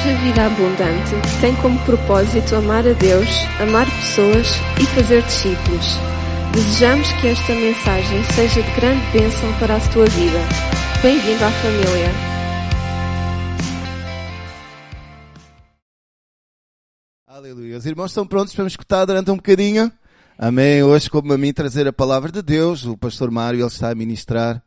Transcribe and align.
Igreja 0.00 0.18
Vida 0.20 0.46
Abundante 0.46 1.40
tem 1.42 1.54
como 1.56 1.78
propósito 1.84 2.56
amar 2.56 2.86
a 2.88 2.92
Deus, 2.94 3.28
amar 3.60 3.84
pessoas 3.84 4.46
e 4.80 4.86
fazer 4.86 5.22
discípulos. 5.22 5.86
Desejamos 6.54 7.12
que 7.20 7.26
esta 7.26 7.52
mensagem 7.52 8.24
seja 8.34 8.62
de 8.62 8.70
grande 8.80 9.04
bênção 9.12 9.52
para 9.58 9.76
a 9.76 9.80
tua 9.92 10.06
vida. 10.06 10.38
Bem-vindo 11.02 11.44
à 11.44 11.50
família. 11.50 12.10
Aleluia. 17.26 17.76
Os 17.76 17.84
irmãos 17.84 18.10
estão 18.10 18.26
prontos 18.26 18.54
para 18.54 18.64
me 18.64 18.70
escutar 18.70 19.04
durante 19.04 19.30
um 19.30 19.36
bocadinho? 19.36 19.92
Amém. 20.38 20.82
Hoje, 20.82 21.10
como 21.10 21.30
a 21.34 21.36
mim 21.36 21.52
trazer 21.52 21.86
a 21.86 21.92
palavra 21.92 22.32
de 22.32 22.40
Deus, 22.40 22.86
o 22.86 22.96
pastor 22.96 23.30
Mário 23.30 23.60
ele 23.60 23.66
está 23.66 23.90
a 23.90 23.94
ministrar 23.94 24.62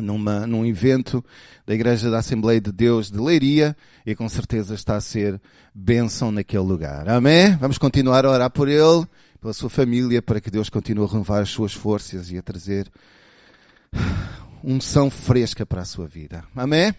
numa, 0.00 0.46
num 0.46 0.64
evento 0.64 1.24
da 1.66 1.74
Igreja 1.74 2.10
da 2.10 2.18
Assembleia 2.18 2.60
de 2.60 2.72
Deus 2.72 3.10
de 3.10 3.18
Leiria 3.18 3.76
e 4.04 4.14
com 4.14 4.28
certeza 4.28 4.74
está 4.74 4.96
a 4.96 5.00
ser 5.00 5.40
bênção 5.74 6.32
naquele 6.32 6.62
lugar. 6.62 7.08
Amém? 7.08 7.56
Vamos 7.56 7.78
continuar 7.78 8.24
a 8.24 8.30
orar 8.30 8.50
por 8.50 8.68
ele, 8.68 9.06
pela 9.40 9.52
sua 9.52 9.70
família, 9.70 10.20
para 10.20 10.40
que 10.40 10.50
Deus 10.50 10.68
continue 10.68 11.04
a 11.04 11.08
renovar 11.08 11.42
as 11.42 11.50
suas 11.50 11.72
forças 11.72 12.30
e 12.30 12.38
a 12.38 12.42
trazer 12.42 12.90
unção 14.62 15.10
fresca 15.10 15.64
para 15.64 15.82
a 15.82 15.84
sua 15.84 16.06
vida. 16.06 16.44
Amém? 16.54 16.94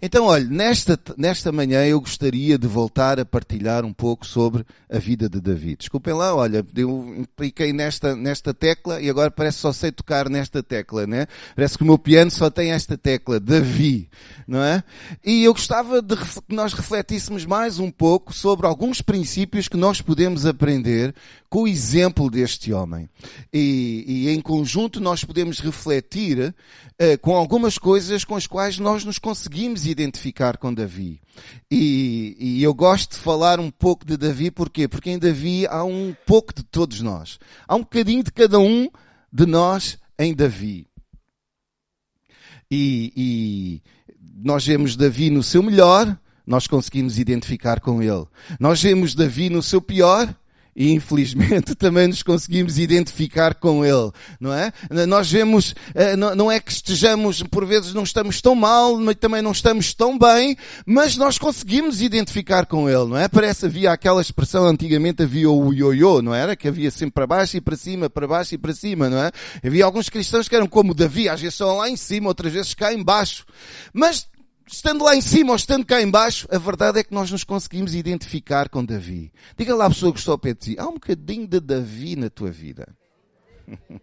Então, 0.00 0.26
olha, 0.26 0.44
nesta, 0.44 0.98
nesta 1.16 1.50
manhã 1.52 1.84
eu 1.84 2.00
gostaria 2.00 2.58
de 2.58 2.66
voltar 2.66 3.18
a 3.18 3.24
partilhar 3.24 3.84
um 3.84 3.92
pouco 3.92 4.26
sobre 4.26 4.64
a 4.90 4.98
vida 4.98 5.28
de 5.28 5.40
Davi. 5.40 5.76
Desculpem 5.76 6.14
lá, 6.14 6.34
olha, 6.34 6.64
eu 6.76 7.14
impliquei 7.18 7.72
nesta, 7.72 8.14
nesta 8.14 8.52
tecla 8.52 9.00
e 9.00 9.08
agora 9.08 9.30
parece 9.30 9.58
que 9.58 9.62
só 9.62 9.72
sei 9.72 9.92
tocar 9.92 10.28
nesta 10.28 10.62
tecla, 10.62 11.06
né? 11.06 11.26
Parece 11.54 11.76
que 11.76 11.82
o 11.82 11.86
meu 11.86 11.98
piano 11.98 12.30
só 12.30 12.50
tem 12.50 12.72
esta 12.72 12.96
tecla, 12.96 13.40
Davi, 13.40 14.08
não 14.46 14.62
é? 14.62 14.82
E 15.24 15.44
eu 15.44 15.52
gostava 15.52 16.02
de 16.02 16.16
que 16.16 16.54
nós 16.54 16.72
refletíssemos 16.72 17.46
mais 17.46 17.78
um 17.78 17.90
pouco 17.90 18.32
sobre 18.32 18.66
alguns 18.66 19.00
princípios 19.00 19.68
que 19.68 19.76
nós 19.76 20.00
podemos 20.00 20.46
aprender 20.46 21.14
com 21.48 21.62
o 21.62 21.68
exemplo 21.68 22.28
deste 22.28 22.72
homem. 22.72 23.08
E, 23.52 24.04
e 24.06 24.28
em 24.30 24.40
conjunto 24.40 25.00
nós 25.00 25.22
podemos 25.24 25.60
refletir 25.60 26.52
com 27.20 27.34
algumas 27.34 27.78
coisas 27.78 28.24
com 28.24 28.34
as 28.34 28.46
quais 28.46 28.78
nós 28.78 29.04
nos 29.04 29.18
conseguimos 29.18 29.86
identificar 29.86 30.56
com 30.56 30.72
Davi. 30.72 31.20
E, 31.70 32.36
e, 32.38 32.62
eu 32.62 32.72
gosto 32.74 33.12
de 33.12 33.18
falar 33.18 33.58
um 33.60 33.70
pouco 33.70 34.04
de 34.04 34.16
Davi, 34.16 34.50
porquê? 34.50 34.86
Porque 34.86 35.10
em 35.10 35.18
Davi 35.18 35.66
há 35.66 35.84
um 35.84 36.14
pouco 36.26 36.54
de 36.54 36.62
todos 36.62 37.00
nós. 37.00 37.38
Há 37.66 37.74
um 37.74 37.80
bocadinho 37.80 38.22
de 38.22 38.32
cada 38.32 38.58
um 38.58 38.88
de 39.32 39.46
nós 39.46 39.98
em 40.18 40.34
Davi. 40.34 40.86
E, 42.70 43.12
e 43.16 43.82
nós 44.36 44.66
vemos 44.66 44.96
Davi 44.96 45.30
no 45.30 45.42
seu 45.42 45.62
melhor, 45.62 46.18
nós 46.46 46.66
conseguimos 46.66 47.18
identificar 47.18 47.80
com 47.80 48.02
ele. 48.02 48.26
Nós 48.58 48.82
vemos 48.82 49.14
Davi 49.14 49.48
no 49.50 49.62
seu 49.62 49.80
pior, 49.80 50.34
e 50.74 50.92
infelizmente 50.92 51.74
também 51.76 52.08
nos 52.08 52.22
conseguimos 52.22 52.78
identificar 52.78 53.54
com 53.54 53.84
ele, 53.84 54.10
não 54.40 54.52
é? 54.52 54.72
Nós 55.06 55.30
vemos, 55.30 55.74
eh, 55.94 56.16
não 56.16 56.50
é 56.50 56.58
que 56.60 56.72
estejamos, 56.72 57.42
por 57.42 57.64
vezes 57.64 57.94
não 57.94 58.02
estamos 58.02 58.40
tão 58.40 58.54
mal, 58.54 58.98
mas 58.98 59.16
também 59.16 59.42
não 59.42 59.52
estamos 59.52 59.94
tão 59.94 60.18
bem, 60.18 60.56
mas 60.84 61.16
nós 61.16 61.38
conseguimos 61.38 62.02
identificar 62.02 62.66
com 62.66 62.88
ele, 62.88 63.04
não 63.06 63.16
é? 63.16 63.28
Parece 63.28 63.66
havia 63.66 63.92
aquela 63.92 64.20
expressão, 64.20 64.66
antigamente 64.66 65.22
havia 65.22 65.50
o 65.50 65.72
ioiô, 65.72 66.20
não 66.22 66.34
era? 66.34 66.56
Que 66.56 66.68
havia 66.68 66.90
sempre 66.90 67.12
para 67.12 67.26
baixo 67.26 67.56
e 67.56 67.60
para 67.60 67.76
cima, 67.76 68.10
para 68.10 68.26
baixo 68.26 68.54
e 68.54 68.58
para 68.58 68.72
cima, 68.72 69.08
não 69.08 69.18
é? 69.18 69.30
Havia 69.64 69.84
alguns 69.84 70.08
cristãos 70.08 70.48
que 70.48 70.56
eram 70.56 70.66
como 70.66 70.94
Davi, 70.94 71.28
às 71.28 71.40
vezes 71.40 71.56
só 71.56 71.74
lá 71.74 71.88
em 71.88 71.96
cima, 71.96 72.28
outras 72.28 72.52
vezes 72.52 72.74
cá 72.74 72.92
em 72.92 73.02
baixo. 73.02 73.44
Mas 73.92 74.26
estando 74.66 75.04
lá 75.04 75.14
em 75.14 75.20
cima 75.20 75.50
ou 75.50 75.56
estando 75.56 75.84
cá 75.84 76.00
em 76.00 76.10
baixo, 76.10 76.48
a 76.50 76.58
verdade 76.58 76.98
é 76.98 77.04
que 77.04 77.12
nós 77.12 77.30
nos 77.30 77.44
conseguimos 77.44 77.94
identificar 77.94 78.68
com 78.68 78.84
Davi. 78.84 79.32
Diga 79.56 79.74
lá 79.74 79.86
à 79.86 79.90
pessoa 79.90 80.12
que 80.12 80.18
está 80.18 80.32
ao 80.32 80.38
pé 80.38 80.54
de 80.54 80.60
ti, 80.60 80.76
há 80.78 80.86
um 80.86 80.94
bocadinho 80.94 81.46
de 81.46 81.60
Davi 81.60 82.16
na 82.16 82.30
tua 82.30 82.50
vida. 82.50 82.88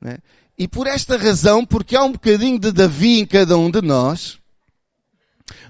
né? 0.00 0.18
E 0.56 0.66
por 0.66 0.86
esta 0.86 1.16
razão, 1.16 1.64
porque 1.64 1.94
há 1.94 2.02
um 2.02 2.12
bocadinho 2.12 2.58
de 2.58 2.72
Davi 2.72 3.20
em 3.20 3.26
cada 3.26 3.56
um 3.56 3.70
de 3.70 3.80
nós, 3.80 4.40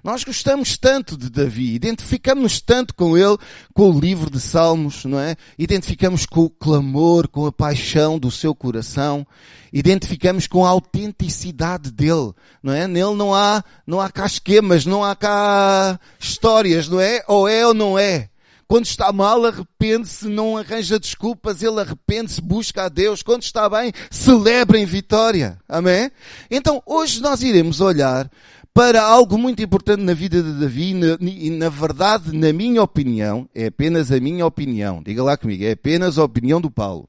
nós 0.03 0.25
gostamos 0.25 0.77
tanto 0.77 1.17
de 1.17 1.31
Davi, 1.31 1.75
identificamos 1.75 2.61
tanto 2.61 2.95
com 2.95 3.17
ele, 3.17 3.37
com 3.75 3.91
o 3.91 4.01
livro 4.01 4.31
de 4.31 4.41
Salmos, 4.41 5.05
não 5.05 5.19
é? 5.19 5.37
Identificamos 5.59 6.27
com 6.27 6.43
o 6.43 6.51
clamor, 6.51 7.29
com 7.29 7.47
a 7.47 7.53
paixão 7.53 8.19
do 8.19 8.31
seu 8.31 8.55
coração, 8.55 9.27
identificamos 9.73 10.47
com 10.47 10.65
a 10.65 10.69
autenticidade 10.69 11.91
dele, 11.91 12.33
não 12.63 12.73
é? 12.73 12.87
Nele 12.87 13.15
não 13.15 13.35
há, 13.35 13.63
não 13.87 14.01
há 14.01 14.11
cá 14.11 14.27
esquemas, 14.27 14.87
não 14.87 15.05
há 15.05 15.15
cá 15.15 15.99
histórias, 16.19 16.89
não 16.89 17.01
é? 17.01 17.23
Ou 17.27 17.49
é 17.49 17.67
ou 17.67 17.75
não 17.75 17.99
é. 17.99 18.31
Quando 18.69 18.85
está 18.85 19.11
mal, 19.11 19.47
arrepende-se, 19.47 20.29
não 20.29 20.59
arranja 20.59 21.01
desculpas, 21.01 21.63
ele 21.63 21.81
arrepende-se, 21.81 22.39
busca 22.43 22.85
a 22.85 22.89
Deus. 22.91 23.23
Quando 23.23 23.43
está 23.43 23.67
bem, 23.67 23.95
celebra 24.11 24.79
em 24.79 24.85
vitória. 24.85 25.59
Amém? 25.67 26.11
Então, 26.51 26.83
hoje 26.85 27.23
nós 27.23 27.43
iremos 27.43 27.81
olhar 27.81 28.31
para 28.73 29.03
algo 29.03 29.37
muito 29.37 29.63
importante 29.63 30.03
na 30.03 30.15
vida 30.15 30.43
de 30.43 30.53
Davi 30.61 30.95
e 31.21 31.51
na 31.51 31.69
verdade, 31.69 32.37
na 32.37 32.53
minha 32.53 32.83
opinião, 32.83 33.49
é 33.55 33.67
apenas 33.67 34.13
a 34.13 34.21
minha 34.21 34.47
opinião. 34.47 35.03
Diga 35.03 35.23
lá 35.23 35.37
comigo, 35.37 35.65
é 35.65 35.73
apenas 35.73 36.19
a 36.19 36.25
opinião 36.25 36.61
do 36.61 36.71
Paulo. 36.71 37.09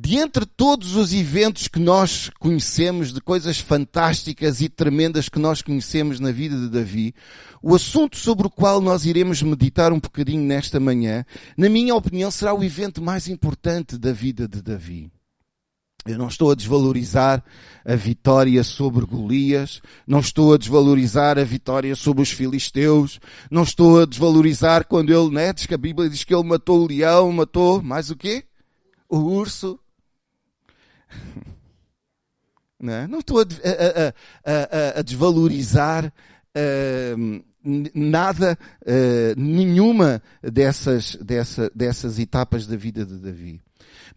de 0.00 0.16
entre 0.16 0.46
todos 0.46 0.94
os 0.94 1.12
eventos 1.12 1.66
que 1.66 1.80
nós 1.80 2.30
conhecemos, 2.38 3.12
de 3.12 3.20
coisas 3.20 3.58
fantásticas 3.58 4.60
e 4.60 4.68
tremendas 4.68 5.28
que 5.28 5.38
nós 5.38 5.60
conhecemos 5.60 6.20
na 6.20 6.30
vida 6.30 6.56
de 6.56 6.68
Davi, 6.68 7.14
o 7.62 7.74
assunto 7.74 8.16
sobre 8.16 8.46
o 8.46 8.50
qual 8.50 8.80
nós 8.80 9.04
iremos 9.04 9.42
meditar 9.42 9.92
um 9.92 9.98
bocadinho 9.98 10.42
nesta 10.42 10.78
manhã, 10.78 11.24
na 11.56 11.68
minha 11.68 11.94
opinião, 11.94 12.30
será 12.30 12.54
o 12.54 12.62
evento 12.62 13.02
mais 13.02 13.28
importante 13.28 13.98
da 13.98 14.12
vida 14.12 14.46
de 14.46 14.62
Davi. 14.62 15.10
Eu 16.08 16.16
não 16.16 16.28
estou 16.28 16.50
a 16.50 16.54
desvalorizar 16.54 17.44
a 17.84 17.94
vitória 17.94 18.64
sobre 18.64 19.04
Golias, 19.04 19.82
não 20.06 20.20
estou 20.20 20.54
a 20.54 20.56
desvalorizar 20.56 21.38
a 21.38 21.44
vitória 21.44 21.94
sobre 21.94 22.22
os 22.22 22.30
filisteus, 22.30 23.20
não 23.50 23.62
estou 23.62 24.00
a 24.00 24.06
desvalorizar 24.06 24.86
quando 24.86 25.12
ele, 25.12 25.34
né, 25.34 25.52
diz 25.52 25.66
que 25.66 25.74
a 25.74 25.78
Bíblia 25.78 26.08
diz 26.08 26.24
que 26.24 26.34
ele 26.34 26.48
matou 26.48 26.82
o 26.82 26.86
leão, 26.86 27.30
matou, 27.30 27.82
mais 27.82 28.10
o 28.10 28.16
quê? 28.16 28.44
O 29.06 29.18
urso. 29.18 29.78
Não, 32.80 32.92
é? 32.92 33.08
não 33.08 33.18
estou 33.18 33.40
a, 33.40 33.42
a, 33.42 34.08
a, 34.44 35.00
a 35.00 35.02
desvalorizar 35.02 36.12
uh, 36.56 37.44
nada, 37.92 38.56
uh, 38.82 39.34
nenhuma 39.36 40.22
dessas, 40.40 41.16
dessa, 41.16 41.68
dessas 41.74 42.20
etapas 42.20 42.68
da 42.68 42.76
vida 42.76 43.04
de 43.04 43.18
Davi. 43.18 43.60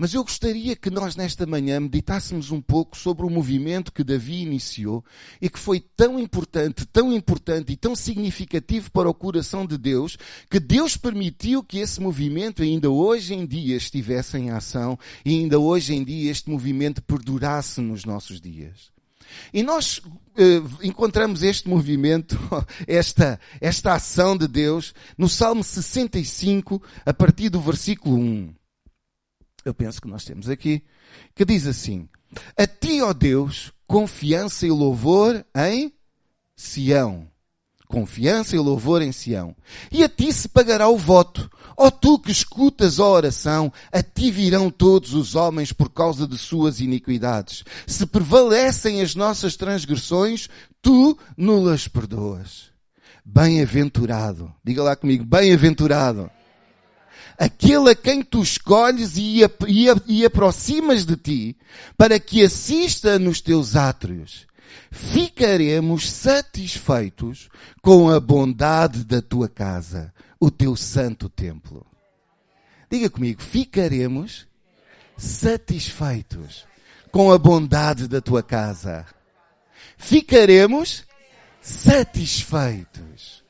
Mas 0.02 0.16
eu 0.16 0.24
gostaria 0.24 0.76
que 0.76 0.90
nós 0.90 1.16
nesta 1.16 1.46
manhã 1.46 1.80
meditássemos 1.80 2.50
um 2.50 2.60
pouco 2.60 2.98
sobre 2.98 3.24
o 3.24 3.30
movimento 3.30 3.94
que 3.94 4.04
Davi 4.04 4.42
iniciou 4.42 5.06
e 5.40 5.48
que 5.48 5.60
foi 5.60 5.80
tão 5.80 6.18
importante, 6.18 6.88
tão 6.88 7.14
importante 7.14 7.72
e 7.72 7.78
tão 7.78 7.96
significativo 7.96 8.90
para 8.90 9.08
o 9.08 9.14
coração 9.14 9.64
de 9.64 9.78
Deus, 9.78 10.18
que 10.50 10.60
Deus 10.60 10.98
permitiu 10.98 11.64
que 11.64 11.78
esse 11.78 12.02
movimento 12.02 12.64
ainda 12.64 12.90
hoje 12.90 13.36
em 13.36 13.46
dia 13.46 13.78
estivesse 13.78 14.40
em 14.40 14.50
ação 14.50 14.98
e 15.24 15.36
ainda 15.36 15.60
hoje 15.60 15.94
em 15.94 16.04
dia 16.04 16.32
este 16.32 16.50
movimento 16.50 17.04
perdurasse 17.04 17.80
nos 17.80 18.04
nossos 18.04 18.42
dias. 18.42 18.90
E 19.54 19.62
nós 19.62 20.02
eh, 20.36 20.64
encontramos 20.82 21.44
este 21.44 21.70
movimento, 21.70 22.40
esta, 22.88 23.40
esta 23.62 23.94
ação 23.94 24.36
de 24.36 24.48
Deus, 24.48 24.96
no 25.16 25.30
Salmo 25.30 25.64
65, 25.64 26.82
a 27.06 27.14
partir 27.14 27.50
do 27.50 27.62
versículo 27.62 28.18
1 28.18 28.61
eu 29.64 29.74
penso 29.74 30.02
que 30.02 30.08
nós 30.08 30.24
temos 30.24 30.50
aqui, 30.50 30.84
que 31.36 31.46
diz 31.46 31.68
assim: 31.68 32.08
A 32.58 32.66
ti, 32.66 33.02
ó 33.02 33.14
Deus, 33.14 33.72
confiança 33.88 34.66
e 34.66 34.72
louvor 34.72 35.46
em 35.56 35.94
Sião. 36.56 37.28
Confiança 37.88 38.56
e 38.56 38.60
louvor 38.60 39.02
em 39.02 39.12
Sião. 39.12 39.54
E 39.92 40.04
a 40.04 40.08
ti 40.08 40.32
se 40.32 40.48
pagará 40.48 40.88
o 40.88 40.98
voto. 40.98 41.52
Ó 41.76 41.92
tu 41.92 42.18
que 42.18 42.32
escutas 42.32 43.00
a 43.00 43.06
oração, 43.06 43.72
a 43.92 44.02
ti 44.02 44.32
virão 44.32 44.70
todos 44.70 45.14
os 45.14 45.36
homens 45.36 45.74
por 45.74 45.90
causa 45.90 46.26
de 46.26 46.38
suas 46.38 46.80
iniquidades. 46.80 47.64
Se 47.86 48.06
prevalecem 48.06 49.02
as 49.02 49.14
nossas 49.14 49.58
transgressões, 49.58 50.48
tu 50.82 51.18
nulas 51.36 51.88
perdoas. 51.88 52.72
Bem-aventurado. 53.26 54.54
Diga 54.64 54.84
lá 54.84 54.96
comigo, 54.96 55.26
bem-aventurado 55.26 56.32
aquele 57.38 57.90
a 57.92 57.96
quem 57.96 58.22
tu 58.22 58.42
escolhes 58.42 59.18
e, 59.18 59.42
e, 59.68 59.86
e 60.08 60.26
aproximas 60.26 61.06
de 61.06 61.16
ti, 61.16 61.58
para 61.98 62.20
que 62.20 62.44
assista 62.44 63.18
nos 63.18 63.42
teus 63.42 63.76
átrios. 63.76 64.48
Ficaremos 64.92 66.12
satisfeitos 66.12 67.50
com 67.82 68.10
a 68.10 68.20
bondade 68.20 69.04
da 69.06 69.22
tua 69.22 69.48
casa, 69.48 70.14
o 70.40 70.52
teu 70.52 70.76
santo 70.76 71.30
templo. 71.30 71.86
Diga 72.90 73.10
comigo, 73.10 73.42
ficaremos 73.42 74.46
satisfeitos 75.18 76.66
com 77.12 77.32
a 77.32 77.38
bondade 77.38 78.08
da 78.08 78.20
tua 78.20 78.44
casa. 78.44 79.06
Ficaremos 79.98 81.06
satisfeitos. 81.62 83.41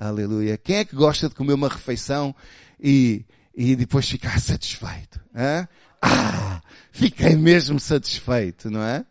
Aleluia. 0.00 0.56
Quem 0.56 0.76
é 0.76 0.84
que 0.86 0.96
gosta 0.96 1.28
de 1.28 1.34
comer 1.34 1.52
uma 1.52 1.68
refeição 1.68 2.34
e, 2.82 3.22
e 3.54 3.76
depois 3.76 4.08
ficar 4.08 4.40
satisfeito? 4.40 5.20
É? 5.34 5.68
Ah, 6.00 6.62
fiquei 6.90 7.36
mesmo 7.36 7.78
satisfeito, 7.78 8.70
não 8.70 8.82
é? 8.82 9.04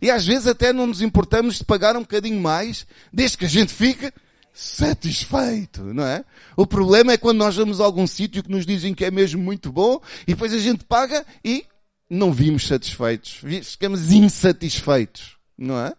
E 0.00 0.08
às 0.12 0.24
vezes 0.24 0.46
até 0.46 0.72
não 0.72 0.86
nos 0.86 1.02
importamos 1.02 1.56
de 1.56 1.64
pagar 1.64 1.96
um 1.96 2.02
bocadinho 2.02 2.40
mais, 2.40 2.86
desde 3.12 3.36
que 3.36 3.46
a 3.46 3.48
gente 3.48 3.74
fique 3.74 4.12
satisfeito, 4.54 5.82
não 5.92 6.06
é? 6.06 6.24
O 6.56 6.64
problema 6.64 7.12
é 7.12 7.18
quando 7.18 7.38
nós 7.38 7.56
vamos 7.56 7.80
a 7.80 7.84
algum 7.84 8.06
sítio 8.06 8.44
que 8.44 8.50
nos 8.50 8.64
dizem 8.64 8.94
que 8.94 9.04
é 9.04 9.10
mesmo 9.10 9.42
muito 9.42 9.72
bom 9.72 10.00
e 10.22 10.34
depois 10.34 10.52
a 10.52 10.58
gente 10.58 10.84
paga 10.84 11.26
e 11.44 11.64
não 12.08 12.32
vimos 12.32 12.64
satisfeitos. 12.64 13.40
Ficamos 13.64 14.12
insatisfeitos, 14.12 15.36
não 15.58 15.84
é? 15.84 15.92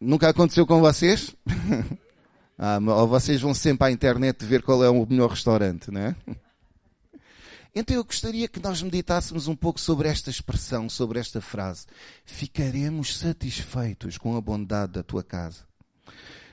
Nunca 0.00 0.28
aconteceu 0.28 0.64
com 0.64 0.80
vocês? 0.80 1.34
ah, 2.58 2.78
ou 2.78 3.08
vocês 3.08 3.40
vão 3.40 3.54
sempre 3.54 3.88
à 3.88 3.90
internet 3.90 4.44
ver 4.44 4.62
qual 4.62 4.84
é 4.84 4.88
o 4.88 5.06
melhor 5.06 5.30
restaurante, 5.30 5.90
não 5.90 6.00
é? 6.00 6.16
Então 7.76 7.96
eu 7.96 8.04
gostaria 8.04 8.46
que 8.46 8.60
nós 8.60 8.80
meditássemos 8.82 9.48
um 9.48 9.56
pouco 9.56 9.80
sobre 9.80 10.08
esta 10.08 10.30
expressão, 10.30 10.88
sobre 10.88 11.18
esta 11.18 11.40
frase. 11.40 11.86
Ficaremos 12.24 13.18
satisfeitos 13.18 14.16
com 14.16 14.36
a 14.36 14.40
bondade 14.40 14.92
da 14.92 15.02
tua 15.02 15.24
casa. 15.24 15.64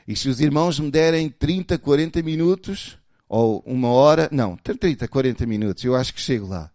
E 0.07 0.15
se 0.15 0.27
os 0.27 0.41
irmãos 0.41 0.79
me 0.79 0.89
derem 0.89 1.29
30, 1.29 1.77
40 1.77 2.23
minutos, 2.23 2.97
ou 3.29 3.61
uma 3.67 3.89
hora, 3.89 4.29
não, 4.31 4.57
30, 4.57 5.07
40 5.07 5.45
minutos, 5.45 5.83
eu 5.83 5.95
acho 5.95 6.11
que 6.11 6.19
chego 6.19 6.47
lá. 6.47 6.71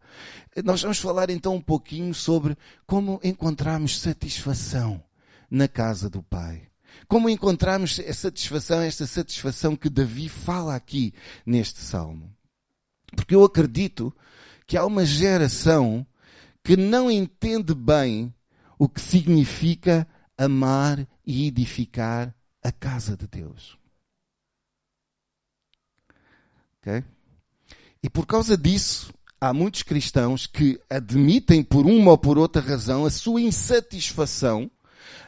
Nós 0.64 0.80
vamos 0.80 0.98
falar 0.98 1.28
então 1.28 1.56
um 1.56 1.60
pouquinho 1.60 2.14
sobre 2.14 2.56
como 2.86 3.20
encontrarmos 3.24 3.98
satisfação 3.98 5.02
na 5.50 5.66
casa 5.66 6.08
do 6.08 6.22
Pai. 6.22 6.62
Como 7.08 7.28
encontrarmos 7.28 8.00
a 8.00 8.12
satisfação, 8.12 8.80
esta 8.80 9.06
satisfação 9.06 9.76
que 9.76 9.88
Davi 9.88 10.28
fala 10.28 10.74
aqui 10.74 11.14
neste 11.44 11.80
salmo. 11.80 12.34
Porque 13.14 13.34
eu 13.34 13.44
acredito 13.44 14.14
que 14.66 14.76
há 14.76 14.84
uma 14.84 15.04
geração 15.04 16.06
que 16.64 16.76
não 16.76 17.10
entende 17.10 17.74
bem 17.74 18.34
o 18.78 18.88
que 18.88 19.00
significa 19.00 20.06
amar 20.36 21.06
e 21.24 21.46
edificar 21.46 22.34
a 22.62 22.72
casa 22.72 23.16
de 23.16 23.26
Deus. 23.26 23.78
Ok? 26.78 27.04
E 28.02 28.10
por 28.10 28.26
causa 28.26 28.56
disso, 28.56 29.12
há 29.40 29.52
muitos 29.52 29.82
cristãos 29.82 30.46
que 30.46 30.80
admitem 30.90 31.62
por 31.62 31.86
uma 31.86 32.12
ou 32.12 32.18
por 32.18 32.38
outra 32.38 32.60
razão 32.60 33.04
a 33.04 33.10
sua 33.10 33.40
insatisfação 33.40 34.70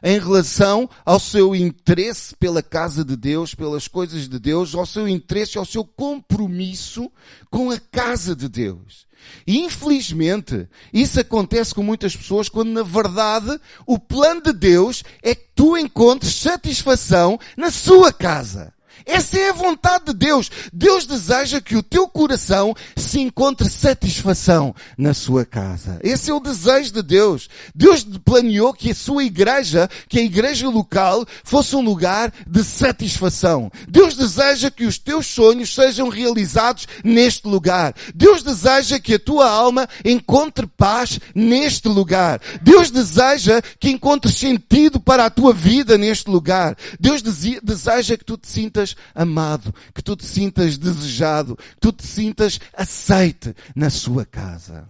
em 0.03 0.19
relação 0.19 0.89
ao 1.05 1.19
seu 1.19 1.55
interesse 1.55 2.35
pela 2.37 2.63
casa 2.63 3.05
de 3.05 3.17
Deus, 3.17 3.55
pelas 3.55 3.89
coisas 3.89 4.29
de 4.29 4.39
Deus, 4.39 4.75
ao 4.75 4.87
seu 4.87 5.09
interesse, 5.09 5.59
ao 5.59 5.65
seu 5.65 5.85
compromisso 5.85 7.11
com 7.51 7.71
a 7.71 7.79
casa 7.79 8.35
de 8.35 8.49
Deus. 8.49 9.07
E 9.47 9.59
infelizmente, 9.59 10.69
isso 10.93 11.19
acontece 11.21 11.75
com 11.75 11.83
muitas 11.83 12.17
pessoas 12.17 12.49
quando 12.49 12.71
na 12.71 12.83
verdade 12.83 13.59
o 13.87 13.99
plano 13.99 14.43
de 14.43 14.53
Deus 14.53 15.03
é 15.23 15.35
que 15.35 15.47
tu 15.55 15.77
encontres 15.77 16.35
satisfação 16.35 17.39
na 17.57 17.71
sua 17.71 18.13
casa. 18.13 18.73
Essa 19.05 19.39
é 19.39 19.51
a 19.51 19.55
vontade 19.55 20.07
de 20.07 20.15
Deus. 20.15 20.51
Deus 20.73 21.07
deseja 21.07 21.61
que 21.61 21.77
o 21.77 21.83
teu 21.83 22.09
coração 22.09 22.75
se 22.97 23.21
encontre 23.21 23.69
satisfação 23.69 24.75
na 24.97 25.15
sua 25.15 25.45
casa. 25.45 25.99
Esse 26.03 26.31
é 26.31 26.35
o 26.35 26.41
desejo 26.41 26.93
de 26.93 27.03
Deus. 27.03 27.49
Deus 27.75 28.05
planeou 28.25 28.73
que 28.73 28.91
a 28.91 28.95
sua 28.95 29.25
igreja, 29.25 29.89
que 30.09 30.19
a 30.19 30.23
igreja 30.23 30.69
local, 30.69 31.27
fosse 31.45 31.75
um 31.77 31.81
lugar 31.81 32.33
de 32.47 32.63
satisfação. 32.65 33.71
Deus 33.89 34.17
deseja 34.17 34.71
que 34.71 34.85
os 34.85 34.99
teus 34.99 35.27
sonhos 35.27 35.75
sejam 35.75 36.09
realizados 36.09 36.87
neste 37.05 37.47
lugar. 37.47 37.95
Deus 38.15 38.43
deseja 38.43 38.99
que 38.99 39.15
a 39.15 39.19
tua 39.19 39.49
alma 39.51 39.89
encontre 40.05 40.67
paz 40.67 41.19
neste 41.35 41.89
lugar. 41.89 42.41
Deus 42.63 42.91
deseja 42.91 43.63
que 43.79 43.91
encontres 43.91 44.37
sentido 44.37 45.01
para 45.01 45.27
a 45.27 45.31
tua 45.31 45.53
vida 45.53 45.97
neste 45.97 46.31
lugar. 46.31 46.77
Deus 46.99 47.23
deseja 47.23 48.17
que 48.17 48.25
tu 48.25 48.37
te 48.37 48.49
sintas 48.49 48.88
sintas 48.89 48.97
amado, 49.15 49.75
que 49.95 50.03
tu 50.03 50.17
te 50.17 50.25
sintas 50.25 50.79
desejado, 50.79 51.57
que 51.57 51.81
tu 51.81 51.93
te 51.93 52.07
sintas 52.07 52.61
aceite 52.73 53.55
na 53.75 53.91
sua 53.91 54.25
casa. 54.25 54.89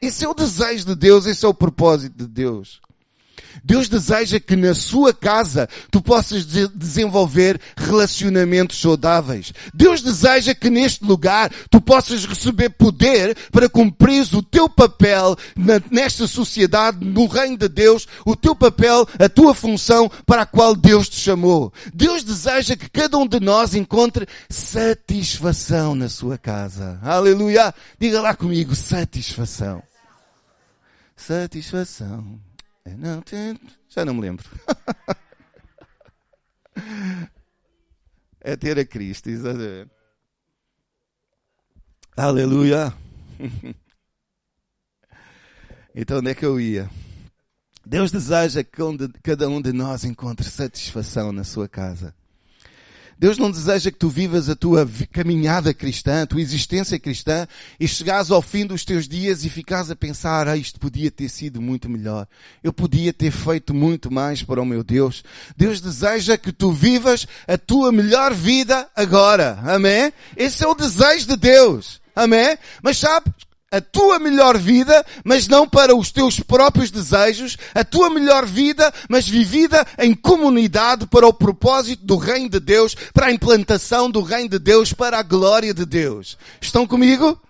Esse 0.00 0.24
é 0.24 0.28
o 0.28 0.34
desejo 0.34 0.86
de 0.86 0.94
Deus, 0.94 1.26
esse 1.26 1.44
é 1.44 1.48
o 1.48 1.54
propósito 1.54 2.16
de 2.16 2.26
Deus. 2.26 2.80
Deus 3.64 3.88
deseja 3.88 4.38
que 4.40 4.56
na 4.56 4.74
sua 4.74 5.12
casa 5.12 5.68
tu 5.90 6.02
possas 6.02 6.46
de 6.46 6.68
desenvolver 6.68 7.60
relacionamentos 7.76 8.80
saudáveis. 8.80 9.52
Deus 9.74 10.02
deseja 10.02 10.54
que 10.54 10.70
neste 10.70 11.04
lugar 11.04 11.50
tu 11.70 11.80
possas 11.80 12.24
receber 12.24 12.70
poder 12.70 13.36
para 13.50 13.68
cumprir 13.68 14.10
o 14.34 14.42
teu 14.42 14.68
papel 14.68 15.36
nesta 15.90 16.26
sociedade, 16.26 17.04
no 17.04 17.26
reino 17.26 17.56
de 17.56 17.68
Deus, 17.68 18.06
o 18.24 18.34
teu 18.36 18.54
papel, 18.54 19.06
a 19.18 19.28
tua 19.28 19.54
função 19.54 20.10
para 20.26 20.42
a 20.42 20.46
qual 20.46 20.74
Deus 20.74 21.08
te 21.08 21.16
chamou. 21.16 21.72
Deus 21.94 22.22
deseja 22.22 22.76
que 22.76 22.88
cada 22.88 23.16
um 23.18 23.26
de 23.26 23.40
nós 23.40 23.74
encontre 23.74 24.26
satisfação 24.48 25.94
na 25.94 26.08
sua 26.08 26.36
casa. 26.36 26.98
Aleluia! 27.02 27.74
Diga 27.98 28.20
lá 28.20 28.34
comigo, 28.34 28.74
satisfação. 28.74 29.82
Satisfação. 31.16 32.40
É, 32.90 32.94
não, 32.96 33.22
já 33.88 34.04
não 34.04 34.14
me 34.14 34.20
lembro. 34.20 34.44
é 38.40 38.56
ter 38.56 38.78
a 38.78 38.84
Cristo, 38.84 39.30
exatamente. 39.30 39.90
Aleluia. 42.16 42.92
Então 45.92 46.18
onde 46.18 46.30
é 46.30 46.34
que 46.36 46.46
eu 46.46 46.60
ia? 46.60 46.88
Deus 47.84 48.12
deseja 48.12 48.62
que 48.62 48.78
cada 49.24 49.48
um 49.48 49.60
de 49.60 49.72
nós 49.72 50.04
encontre 50.04 50.48
satisfação 50.48 51.32
na 51.32 51.42
sua 51.42 51.68
casa. 51.68 52.14
Deus 53.20 53.36
não 53.36 53.50
deseja 53.50 53.90
que 53.90 53.98
tu 53.98 54.08
vivas 54.08 54.48
a 54.48 54.56
tua 54.56 54.88
caminhada 55.12 55.74
cristã, 55.74 56.22
a 56.22 56.26
tua 56.26 56.40
existência 56.40 56.98
cristã 56.98 57.46
e 57.78 57.86
chegares 57.86 58.30
ao 58.30 58.40
fim 58.40 58.64
dos 58.64 58.82
teus 58.82 59.06
dias 59.06 59.44
e 59.44 59.50
ficares 59.50 59.90
a 59.90 59.94
pensar, 59.94 60.48
ah, 60.48 60.56
isto 60.56 60.80
podia 60.80 61.10
ter 61.10 61.28
sido 61.28 61.60
muito 61.60 61.86
melhor. 61.86 62.26
Eu 62.64 62.72
podia 62.72 63.12
ter 63.12 63.30
feito 63.30 63.74
muito 63.74 64.10
mais 64.10 64.42
para 64.42 64.62
o 64.62 64.64
meu 64.64 64.82
Deus. 64.82 65.22
Deus 65.54 65.82
deseja 65.82 66.38
que 66.38 66.50
tu 66.50 66.72
vivas 66.72 67.28
a 67.46 67.58
tua 67.58 67.92
melhor 67.92 68.32
vida 68.32 68.88
agora. 68.96 69.58
Amém? 69.66 70.10
Esse 70.34 70.64
é 70.64 70.66
o 70.66 70.74
desejo 70.74 71.26
de 71.26 71.36
Deus. 71.36 72.00
Amém? 72.16 72.56
Mas 72.82 72.96
sabe, 72.96 73.30
a 73.70 73.80
tua 73.80 74.18
melhor 74.18 74.58
vida, 74.58 75.06
mas 75.24 75.46
não 75.46 75.68
para 75.68 75.94
os 75.94 76.10
teus 76.10 76.40
próprios 76.40 76.90
desejos, 76.90 77.56
a 77.72 77.84
tua 77.84 78.10
melhor 78.10 78.44
vida, 78.44 78.92
mas 79.08 79.28
vivida 79.28 79.86
em 79.98 80.12
comunidade 80.12 81.06
para 81.06 81.26
o 81.26 81.32
propósito 81.32 82.04
do 82.04 82.16
reino 82.16 82.48
de 82.48 82.58
Deus, 82.58 82.96
para 83.14 83.26
a 83.26 83.32
implantação 83.32 84.10
do 84.10 84.22
reino 84.22 84.48
de 84.48 84.58
Deus, 84.58 84.92
para 84.92 85.18
a 85.18 85.22
glória 85.22 85.72
de 85.72 85.86
Deus. 85.86 86.36
Estão 86.60 86.84
comigo? 86.84 87.40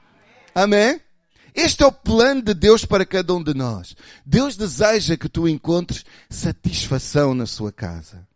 Amém? 0.54 1.00
Este 1.54 1.82
é 1.82 1.86
o 1.86 1.92
plano 1.92 2.42
de 2.42 2.54
Deus 2.54 2.84
para 2.84 3.06
cada 3.06 3.34
um 3.34 3.42
de 3.42 3.54
nós. 3.54 3.96
Deus 4.24 4.56
deseja 4.56 5.16
que 5.16 5.28
tu 5.28 5.48
encontres 5.48 6.04
satisfação 6.28 7.34
na 7.34 7.46
sua 7.46 7.72
casa. 7.72 8.29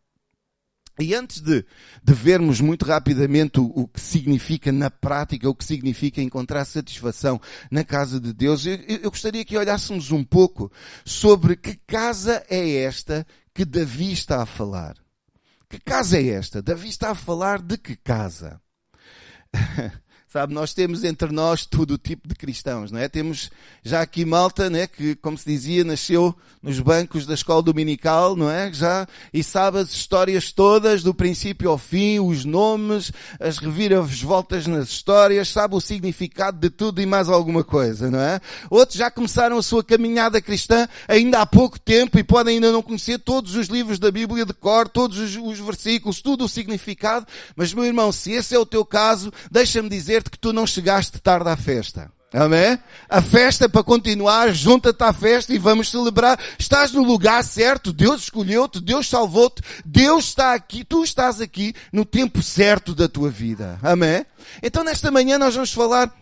E 0.98 1.12
antes 1.14 1.40
de, 1.40 1.64
de 2.02 2.14
vermos 2.14 2.60
muito 2.60 2.84
rapidamente 2.84 3.58
o, 3.58 3.64
o, 3.64 3.88
que 3.88 4.00
significa 4.00 4.70
na 4.70 4.90
prática, 4.90 5.48
o 5.48 5.54
que 5.54 5.64
significa 5.64 6.22
encontrar 6.22 6.64
satisfação 6.64 7.40
na 7.70 7.82
casa 7.82 8.20
de 8.20 8.32
Deus, 8.32 8.64
eu, 8.64 8.76
eu 8.86 9.10
gostaria 9.10 9.44
que 9.44 9.58
olhássemos 9.58 10.12
um 10.12 10.22
pouco 10.22 10.70
sobre 11.04 11.56
que 11.56 11.74
casa 11.86 12.44
é 12.48 12.82
esta 12.82 13.26
que 13.52 13.64
Davi 13.64 14.12
está 14.12 14.42
a 14.42 14.46
falar. 14.46 14.94
Que 15.68 15.80
casa 15.80 16.16
é 16.16 16.28
esta? 16.28 16.62
Davi 16.62 16.88
está 16.88 17.10
a 17.10 17.14
falar 17.16 17.60
de 17.60 17.76
que 17.76 17.96
casa? 17.96 18.60
Sabe, 20.34 20.52
nós 20.52 20.74
temos 20.74 21.04
entre 21.04 21.30
nós 21.30 21.64
todo 21.64 21.92
o 21.92 21.96
tipo 21.96 22.26
de 22.26 22.34
cristãos, 22.34 22.90
não 22.90 22.98
é? 22.98 23.08
Temos 23.08 23.52
já 23.84 24.00
aqui 24.00 24.24
malta, 24.24 24.68
né, 24.68 24.88
que, 24.88 25.14
como 25.14 25.38
se 25.38 25.46
dizia, 25.46 25.84
nasceu 25.84 26.34
nos 26.60 26.80
bancos 26.80 27.24
da 27.24 27.34
escola 27.34 27.62
dominical, 27.62 28.34
não 28.34 28.50
é? 28.50 28.72
Já, 28.72 29.06
e 29.32 29.44
sabe 29.44 29.78
as 29.78 29.92
histórias 29.92 30.50
todas, 30.50 31.04
do 31.04 31.14
princípio 31.14 31.70
ao 31.70 31.78
fim, 31.78 32.18
os 32.18 32.44
nomes, 32.44 33.12
as 33.38 33.58
reviravoltas 33.58 34.66
nas 34.66 34.88
histórias, 34.88 35.50
sabe 35.50 35.76
o 35.76 35.80
significado 35.80 36.58
de 36.58 36.68
tudo 36.68 37.00
e 37.00 37.06
mais 37.06 37.28
alguma 37.28 37.62
coisa, 37.62 38.10
não 38.10 38.18
é? 38.18 38.40
Outros 38.68 38.98
já 38.98 39.12
começaram 39.12 39.56
a 39.56 39.62
sua 39.62 39.84
caminhada 39.84 40.42
cristã 40.42 40.88
ainda 41.06 41.42
há 41.42 41.46
pouco 41.46 41.78
tempo 41.78 42.18
e 42.18 42.24
podem 42.24 42.56
ainda 42.56 42.72
não 42.72 42.82
conhecer 42.82 43.20
todos 43.20 43.54
os 43.54 43.68
livros 43.68 44.00
da 44.00 44.10
Bíblia 44.10 44.44
de 44.44 44.54
cor, 44.54 44.88
todos 44.88 45.16
os, 45.16 45.36
os 45.36 45.60
versículos, 45.60 46.20
tudo 46.20 46.46
o 46.46 46.48
significado, 46.48 47.24
mas 47.54 47.72
meu 47.72 47.84
irmão, 47.84 48.10
se 48.10 48.32
esse 48.32 48.52
é 48.52 48.58
o 48.58 48.66
teu 48.66 48.84
caso, 48.84 49.32
deixa-me 49.48 49.88
dizer 49.88 50.23
que 50.30 50.38
tu 50.38 50.52
não 50.52 50.66
chegaste 50.66 51.20
tarde 51.20 51.48
à 51.48 51.56
festa. 51.56 52.10
Amém? 52.34 52.76
A 53.08 53.22
festa 53.22 53.68
para 53.68 53.84
continuar, 53.84 54.52
junta-te 54.52 55.04
à 55.04 55.12
festa 55.12 55.54
e 55.54 55.58
vamos 55.58 55.88
celebrar. 55.88 56.36
Estás 56.58 56.90
no 56.90 57.04
lugar 57.04 57.44
certo, 57.44 57.92
Deus 57.92 58.22
escolheu-te, 58.22 58.80
Deus 58.80 59.08
salvou-te, 59.08 59.62
Deus 59.84 60.24
está 60.24 60.52
aqui, 60.52 60.82
tu 60.84 61.04
estás 61.04 61.40
aqui 61.40 61.72
no 61.92 62.04
tempo 62.04 62.42
certo 62.42 62.92
da 62.92 63.08
tua 63.08 63.30
vida. 63.30 63.78
Amém? 63.80 64.26
Então 64.60 64.82
nesta 64.82 65.12
manhã 65.12 65.38
nós 65.38 65.54
vamos 65.54 65.72
falar 65.72 66.12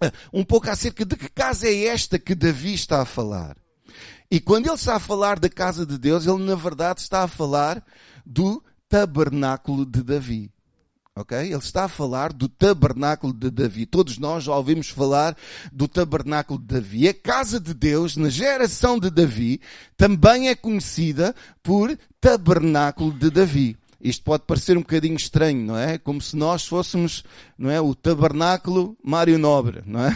eh, 0.00 0.10
um 0.32 0.42
pouco 0.42 0.68
acerca 0.68 1.04
de 1.04 1.14
que 1.14 1.28
casa 1.28 1.68
é 1.68 1.84
esta 1.86 2.18
que 2.18 2.34
Davi 2.34 2.74
está 2.74 3.02
a 3.02 3.06
falar. 3.06 3.56
E 4.28 4.40
quando 4.40 4.66
ele 4.66 4.74
está 4.74 4.96
a 4.96 5.00
falar 5.00 5.38
da 5.38 5.48
casa 5.48 5.86
de 5.86 5.96
Deus, 5.96 6.26
ele 6.26 6.42
na 6.44 6.56
verdade 6.56 7.00
está 7.00 7.22
a 7.22 7.28
falar 7.28 7.80
do 8.26 8.60
tabernáculo 8.88 9.86
de 9.86 10.02
Davi. 10.02 10.50
Ok? 11.18 11.36
Ele 11.36 11.56
está 11.56 11.84
a 11.84 11.88
falar 11.88 12.32
do 12.32 12.48
tabernáculo 12.48 13.32
de 13.32 13.50
Davi. 13.50 13.86
Todos 13.86 14.18
nós 14.18 14.44
já 14.44 14.54
ouvimos 14.54 14.88
falar 14.88 15.36
do 15.72 15.88
tabernáculo 15.88 16.60
de 16.60 16.66
Davi. 16.66 17.08
A 17.08 17.14
casa 17.14 17.58
de 17.58 17.74
Deus, 17.74 18.16
na 18.16 18.28
geração 18.28 19.00
de 19.00 19.10
Davi, 19.10 19.60
também 19.96 20.48
é 20.48 20.54
conhecida 20.54 21.34
por 21.60 21.98
tabernáculo 22.20 23.12
de 23.12 23.30
Davi. 23.30 23.76
Isto 24.00 24.22
pode 24.22 24.44
parecer 24.44 24.76
um 24.76 24.82
bocadinho 24.82 25.16
estranho, 25.16 25.60
não 25.60 25.76
é? 25.76 25.98
Como 25.98 26.20
se 26.20 26.36
nós 26.36 26.64
fôssemos, 26.64 27.24
não 27.58 27.68
é? 27.68 27.80
O 27.80 27.96
tabernáculo 27.96 28.96
Mário 29.02 29.40
Nobre, 29.40 29.82
não 29.84 30.04
é? 30.04 30.14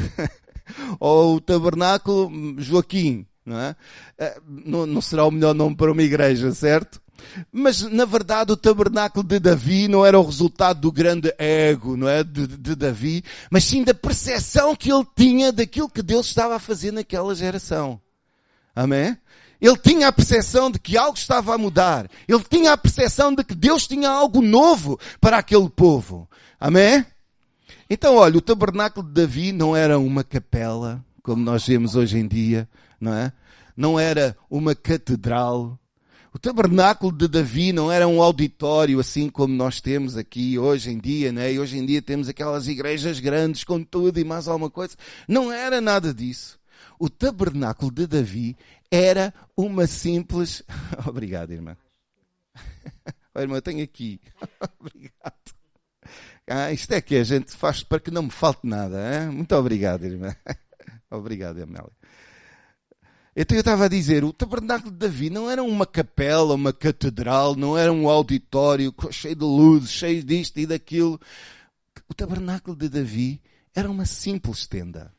Ou 1.00 1.34
o 1.34 1.40
tabernáculo 1.40 2.30
Joaquim, 2.58 3.26
não 3.44 3.58
é? 3.58 3.74
Eh, 4.18 4.40
não, 4.46 4.86
não 4.86 5.00
será 5.00 5.24
o 5.24 5.32
melhor 5.32 5.52
nome 5.52 5.74
para 5.74 5.90
uma 5.90 6.02
igreja, 6.02 6.52
certo? 6.52 7.02
Mas, 7.50 7.82
na 7.82 8.04
verdade, 8.04 8.52
o 8.52 8.56
tabernáculo 8.56 9.24
de 9.24 9.38
Davi 9.38 9.88
não 9.88 10.04
era 10.04 10.18
o 10.18 10.24
resultado 10.24 10.80
do 10.80 10.92
grande 10.92 11.32
ego, 11.38 11.96
não 11.96 12.08
é? 12.08 12.22
De, 12.22 12.46
de, 12.46 12.74
Davi, 12.74 13.24
mas 13.50 13.64
sim 13.64 13.84
da 13.84 13.94
percepção 13.94 14.76
que 14.76 14.92
ele 14.92 15.06
tinha 15.16 15.52
daquilo 15.52 15.88
que 15.88 16.02
Deus 16.02 16.26
estava 16.26 16.56
a 16.56 16.58
fazer 16.58 16.92
naquela 16.92 17.34
geração. 17.34 18.00
Amém? 18.74 19.16
Ele 19.60 19.76
tinha 19.76 20.08
a 20.08 20.12
percepção 20.12 20.70
de 20.70 20.78
que 20.78 20.96
algo 20.96 21.16
estava 21.16 21.54
a 21.54 21.58
mudar. 21.58 22.10
Ele 22.26 22.42
tinha 22.50 22.72
a 22.72 22.76
percepção 22.76 23.32
de 23.32 23.44
que 23.44 23.54
Deus 23.54 23.86
tinha 23.86 24.10
algo 24.10 24.42
novo 24.42 24.98
para 25.20 25.38
aquele 25.38 25.68
povo. 25.68 26.28
Amém? 26.58 27.06
Então, 27.88 28.16
olha, 28.16 28.38
o 28.38 28.40
tabernáculo 28.40 29.06
de 29.06 29.12
Davi 29.12 29.52
não 29.52 29.76
era 29.76 29.98
uma 29.98 30.24
capela, 30.24 31.04
como 31.22 31.44
nós 31.44 31.66
vemos 31.66 31.94
hoje 31.94 32.18
em 32.18 32.26
dia, 32.26 32.68
não 33.00 33.14
é? 33.14 33.32
Não 33.76 34.00
era 34.00 34.36
uma 34.50 34.74
catedral, 34.74 35.78
o 36.34 36.38
tabernáculo 36.38 37.12
de 37.12 37.28
Davi 37.28 37.72
não 37.72 37.92
era 37.92 38.08
um 38.08 38.22
auditório 38.22 38.98
assim 38.98 39.28
como 39.28 39.54
nós 39.54 39.82
temos 39.82 40.16
aqui 40.16 40.58
hoje 40.58 40.90
em 40.90 40.98
dia, 40.98 41.30
né? 41.30 41.52
E 41.52 41.58
hoje 41.58 41.76
em 41.76 41.84
dia 41.84 42.00
temos 42.00 42.26
aquelas 42.28 42.66
igrejas 42.68 43.20
grandes 43.20 43.64
com 43.64 43.84
tudo 43.84 44.18
e 44.18 44.24
mais 44.24 44.48
alguma 44.48 44.70
coisa. 44.70 44.96
Não 45.28 45.52
era 45.52 45.78
nada 45.80 46.14
disso. 46.14 46.58
O 46.98 47.10
tabernáculo 47.10 47.92
de 47.92 48.06
Davi 48.06 48.56
era 48.90 49.34
uma 49.54 49.86
simples. 49.86 50.62
Obrigado, 51.06 51.52
irmã. 51.52 51.76
Olha, 53.34 53.44
irmã, 53.44 53.56
eu 53.56 53.62
tenho 53.62 53.84
aqui. 53.84 54.18
obrigado. 54.80 55.52
Ah, 56.48 56.72
isto 56.72 56.92
é 56.92 57.00
que 57.00 57.16
a 57.16 57.24
gente 57.24 57.52
faz 57.52 57.82
para 57.82 58.00
que 58.00 58.10
não 58.10 58.22
me 58.22 58.30
falte 58.30 58.66
nada. 58.66 58.98
Hein? 58.98 59.30
Muito 59.30 59.54
obrigado, 59.54 60.04
irmã. 60.04 60.34
obrigado, 61.10 61.62
Amélia. 61.62 61.92
Então 63.34 63.56
eu 63.56 63.60
estava 63.60 63.86
a 63.86 63.88
dizer, 63.88 64.24
o 64.24 64.32
tabernáculo 64.32 64.90
de 64.90 64.98
Davi 64.98 65.30
não 65.30 65.50
era 65.50 65.62
uma 65.62 65.86
capela, 65.86 66.54
uma 66.54 66.72
catedral, 66.72 67.56
não 67.56 67.78
era 67.78 67.90
um 67.90 68.08
auditório 68.08 68.94
cheio 69.10 69.34
de 69.34 69.44
luzes, 69.44 69.90
cheio 69.90 70.22
disto 70.22 70.58
e 70.58 70.66
daquilo. 70.66 71.18
O 72.08 72.14
tabernáculo 72.14 72.76
de 72.76 72.90
Davi 72.90 73.40
era 73.74 73.90
uma 73.90 74.04
simples 74.04 74.66
tenda. 74.66 75.10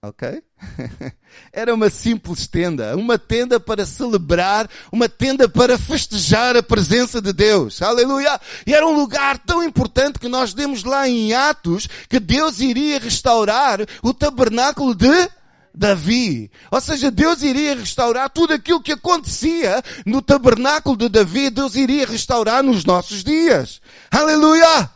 Ok? 0.00 0.40
Era 1.52 1.74
uma 1.74 1.90
simples 1.90 2.46
tenda. 2.46 2.96
Uma 2.96 3.18
tenda 3.18 3.58
para 3.58 3.84
celebrar, 3.84 4.70
uma 4.92 5.08
tenda 5.08 5.48
para 5.48 5.76
festejar 5.76 6.56
a 6.56 6.62
presença 6.62 7.20
de 7.20 7.32
Deus. 7.32 7.82
Aleluia! 7.82 8.40
E 8.64 8.72
era 8.72 8.86
um 8.86 8.94
lugar 8.94 9.38
tão 9.38 9.60
importante 9.60 10.20
que 10.20 10.28
nós 10.28 10.54
demos 10.54 10.84
lá 10.84 11.08
em 11.08 11.32
Atos 11.34 11.88
que 12.08 12.20
Deus 12.20 12.60
iria 12.60 13.00
restaurar 13.00 13.80
o 14.00 14.14
tabernáculo 14.14 14.94
de 14.94 15.28
Davi. 15.78 16.50
Ou 16.72 16.80
seja, 16.80 17.08
Deus 17.08 17.40
iria 17.40 17.76
restaurar 17.76 18.28
tudo 18.28 18.52
aquilo 18.52 18.82
que 18.82 18.92
acontecia 18.92 19.80
no 20.04 20.20
tabernáculo 20.20 20.96
de 20.96 21.08
Davi, 21.08 21.50
Deus 21.50 21.76
iria 21.76 22.04
restaurar 22.04 22.64
nos 22.64 22.84
nossos 22.84 23.22
dias. 23.22 23.80
Aleluia! 24.10 24.90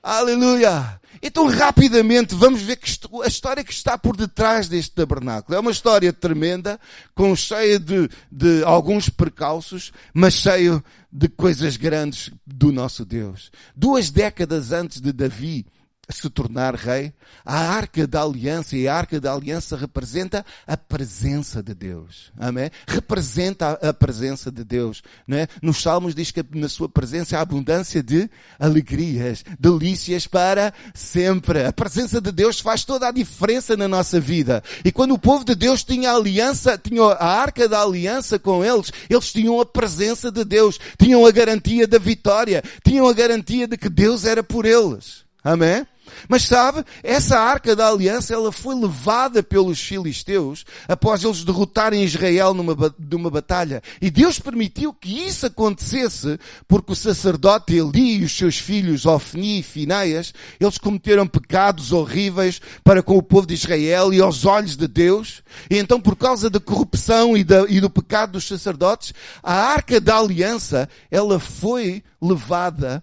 Aleluia! 0.00 1.00
Então, 1.20 1.48
rapidamente, 1.48 2.34
vamos 2.34 2.60
ver 2.62 2.78
a 3.24 3.26
história 3.26 3.64
que 3.64 3.72
está 3.72 3.96
por 3.98 4.16
detrás 4.16 4.68
deste 4.68 4.92
tabernáculo. 4.94 5.56
É 5.56 5.60
uma 5.60 5.70
história 5.70 6.12
tremenda, 6.12 6.78
com 7.14 7.34
cheia 7.34 7.80
de, 7.80 8.08
de 8.30 8.62
alguns 8.62 9.08
percalços, 9.08 9.90
mas 10.12 10.34
cheio 10.34 10.84
de 11.10 11.28
coisas 11.28 11.76
grandes 11.76 12.30
do 12.46 12.70
nosso 12.70 13.04
Deus. 13.04 13.50
Duas 13.74 14.10
décadas 14.10 14.70
antes 14.70 15.00
de 15.00 15.12
Davi 15.12 15.66
se 16.08 16.28
tornar 16.28 16.74
rei, 16.74 17.12
a 17.44 17.58
arca 17.58 18.06
da 18.06 18.22
aliança, 18.22 18.76
e 18.76 18.86
a 18.86 18.94
arca 18.94 19.20
da 19.20 19.32
aliança 19.32 19.76
representa 19.76 20.44
a 20.66 20.76
presença 20.76 21.62
de 21.62 21.74
Deus. 21.74 22.32
Amém? 22.38 22.70
Representa 22.86 23.72
a 23.72 23.92
presença 23.92 24.50
de 24.50 24.64
Deus. 24.64 25.02
Não 25.26 25.38
é? 25.38 25.48
Nos 25.62 25.82
Salmos 25.82 26.14
diz 26.14 26.30
que 26.30 26.44
na 26.54 26.68
sua 26.68 26.88
presença 26.88 27.38
há 27.38 27.40
abundância 27.40 28.02
de 28.02 28.28
alegrias, 28.58 29.44
delícias 29.58 30.26
para 30.26 30.72
sempre. 30.94 31.64
A 31.64 31.72
presença 31.72 32.20
de 32.20 32.32
Deus 32.32 32.60
faz 32.60 32.84
toda 32.84 33.08
a 33.08 33.12
diferença 33.12 33.76
na 33.76 33.88
nossa 33.88 34.20
vida. 34.20 34.62
E 34.84 34.92
quando 34.92 35.14
o 35.14 35.18
povo 35.18 35.44
de 35.44 35.54
Deus 35.54 35.84
tinha 35.84 36.10
a 36.10 36.16
aliança, 36.16 36.78
tinha 36.78 37.02
a 37.02 37.26
arca 37.26 37.68
da 37.68 37.82
aliança 37.82 38.38
com 38.38 38.64
eles, 38.64 38.92
eles 39.08 39.32
tinham 39.32 39.60
a 39.60 39.66
presença 39.66 40.30
de 40.30 40.44
Deus, 40.44 40.78
tinham 40.98 41.26
a 41.26 41.30
garantia 41.30 41.86
da 41.86 41.98
vitória, 41.98 42.62
tinham 42.84 43.08
a 43.08 43.12
garantia 43.12 43.66
de 43.66 43.76
que 43.76 43.88
Deus 43.88 44.24
era 44.24 44.42
por 44.42 44.64
eles. 44.64 45.24
Amém? 45.42 45.86
Mas 46.28 46.44
sabe, 46.44 46.84
essa 47.02 47.38
arca 47.38 47.74
da 47.74 47.88
aliança, 47.88 48.34
ela 48.34 48.52
foi 48.52 48.74
levada 48.74 49.42
pelos 49.42 49.80
filisteus 49.80 50.64
após 50.88 51.22
eles 51.22 51.44
derrotarem 51.44 52.04
Israel 52.04 52.54
numa, 52.54 52.76
numa 52.98 53.30
batalha. 53.30 53.82
E 54.00 54.10
Deus 54.10 54.38
permitiu 54.38 54.92
que 54.92 55.26
isso 55.26 55.46
acontecesse 55.46 56.38
porque 56.66 56.92
o 56.92 56.96
sacerdote 56.96 57.74
Eli 57.74 58.18
e 58.18 58.24
os 58.24 58.36
seus 58.36 58.58
filhos 58.58 59.06
Ofni 59.06 59.60
e 59.60 59.62
Finéias, 59.62 60.32
eles 60.58 60.78
cometeram 60.78 61.26
pecados 61.26 61.92
horríveis 61.92 62.60
para 62.82 63.02
com 63.02 63.16
o 63.16 63.22
povo 63.22 63.46
de 63.46 63.54
Israel 63.54 64.12
e 64.12 64.20
aos 64.20 64.44
olhos 64.44 64.76
de 64.76 64.88
Deus. 64.88 65.42
E 65.70 65.76
então 65.76 66.00
por 66.00 66.16
causa 66.16 66.48
da 66.48 66.60
corrupção 66.60 67.36
e, 67.36 67.44
da, 67.44 67.66
e 67.68 67.80
do 67.80 67.90
pecado 67.90 68.32
dos 68.32 68.46
sacerdotes, 68.46 69.12
a 69.42 69.54
arca 69.54 70.00
da 70.00 70.18
aliança, 70.18 70.88
ela 71.10 71.38
foi 71.38 72.02
levada 72.20 73.02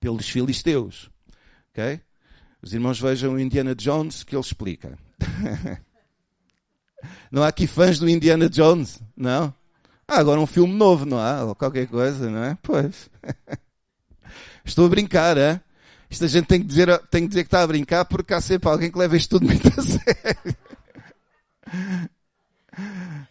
pelos 0.00 0.28
filisteus. 0.28 1.10
Os 2.62 2.74
irmãos 2.74 3.00
vejam 3.00 3.34
o 3.34 3.40
Indiana 3.40 3.74
Jones 3.74 4.24
que 4.24 4.34
ele 4.34 4.42
explica. 4.42 4.98
não 7.30 7.42
há 7.42 7.48
aqui 7.48 7.66
fãs 7.66 7.98
do 7.98 8.08
Indiana 8.08 8.48
Jones? 8.48 9.00
Não? 9.16 9.54
Ah, 10.06 10.18
agora 10.18 10.40
um 10.40 10.46
filme 10.46 10.74
novo, 10.74 11.04
não 11.04 11.18
há? 11.18 11.44
Ou 11.44 11.54
qualquer 11.54 11.86
coisa, 11.86 12.30
não 12.30 12.42
é? 12.42 12.58
Pois. 12.62 13.10
Estou 14.64 14.86
a 14.86 14.88
brincar, 14.88 15.36
é? 15.36 15.60
Isto 16.10 16.24
a 16.24 16.28
gente 16.28 16.46
tem 16.46 16.60
que 16.60 16.66
dizer, 16.66 16.98
tem 17.10 17.22
que 17.22 17.28
dizer 17.28 17.42
que 17.42 17.48
está 17.48 17.62
a 17.62 17.66
brincar 17.66 18.04
porque 18.06 18.32
há 18.32 18.40
sempre 18.40 18.68
alguém 18.68 18.90
que 18.90 18.98
leva 18.98 19.16
isto 19.16 19.38
tudo 19.38 19.46
muito 19.46 19.68
a 19.68 19.82
sério. 19.82 20.56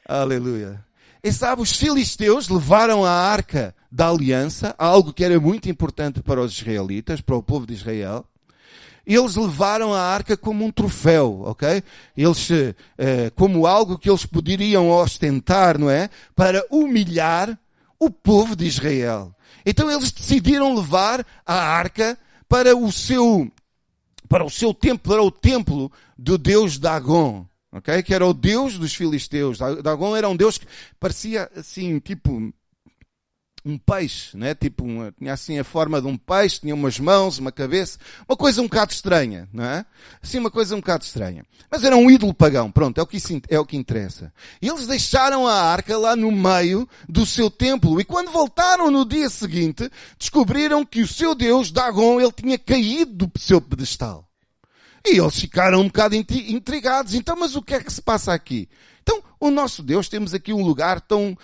Aleluia. 0.08 0.86
E 1.24 1.32
sabe, 1.32 1.62
os 1.62 1.76
filisteus 1.76 2.48
levaram 2.48 3.04
a 3.04 3.12
arca 3.12 3.76
da 3.92 4.08
aliança, 4.08 4.76
algo 4.78 5.12
que 5.12 5.24
era 5.24 5.40
muito 5.40 5.68
importante 5.70 6.22
para 6.22 6.40
os 6.40 6.54
israelitas, 6.54 7.20
para 7.20 7.36
o 7.36 7.44
povo 7.44 7.66
de 7.66 7.74
Israel, 7.74 8.26
eles 9.16 9.38
levaram 9.38 9.94
a 9.94 10.02
arca 10.02 10.36
como 10.36 10.66
um 10.66 10.72
troféu, 10.72 11.44
ok? 11.46 11.82
Eles, 12.16 12.50
eh, 12.98 13.32
como 13.36 13.66
algo 13.66 13.98
que 13.98 14.10
eles 14.10 14.26
poderiam 14.26 14.90
ostentar, 14.90 15.78
não 15.78 15.90
é? 15.90 16.10
Para 16.36 16.66
humilhar 16.70 17.58
o 17.98 18.10
povo 18.10 18.54
de 18.54 18.66
Israel. 18.66 19.34
Então 19.66 19.90
eles 19.90 20.12
decidiram 20.12 20.76
levar 20.76 21.26
a 21.46 21.56
arca 21.56 22.18
para 22.50 22.76
o 22.76 22.92
seu, 22.92 23.50
para 24.28 24.44
o 24.44 24.50
seu 24.50 24.74
templo, 24.74 25.14
para 25.14 25.24
o 25.24 25.32
templo 25.32 25.92
do 26.18 26.38
deus 26.38 26.78
Dagon. 26.78 27.46
ok? 27.72 28.04
Que 28.04 28.14
era 28.14 28.26
o 28.26 28.34
deus 28.34 28.78
dos 28.78 28.94
filisteus. 28.94 29.58
Dagon 29.58 30.16
era 30.18 30.28
um 30.28 30.36
deus 30.36 30.58
que 30.58 30.68
parecia 31.00 31.50
assim, 31.56 32.00
tipo, 32.00 32.54
um 33.68 33.78
peixe, 33.78 34.36
né? 34.38 34.56
Tipo, 34.56 34.84
uma, 34.84 35.12
tinha 35.12 35.34
assim 35.34 35.60
a 35.60 35.64
forma 35.64 36.02
de 36.02 36.08
um 36.08 36.18
peixe, 36.18 36.62
tinha 36.62 36.74
umas 36.74 37.00
mãos, 37.00 37.38
uma 37.38 37.52
cabeça, 37.52 38.00
uma 38.28 38.38
coisa 38.38 38.62
um 38.62 38.66
bocado 38.66 38.94
estranha, 38.94 39.48
não 39.52 39.64
é? 39.64 39.86
Assim, 40.22 40.40
uma 40.40 40.50
coisa 40.50 40.76
um 40.76 40.80
bocado 40.80 41.04
estranha. 41.04 41.46
Mas 41.70 41.84
era 41.84 41.96
um 41.98 42.10
ídolo 42.10 42.34
pagão, 42.34 42.72
pronto, 42.72 43.00
é 43.00 43.04
o 43.04 43.08
que, 43.08 43.18
é 43.50 43.60
o 43.60 43.66
que 43.66 43.76
interessa. 43.76 44.32
E 44.62 44.68
eles 44.68 44.88
deixaram 44.88 45.46
a 45.46 45.62
arca 45.62 45.98
lá 45.98 46.16
no 46.16 46.32
meio 46.32 46.88
do 47.10 47.26
seu 47.26 47.50
templo, 47.50 48.00
e 48.00 48.06
quando 48.06 48.32
voltaram 48.32 48.90
no 48.90 49.06
dia 49.06 49.30
seguinte, 49.30 49.90
descobriram 50.18 50.86
que 50.86 51.02
o 51.02 51.08
seu 51.08 51.36
Deus, 51.36 51.72
Dagon, 51.72 52.22
ele 52.22 52.32
tinha 52.32 52.58
caído 52.58 53.28
do 53.28 53.32
seu 53.40 53.60
pedestal. 53.60 54.28
E 55.06 55.20
eles 55.20 55.40
ficaram 55.40 55.82
um 55.82 55.88
bocado 55.88 56.16
intrigados. 56.16 57.14
Então, 57.14 57.36
mas 57.38 57.56
o 57.56 57.62
que 57.62 57.74
é 57.74 57.80
que 57.80 57.92
se 57.92 58.02
passa 58.02 58.34
aqui? 58.34 58.68
Então, 59.02 59.24
o 59.40 59.50
nosso 59.50 59.82
Deus, 59.82 60.10
temos 60.10 60.34
aqui 60.34 60.52
um 60.52 60.62
lugar 60.62 61.00
tão, 61.00 61.38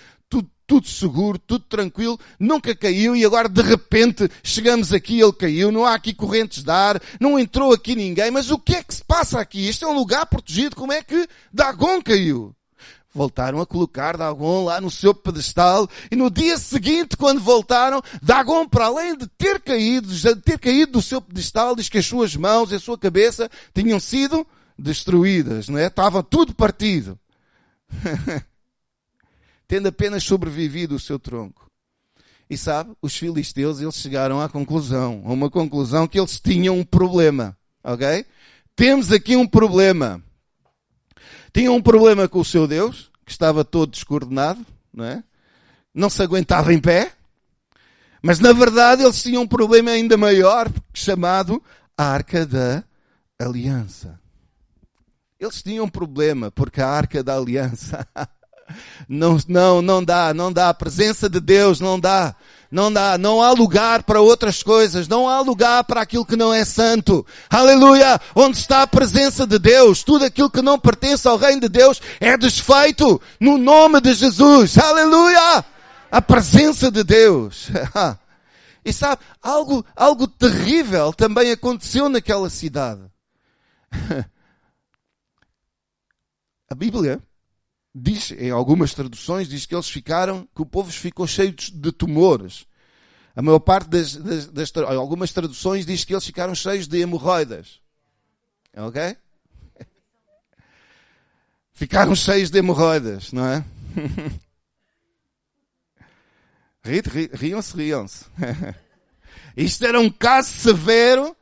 tudo, 0.66 0.88
seguro, 0.88 1.38
tudo 1.38 1.66
tranquilo, 1.66 2.20
nunca 2.40 2.76
caiu 2.76 3.16
e 3.16 3.26
agora 3.26 3.50
de 3.50 3.62
repente 3.62 4.30
chegamos 4.44 4.94
aqui, 4.94 5.20
ele 5.20 5.34
caiu, 5.34 5.72
não 5.72 5.86
há 5.86 5.94
aqui 5.94 6.14
correntes 6.14 6.64
de 6.64 6.72
ar, 6.72 7.02
não 7.20 7.38
entrou 7.38 7.74
aqui 7.74 7.96
ninguém, 7.96 8.32
mas 8.32 8.50
o 8.50 8.58
que 8.58 8.76
é 8.76 8.84
que 8.84 8.94
se 8.94 9.04
passa 9.04 9.40
aqui? 9.40 9.68
Este 9.68 9.84
é 9.84 9.88
um 9.88 9.96
lugar 9.96 10.26
protegido, 10.26 10.76
como 10.76 10.94
é 10.94 11.04
que 11.04 11.28
Dagon 11.52 12.02
caiu? 12.02 12.56
Voltaram 13.14 13.62
a 13.62 13.66
colocar 13.66 14.18
Dagon 14.18 14.66
lá 14.66 14.82
no 14.82 14.90
seu 14.90 15.14
pedestal 15.14 15.88
e 16.10 16.16
no 16.16 16.32
dia 16.32 16.58
seguinte, 16.58 17.16
quando 17.16 17.40
voltaram, 17.40 18.02
Dagon, 18.22 18.68
para 18.68 18.86
além 18.86 19.16
de 19.16 19.28
ter 19.28 19.60
caído, 19.60 20.08
de 20.08 20.36
ter 20.38 20.58
caído 20.58 20.94
do 20.94 21.02
seu 21.02 21.22
pedestal, 21.22 21.76
diz 21.76 21.90
que 21.90 22.00
as 22.00 22.06
suas 22.06 22.36
mãos 22.36 22.72
e 22.72 22.76
a 22.76 22.80
sua 22.80 22.98
cabeça 22.98 23.50
tinham 23.74 24.00
sido 24.00 24.48
destruídas, 24.78 25.70
não 25.70 25.78
é? 25.78 25.88
Estava 25.88 26.24
tudo 26.24 26.56
partido. 26.56 27.20
Tendo 29.68 29.88
apenas 29.88 30.24
sobrevivido 30.24 30.96
o 30.96 31.00
seu 31.00 31.18
tronco. 31.18 31.70
E 32.50 32.58
sabe, 32.58 32.94
os 33.02 33.16
filisteus, 33.16 33.80
eles 33.80 33.96
chegaram 33.96 34.40
à 34.40 34.50
conclusão, 34.50 35.24
a 35.26 35.32
uma 35.32 35.50
conclusão 35.50 36.08
que 36.08 36.20
eles 36.20 36.40
tinham 36.40 36.78
um 36.78 36.84
problema. 36.84 37.58
Ok? 37.84 38.26
Temos 38.76 39.12
aqui 39.12 39.36
um 39.36 39.48
problema. 39.48 40.22
Tinha 41.54 41.72
um 41.72 41.82
problema 41.82 42.28
com 42.28 42.40
o 42.40 42.46
seu 42.46 42.68
Deus, 42.68 43.12
que 43.26 43.32
estava 43.32 43.64
todo 43.64 43.92
descoordenado, 43.92 44.66
não 44.94 45.06
é? 45.06 45.24
Não 45.94 46.10
se 46.10 46.22
aguentava 46.22 46.74
em 46.74 46.80
pé. 46.80 47.14
Mas 48.22 48.40
na 48.40 48.54
verdade 48.54 49.04
eles 49.04 49.22
tinham 49.22 49.44
um 49.44 49.48
problema 49.48 49.92
ainda 49.92 50.18
maior, 50.18 50.72
chamado 50.94 51.62
Arca 51.98 52.46
da 52.46 52.84
Aliança. 53.38 54.20
Eles 55.40 55.62
tinham 55.62 55.86
um 55.86 55.90
problema, 55.90 56.50
porque 56.50 56.82
a 56.82 56.88
Arca 56.88 57.22
da 57.22 57.36
Aliança 57.36 58.08
não, 59.08 59.38
não, 59.48 59.82
não 59.82 60.04
dá, 60.04 60.34
não 60.34 60.52
dá. 60.52 60.70
A 60.70 60.74
presença 60.74 61.30
de 61.30 61.40
Deus 61.40 61.80
não 61.80 62.00
dá. 62.00 62.36
Não 62.74 62.92
dá, 62.92 63.20
não 63.20 63.40
há 63.40 63.52
lugar 63.52 64.02
para 64.02 64.20
outras 64.20 64.64
coisas, 64.64 65.08
não 65.08 65.30
há 65.30 65.40
lugar 65.42 65.84
para 65.84 66.02
aquilo 66.02 66.26
que 66.26 66.36
não 66.36 66.52
é 66.52 66.66
santo. 66.66 67.24
Aleluia! 67.48 68.20
Onde 68.34 68.58
está 68.58 68.82
a 68.82 68.88
presença 68.88 69.46
de 69.46 69.60
Deus, 69.60 70.02
tudo 70.04 70.26
aquilo 70.26 70.50
que 70.50 70.60
não 70.60 70.80
pertence 70.80 71.28
ao 71.28 71.38
reino 71.38 71.62
de 71.62 71.70
Deus 71.70 72.02
é 72.20 72.36
desfeito 72.36 73.22
no 73.40 73.60
nome 73.60 74.02
de 74.02 74.16
Jesus. 74.16 74.76
Aleluia! 74.76 75.64
A 76.10 76.20
presença 76.20 76.90
de 76.90 77.04
Deus. 77.04 77.70
e 78.84 78.92
sabe, 78.92 79.22
algo, 79.40 79.86
algo 79.96 80.28
terrível 80.28 81.14
também 81.14 81.52
aconteceu 81.52 82.10
naquela 82.10 82.50
cidade. 82.50 83.02
A 86.68 86.76
Bíblia 86.76 87.22
diz, 87.94 88.32
em 88.32 88.50
algumas 88.50 88.94
traduções, 88.94 89.48
diz 89.48 89.66
que 89.66 89.76
eles 89.76 89.90
ficaram, 89.90 90.48
que 90.56 90.62
o 90.62 90.66
povo 90.66 90.92
ficou 90.92 91.28
cheio 91.28 91.52
de 91.52 91.92
tumores. 91.92 92.66
A 93.36 93.42
maior 93.42 93.60
parte 93.60 93.90
das, 93.90 94.16
das, 94.16 94.48
das 94.48 94.78
algumas 94.78 95.32
traduções 95.32 95.86
diz 95.86 96.04
que 96.04 96.14
eles 96.14 96.26
ficaram 96.26 96.54
cheios 96.56 96.88
de 96.88 97.00
hemorroidas. 97.00 97.82
Ok? 98.76 99.18
Ficaram 101.74 102.16
cheios 102.16 102.50
de 102.50 102.60
hemorroidas, 102.60 103.32
não 103.32 103.46
é? 103.46 103.64
Riam-se, 107.34 107.76
riam-se. 107.78 108.26
Isto 109.56 109.86
era 109.86 110.00
um 110.00 110.10
caso 110.10 110.50
severo 110.52 111.36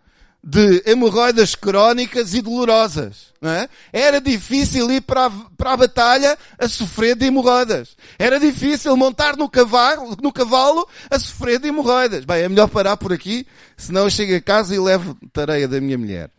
de 0.44 0.82
hemorroidas 0.86 1.54
crónicas 1.54 2.34
e 2.34 2.42
dolorosas. 2.42 3.32
Não 3.40 3.52
é? 3.52 3.70
Era 3.94 4.20
difícil 4.20 4.92
ir 4.92 5.02
para 5.02 5.28
a, 5.28 5.32
para 5.56 5.74
a 5.74 5.78
batalha 5.78 6.38
a 6.58 6.68
sofrer 6.68 7.16
de 7.16 7.26
hemorroidas. 7.26 7.96
Era 8.18 8.40
difícil 8.40 8.98
montar 8.98 9.38
no 9.38 9.50
cavalo, 9.50 10.18
no 10.22 10.34
cavalo 10.34 10.88
a 11.10 11.20
sofrer 11.20 11.60
de 11.60 11.68
hemorroidas. 11.68 12.26
Bem, 12.26 12.44
é 12.44 12.50
melhor 12.50 12.68
parar 12.68 12.98
por 12.98 13.14
aqui, 13.14 13.46
senão 13.78 14.04
eu 14.04 14.10
chego 14.10 14.36
a 14.36 14.42
casa 14.42 14.76
e 14.76 14.80
levo 14.80 15.16
tareia 15.32 15.68
da 15.68 15.80
minha 15.80 15.98
mulher. 15.98 16.32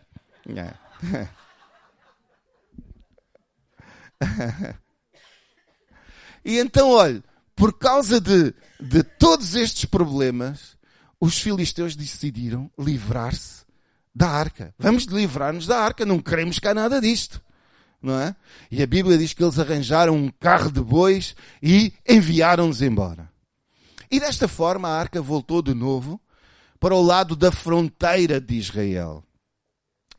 É. 0.49 0.75
e 6.45 6.59
então, 6.59 6.91
olha, 6.91 7.23
por 7.55 7.77
causa 7.79 8.21
de, 8.21 8.53
de 8.81 9.03
todos 9.03 9.55
estes 9.55 9.85
problemas, 9.85 10.77
os 11.21 11.39
filisteus 11.39 11.95
decidiram 11.95 12.71
livrar-se 12.79 13.62
da 14.15 14.29
arca. 14.29 14.75
Vamos 14.79 15.05
livrar-nos 15.05 15.67
da 15.67 15.79
arca, 15.79 16.05
não 16.05 16.19
queremos 16.19 16.59
cá 16.59 16.75
nada 16.75 17.01
disto. 17.01 17.41
Não 18.01 18.19
é? 18.19 18.35
E 18.71 18.83
a 18.83 18.87
Bíblia 18.87 19.17
diz 19.17 19.33
que 19.33 19.43
eles 19.43 19.59
arranjaram 19.59 20.17
um 20.17 20.29
carro 20.29 20.73
de 20.73 20.81
bois 20.81 21.37
e 21.63 21.93
enviaram-nos 22.09 22.83
embora. 22.83 23.31
E 24.11 24.19
desta 24.19 24.49
forma 24.49 24.89
a 24.89 24.99
arca 24.99 25.23
voltou 25.23 25.63
de 25.63 25.73
novo 25.73 26.21
para 26.81 26.95
o 26.95 27.03
lado 27.03 27.37
da 27.37 27.53
fronteira 27.53 28.41
de 28.41 28.57
Israel, 28.57 29.23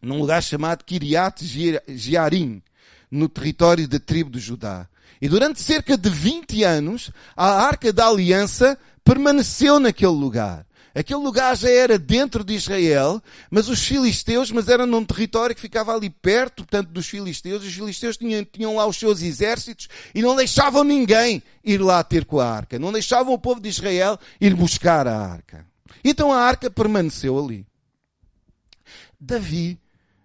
num 0.01 0.19
lugar 0.19 0.41
chamado 0.41 0.85
Kiriat 0.85 1.43
Jearim, 1.89 2.63
no 3.11 3.27
território 3.27 3.87
da 3.87 3.99
tribo 3.99 4.29
de 4.29 4.39
Judá. 4.39 4.87
E 5.21 5.27
durante 5.27 5.61
cerca 5.61 5.97
de 5.97 6.09
20 6.09 6.63
anos, 6.63 7.11
a 7.35 7.65
arca 7.65 7.91
da 7.93 8.07
aliança 8.07 8.77
permaneceu 9.03 9.79
naquele 9.79 10.13
lugar. 10.13 10.65
Aquele 10.95 11.19
lugar 11.19 11.57
já 11.57 11.69
era 11.69 11.97
dentro 11.97 12.43
de 12.43 12.53
Israel, 12.53 13.21
mas 13.49 13.67
os 13.67 13.83
filisteus, 13.83 14.51
mas 14.51 14.69
era 14.69 14.85
num 14.85 15.03
território 15.03 15.55
que 15.55 15.61
ficava 15.61 15.91
ali 15.91 16.07
perto, 16.07 16.57
portanto, 16.57 16.89
dos 16.89 17.07
filisteus. 17.07 17.63
Os 17.63 17.73
filisteus 17.73 18.15
tinham, 18.15 18.45
tinham 18.45 18.75
lá 18.75 18.85
os 18.85 18.97
seus 18.97 19.23
exércitos 19.23 19.87
e 20.13 20.21
não 20.21 20.35
deixavam 20.35 20.83
ninguém 20.83 21.41
ir 21.63 21.81
lá 21.81 22.03
ter 22.03 22.25
com 22.25 22.39
a 22.39 22.47
arca. 22.47 22.77
Não 22.77 22.91
deixavam 22.91 23.33
o 23.33 23.39
povo 23.39 23.59
de 23.59 23.69
Israel 23.69 24.19
ir 24.39 24.53
buscar 24.53 25.07
a 25.07 25.17
arca. 25.17 25.65
Então 26.03 26.31
a 26.31 26.37
arca 26.37 26.69
permaneceu 26.69 27.43
ali. 27.43 27.65
Davi, 29.19 29.79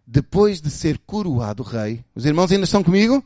depois 0.06 0.60
de 0.60 0.70
ser 0.70 0.98
coroado 0.98 1.62
rei, 1.62 2.04
os 2.14 2.26
irmãos 2.26 2.52
ainda 2.52 2.64
estão 2.64 2.84
comigo? 2.84 3.24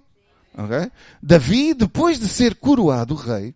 Okay? 0.57 0.93
Davi, 1.21 1.75
depois 1.75 2.21
de 2.21 2.29
ser 2.29 2.55
coroado 2.55 3.15
rei, 3.15 3.53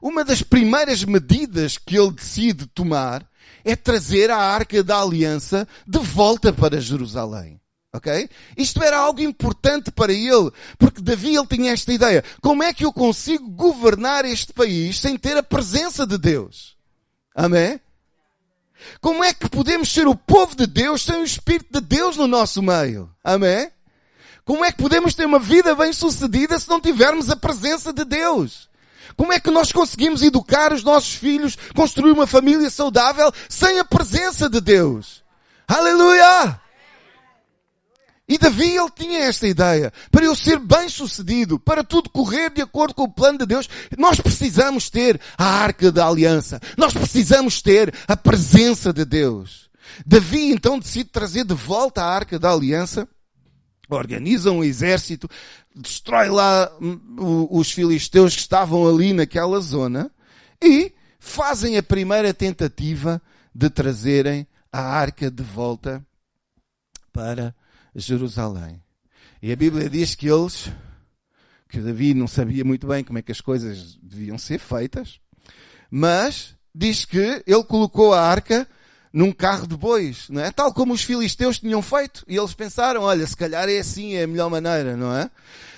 uma 0.00 0.24
das 0.24 0.42
primeiras 0.42 1.04
medidas 1.04 1.76
que 1.78 1.98
ele 1.98 2.12
decide 2.12 2.66
tomar 2.66 3.26
é 3.64 3.74
trazer 3.76 4.30
a 4.30 4.38
Arca 4.38 4.82
da 4.82 5.00
Aliança 5.00 5.66
de 5.86 5.98
volta 5.98 6.52
para 6.52 6.80
Jerusalém. 6.80 7.60
Ok? 7.92 8.28
Isto 8.56 8.82
era 8.82 8.98
algo 8.98 9.20
importante 9.20 9.90
para 9.90 10.12
ele, 10.12 10.50
porque 10.78 11.00
Davi 11.00 11.34
ele 11.34 11.46
tinha 11.46 11.72
esta 11.72 11.92
ideia. 11.92 12.22
Como 12.40 12.62
é 12.62 12.72
que 12.72 12.84
eu 12.84 12.92
consigo 12.92 13.48
governar 13.50 14.24
este 14.24 14.52
país 14.52 15.00
sem 15.00 15.16
ter 15.16 15.36
a 15.36 15.42
presença 15.42 16.06
de 16.06 16.18
Deus? 16.18 16.76
Amém? 17.34 17.80
Como 19.00 19.24
é 19.24 19.32
que 19.32 19.48
podemos 19.48 19.90
ser 19.92 20.06
o 20.06 20.14
povo 20.14 20.54
de 20.54 20.66
Deus 20.66 21.02
sem 21.02 21.20
o 21.20 21.24
Espírito 21.24 21.80
de 21.80 21.80
Deus 21.80 22.16
no 22.16 22.26
nosso 22.26 22.62
meio? 22.62 23.10
Amém? 23.24 23.70
Como 24.44 24.64
é 24.64 24.70
que 24.70 24.78
podemos 24.78 25.14
ter 25.14 25.26
uma 25.26 25.38
vida 25.38 25.74
bem 25.74 25.92
sucedida 25.92 26.58
se 26.58 26.68
não 26.68 26.80
tivermos 26.80 27.28
a 27.30 27.36
presença 27.36 27.92
de 27.92 28.04
Deus? 28.04 28.67
Como 29.18 29.32
é 29.32 29.40
que 29.40 29.50
nós 29.50 29.72
conseguimos 29.72 30.22
educar 30.22 30.72
os 30.72 30.84
nossos 30.84 31.12
filhos, 31.14 31.58
construir 31.74 32.12
uma 32.12 32.26
família 32.26 32.70
saudável 32.70 33.32
sem 33.48 33.80
a 33.80 33.84
presença 33.84 34.48
de 34.48 34.60
Deus? 34.60 35.24
Aleluia! 35.66 36.60
E 38.28 38.38
Davi, 38.38 38.76
ele 38.76 38.90
tinha 38.94 39.18
esta 39.24 39.48
ideia. 39.48 39.92
Para 40.12 40.24
eu 40.24 40.36
ser 40.36 40.60
bem 40.60 40.88
sucedido, 40.88 41.58
para 41.58 41.82
tudo 41.82 42.10
correr 42.10 42.50
de 42.50 42.62
acordo 42.62 42.94
com 42.94 43.04
o 43.04 43.12
plano 43.12 43.38
de 43.38 43.46
Deus, 43.46 43.68
nós 43.96 44.20
precisamos 44.20 44.88
ter 44.88 45.20
a 45.36 45.44
arca 45.44 45.90
da 45.90 46.06
aliança. 46.06 46.60
Nós 46.76 46.92
precisamos 46.92 47.60
ter 47.60 47.92
a 48.06 48.16
presença 48.16 48.92
de 48.92 49.04
Deus. 49.04 49.68
Davi 50.06 50.52
então 50.52 50.78
decide 50.78 51.10
trazer 51.10 51.44
de 51.44 51.54
volta 51.54 52.02
a 52.02 52.14
arca 52.14 52.38
da 52.38 52.52
aliança 52.52 53.08
organiza 53.88 54.50
um 54.50 54.62
exército, 54.62 55.28
destrói 55.74 56.28
lá 56.28 56.70
os 57.50 57.70
filisteus 57.70 58.34
que 58.34 58.40
estavam 58.40 58.86
ali 58.86 59.12
naquela 59.12 59.60
zona 59.60 60.10
e 60.62 60.92
fazem 61.18 61.76
a 61.76 61.82
primeira 61.82 62.34
tentativa 62.34 63.20
de 63.54 63.70
trazerem 63.70 64.46
a 64.72 64.80
arca 64.80 65.30
de 65.30 65.42
volta 65.42 66.04
para 67.12 67.54
Jerusalém. 67.94 68.82
E 69.42 69.52
a 69.52 69.56
Bíblia 69.56 69.88
diz 69.88 70.14
que 70.14 70.28
eles, 70.28 70.70
que 71.68 71.80
Davi 71.80 72.14
não 72.14 72.26
sabia 72.26 72.64
muito 72.64 72.86
bem 72.86 73.02
como 73.02 73.18
é 73.18 73.22
que 73.22 73.32
as 73.32 73.40
coisas 73.40 73.96
deviam 74.02 74.36
ser 74.36 74.58
feitas, 74.58 75.20
mas 75.90 76.54
diz 76.74 77.04
que 77.04 77.42
ele 77.46 77.64
colocou 77.64 78.12
a 78.12 78.20
arca 78.20 78.68
num 79.12 79.32
carro 79.32 79.66
de 79.66 79.76
bois, 79.76 80.26
não 80.28 80.42
é? 80.42 80.50
Tal 80.50 80.72
como 80.72 80.92
os 80.92 81.02
filisteus 81.02 81.58
tinham 81.58 81.82
feito. 81.82 82.24
E 82.28 82.36
eles 82.36 82.54
pensaram, 82.54 83.02
olha, 83.02 83.26
se 83.26 83.36
calhar 83.36 83.68
é 83.68 83.78
assim, 83.78 84.14
é 84.14 84.24
a 84.24 84.26
melhor 84.26 84.50
maneira, 84.50 84.96
não 84.96 85.14
é? 85.14 85.30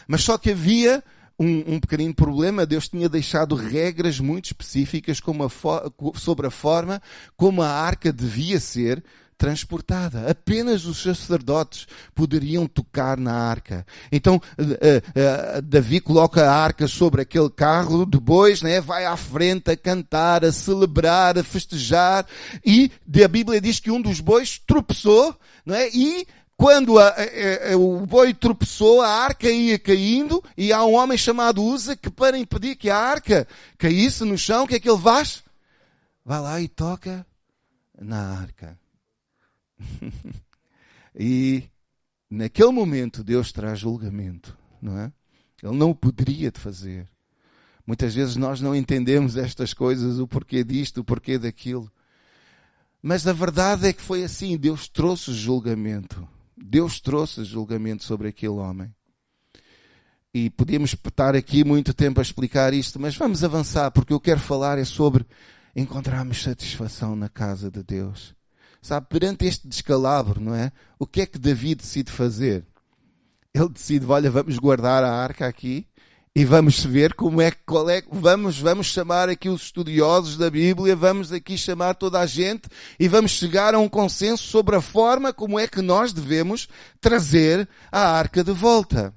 Mas 0.07 0.23
só 0.23 0.37
que 0.37 0.51
havia 0.51 1.03
um, 1.39 1.75
um 1.75 1.81
pequenino 1.81 2.15
problema. 2.15 2.67
Deus 2.67 2.89
tinha 2.89 3.09
deixado 3.09 3.55
regras 3.55 4.21
muito 4.21 4.47
específicas 4.47 5.21
a 5.21 6.19
sobre 6.19 6.47
a 6.47 6.51
forma 6.51 7.01
como 7.37 7.63
a 7.63 7.69
arca 7.71 8.13
devia 8.13 8.61
ser 8.61 9.03
transportada. 9.41 10.31
Apenas 10.31 10.85
os 10.85 11.03
sacerdotes 11.03 11.87
poderiam 12.15 12.67
tocar 12.67 13.17
na 13.17 13.33
arca. 13.33 13.87
Então, 14.13 14.37
uh, 14.37 15.59
uh, 15.59 15.63
Davi 15.63 15.99
coloca 15.99 16.45
a 16.45 16.55
arca 16.55 16.87
sobre 16.87 17.23
aquele 17.23 17.49
carro 17.49 18.05
de 18.05 18.21
bois, 18.21 18.61
né? 18.61 18.83
vai 18.83 19.07
à 19.07 19.17
frente 19.17 19.71
a 19.71 19.77
cantar, 19.79 20.45
a 20.45 20.53
celebrar, 20.53 21.39
a 21.39 21.43
festejar. 21.43 22.27
E 22.63 22.93
a 23.25 23.29
Bíblia 23.29 23.63
diz 23.63 23.81
que 23.81 23.91
um 23.91 24.03
dos 24.03 24.21
bois 24.21 24.59
tropeçou 24.59 25.35
não 25.65 25.75
é? 25.75 25.89
e 25.89 26.27
quando 26.55 26.99
a, 26.99 27.09
a, 27.09 27.73
a, 27.73 27.77
o 27.79 28.05
boi 28.05 28.35
tropeçou, 28.35 29.01
a 29.01 29.09
arca 29.09 29.49
ia 29.49 29.79
caindo 29.79 30.45
e 30.55 30.71
há 30.71 30.85
um 30.85 30.97
homem 30.97 31.17
chamado 31.17 31.63
Usa 31.63 31.97
que 31.97 32.11
para 32.11 32.37
impedir 32.37 32.77
que 32.77 32.91
a 32.91 32.99
arca 32.99 33.49
caísse 33.79 34.23
no 34.23 34.37
chão, 34.37 34.65
o 34.65 34.69
que 34.69 34.75
é 34.75 34.81
que 34.81 34.91
ele 34.91 35.01
faz? 35.01 35.43
Vai 36.23 36.41
lá 36.41 36.61
e 36.61 36.69
toca 36.69 37.25
na 37.99 38.39
arca. 38.39 38.80
e 41.15 41.65
naquele 42.29 42.71
momento 42.71 43.25
Deus 43.25 43.53
traz 43.53 43.79
julgamento, 43.79 44.57
não 44.81 44.99
é? 44.99 45.13
Ele 45.63 45.77
não 45.77 45.91
o 45.91 45.95
poderia 45.95 46.51
de 46.51 46.59
fazer. 46.59 47.09
Muitas 47.87 48.15
vezes 48.15 48.37
nós 48.37 48.61
não 48.61 48.75
entendemos 48.75 49.37
estas 49.37 49.75
coisas, 49.75 50.19
o 50.19 50.27
porquê 50.27 50.63
disto, 50.63 50.99
o 51.01 51.05
porquê 51.05 51.39
daquilo. 51.39 51.91
Mas 53.03 53.27
a 53.27 53.33
verdade 53.33 53.87
é 53.87 53.93
que 53.93 54.03
foi 54.03 54.23
assim, 54.23 54.57
Deus 54.57 54.89
trouxe 54.89 55.33
julgamento. 55.33 56.29
Deus 56.57 57.01
trouxe 57.01 57.45
julgamento 57.45 58.05
sobre 58.05 58.29
aquele 58.29 58.53
homem. 58.53 58.95
E 60.33 60.49
podíamos 60.51 60.93
estar 60.93 61.35
aqui 61.35 61.65
muito 61.65 61.93
tempo 61.93 62.21
a 62.21 62.23
explicar 62.23 62.73
isto, 62.73 63.01
mas 63.01 63.17
vamos 63.17 63.43
avançar, 63.43 63.91
porque 63.91 64.13
eu 64.13 64.21
quero 64.21 64.39
falar 64.39 64.79
é 64.79 64.85
sobre 64.85 65.27
encontrarmos 65.75 66.43
satisfação 66.43 67.17
na 67.17 67.29
casa 67.29 67.71
de 67.71 67.83
Deus. 67.83 68.35
Sabe, 68.83 69.07
perante 69.09 69.45
este 69.45 69.69
descalabro, 69.69 70.41
não 70.41 70.55
é? 70.55 70.73
O 70.99 71.07
que 71.07 71.21
é 71.21 71.27
que 71.27 71.39
Davi 71.39 71.75
decide 71.75 72.11
fazer? 72.11 72.65
Ele 73.53 73.69
decide, 73.69 74.07
olha, 74.07 74.31
vamos 74.31 74.59
guardar 74.59 75.05
a 75.05 75.13
arca 75.13 75.47
aqui 75.47 75.87
e 76.35 76.45
vamos 76.45 76.85
ver 76.85 77.15
como 77.15 77.43
é, 77.43 77.51
qual 77.51 77.91
é, 77.91 78.03
vamos, 78.11 78.59
vamos 78.59 78.87
chamar 78.87 79.29
aqui 79.29 79.49
os 79.49 79.63
estudiosos 79.63 80.37
da 80.37 80.49
Bíblia, 80.49 80.95
vamos 80.95 81.33
aqui 81.33 81.59
chamar 81.59 81.95
toda 81.95 82.21
a 82.21 82.27
gente 82.27 82.69
e 82.99 83.09
vamos 83.09 83.33
chegar 83.33 83.75
a 83.75 83.79
um 83.79 83.89
consenso 83.89 84.45
sobre 84.45 84.77
a 84.77 84.81
forma 84.81 85.33
como 85.33 85.59
é 85.59 85.67
que 85.67 85.83
nós 85.83 86.13
devemos 86.13 86.69
trazer 87.01 87.69
a 87.91 88.09
arca 88.09 88.45
de 88.45 88.53
volta. 88.53 89.13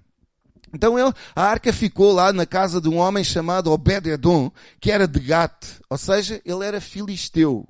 Então 0.73 0.97
ele, 0.97 1.13
a 1.35 1.43
arca 1.43 1.71
ficou 1.71 2.11
lá 2.11 2.33
na 2.33 2.47
casa 2.47 2.81
de 2.81 2.89
um 2.89 2.97
homem 2.97 3.23
chamado 3.23 3.71
Obed-edom, 3.71 4.51
que 4.81 4.91
era 4.91 5.07
de 5.07 5.19
Gat, 5.19 5.53
ou 5.87 5.97
seja, 5.99 6.41
ele 6.43 6.65
era 6.65 6.81
filisteu. 6.81 7.67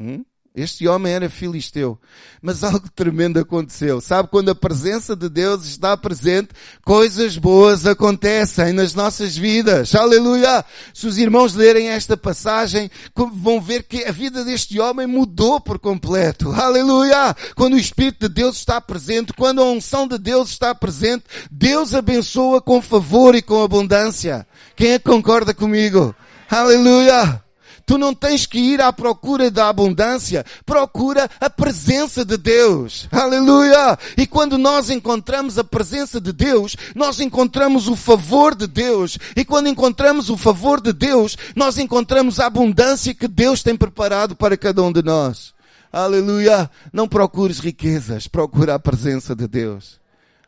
Hum? 0.00 0.24
Este 0.56 0.86
homem 0.86 1.12
era 1.12 1.28
filisteu. 1.28 1.98
Mas 2.40 2.62
algo 2.62 2.88
tremendo 2.94 3.40
aconteceu. 3.40 4.00
Sabe, 4.00 4.28
quando 4.28 4.50
a 4.50 4.54
presença 4.54 5.16
de 5.16 5.28
Deus 5.28 5.64
está 5.64 5.96
presente, 5.96 6.50
coisas 6.84 7.36
boas 7.36 7.84
acontecem 7.86 8.72
nas 8.72 8.94
nossas 8.94 9.36
vidas. 9.36 9.92
Aleluia! 9.96 10.64
Se 10.92 11.08
os 11.08 11.18
irmãos 11.18 11.56
lerem 11.56 11.88
esta 11.88 12.16
passagem, 12.16 12.88
vão 13.16 13.60
ver 13.60 13.82
que 13.82 14.04
a 14.04 14.12
vida 14.12 14.44
deste 14.44 14.78
homem 14.78 15.08
mudou 15.08 15.60
por 15.60 15.76
completo. 15.76 16.52
Aleluia! 16.52 17.34
Quando 17.56 17.74
o 17.74 17.78
Espírito 17.78 18.28
de 18.28 18.34
Deus 18.34 18.58
está 18.58 18.80
presente, 18.80 19.32
quando 19.32 19.60
a 19.60 19.64
unção 19.64 20.06
de 20.06 20.18
Deus 20.18 20.50
está 20.50 20.72
presente, 20.72 21.24
Deus 21.50 21.94
abençoa 21.94 22.62
com 22.62 22.80
favor 22.80 23.34
e 23.34 23.42
com 23.42 23.60
abundância. 23.60 24.46
Quem 24.76 24.92
é 24.92 24.98
que 25.00 25.04
concorda 25.04 25.52
comigo? 25.52 26.14
Aleluia! 26.48 27.43
Tu 27.86 27.98
não 27.98 28.14
tens 28.14 28.46
que 28.46 28.58
ir 28.58 28.80
à 28.80 28.92
procura 28.92 29.50
da 29.50 29.68
abundância, 29.68 30.44
procura 30.64 31.30
a 31.40 31.50
presença 31.50 32.24
de 32.24 32.36
Deus. 32.36 33.06
Aleluia! 33.12 33.98
E 34.16 34.26
quando 34.26 34.56
nós 34.56 34.88
encontramos 34.88 35.58
a 35.58 35.64
presença 35.64 36.20
de 36.20 36.32
Deus, 36.32 36.76
nós 36.94 37.20
encontramos 37.20 37.88
o 37.88 37.96
favor 37.96 38.54
de 38.54 38.66
Deus. 38.66 39.18
E 39.36 39.44
quando 39.44 39.68
encontramos 39.68 40.30
o 40.30 40.36
favor 40.36 40.80
de 40.80 40.92
Deus, 40.92 41.36
nós 41.54 41.76
encontramos 41.76 42.40
a 42.40 42.46
abundância 42.46 43.14
que 43.14 43.28
Deus 43.28 43.62
tem 43.62 43.76
preparado 43.76 44.34
para 44.34 44.56
cada 44.56 44.82
um 44.82 44.92
de 44.92 45.02
nós. 45.02 45.52
Aleluia! 45.92 46.70
Não 46.92 47.06
procures 47.06 47.58
riquezas, 47.60 48.26
procura 48.26 48.74
a 48.74 48.78
presença 48.78 49.34
de 49.34 49.46
Deus. 49.46 50.03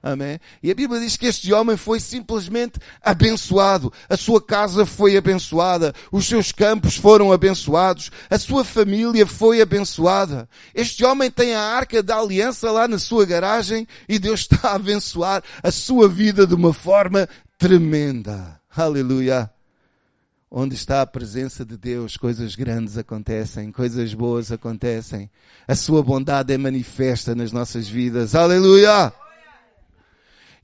Amém? 0.07 0.39
E 0.63 0.71
a 0.71 0.75
Bíblia 0.75 1.01
diz 1.01 1.17
que 1.17 1.27
este 1.27 1.53
homem 1.53 1.77
foi 1.77 1.99
simplesmente 1.99 2.79
abençoado. 3.03 3.93
A 4.09 4.17
sua 4.17 4.41
casa 4.41 4.87
foi 4.87 5.17
abençoada. 5.17 5.93
Os 6.13 6.27
seus 6.27 6.53
campos 6.53 6.97
foram 6.97 7.33
abençoados. 7.33 8.13
A 8.31 8.39
sua 8.39 8.65
família 8.65 9.27
foi 9.27 9.61
abençoada. 9.61 10.49
Este 10.73 11.05
homem 11.05 11.29
tem 11.29 11.55
a 11.55 11.61
arca 11.61 12.05
da 12.05 12.19
aliança 12.19 12.71
lá 12.71 12.87
na 12.87 13.01
sua 13.01 13.27
garagem 13.27 13.85
e 14.09 14.17
Deus 14.17 14.43
está 14.43 14.69
a 14.69 14.75
abençoar 14.77 15.43
a 15.61 15.73
sua 15.73 16.09
vida 16.09 16.47
de 16.47 16.55
uma 16.55 16.73
forma 16.73 17.29
tremenda. 17.59 18.61
Aleluia. 18.77 19.51
Onde 20.49 20.77
está 20.77 21.03
a 21.03 21.07
presença 21.07 21.65
de 21.65 21.77
Deus, 21.77 22.17
coisas 22.17 22.55
grandes 22.55 22.97
acontecem, 22.97 23.73
coisas 23.73 24.15
boas 24.15 24.53
acontecem. 24.53 25.29
A 25.67 25.75
sua 25.75 26.01
bondade 26.01 26.55
é 26.55 26.57
manifesta 26.57 27.35
nas 27.35 27.51
nossas 27.51 27.89
vidas. 27.89 28.37
Aleluia! 28.37 29.13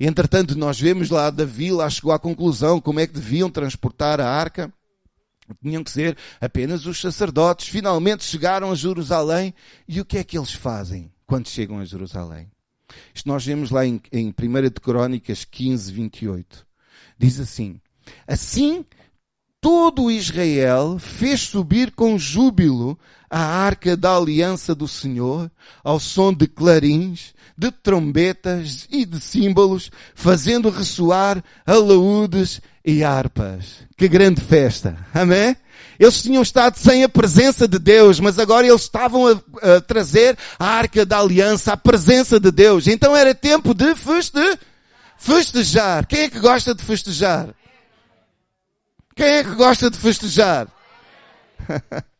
Entretanto, 0.05 0.59
nós 0.59 0.81
vemos 0.81 1.11
lá 1.11 1.31
Davi 1.31 1.71
lá 1.71 1.89
chegou 1.89 2.13
à 2.13 2.19
conclusão 2.19 2.81
como 2.81 2.99
é 2.99 3.07
que 3.07 3.13
deviam 3.13 3.49
transportar 3.49 4.21
a 4.21 4.29
arca. 4.29 4.73
Tinham 5.63 5.85
que 5.85 5.91
ser 5.91 6.17
apenas 6.41 6.87
os 6.87 7.01
sacerdotes. 7.01 7.69
Finalmente 7.69 8.25
chegaram 8.25 8.73
a 8.73 8.75
Jerusalém. 8.75 9.55
E 9.87 10.01
o 10.01 10.05
que 10.05 10.19
é 10.19 10.25
que 10.25 10.37
eles 10.37 10.53
fazem 10.53 11.13
quando 11.27 11.49
chegam 11.49 11.79
a 11.79 11.85
Jerusalém? 11.85 12.51
Isto 13.15 13.29
nós 13.29 13.45
vemos 13.45 13.71
lá 13.71 13.87
em, 13.87 14.01
em 14.13 14.29
1 14.29 14.63
de 14.63 14.81
Crónicas 14.81 15.45
15, 15.45 15.93
28. 15.93 16.67
Diz 17.19 17.39
assim, 17.39 17.81
Assim 18.27 18.85
todo 19.63 20.11
Israel 20.11 20.99
fez 20.99 21.41
subir 21.41 21.93
com 21.93 22.19
júbilo 22.19 22.99
a 23.31 23.39
arca 23.39 23.97
da 23.97 24.15
aliança 24.15 24.75
do 24.75 24.89
Senhor, 24.89 25.49
ao 25.85 26.01
som 26.01 26.35
de 26.35 26.49
clarins, 26.49 27.33
de 27.57 27.71
trombetas 27.71 28.89
e 28.91 29.07
de 29.07 29.21
símbolos, 29.21 29.91
fazendo 30.17 30.69
ressoar 30.69 31.43
alaúdes 31.65 32.61
e 32.85 33.05
harpas. 33.05 33.87
Que 33.97 34.09
grande 34.09 34.41
festa! 34.41 34.99
Amém? 35.15 35.57
Eles 35.99 36.21
tinham 36.21 36.43
estado 36.43 36.77
sem 36.77 37.05
a 37.05 37.09
presença 37.09 37.69
de 37.69 37.79
Deus, 37.79 38.19
mas 38.19 38.41
agora 38.41 38.67
eles 38.67 38.83
estavam 38.83 39.29
a, 39.29 39.77
a 39.77 39.81
trazer 39.81 40.37
a 40.59 40.67
arca 40.67 41.07
da 41.07 41.21
aliança, 41.21 41.73
a 41.73 41.77
presença 41.77 42.41
de 42.41 42.51
Deus. 42.51 42.89
Então 42.89 43.17
era 43.17 43.33
tempo 43.33 43.73
de 43.73 43.95
feste, 43.95 44.59
festejar. 45.17 46.05
Quem 46.07 46.23
é 46.23 46.29
que 46.29 46.41
gosta 46.41 46.75
de 46.75 46.83
festejar? 46.83 47.55
Quem 49.15 49.27
é 49.27 49.45
que 49.45 49.55
gosta 49.55 49.91
de 49.91 49.99
festejar? 49.99 50.69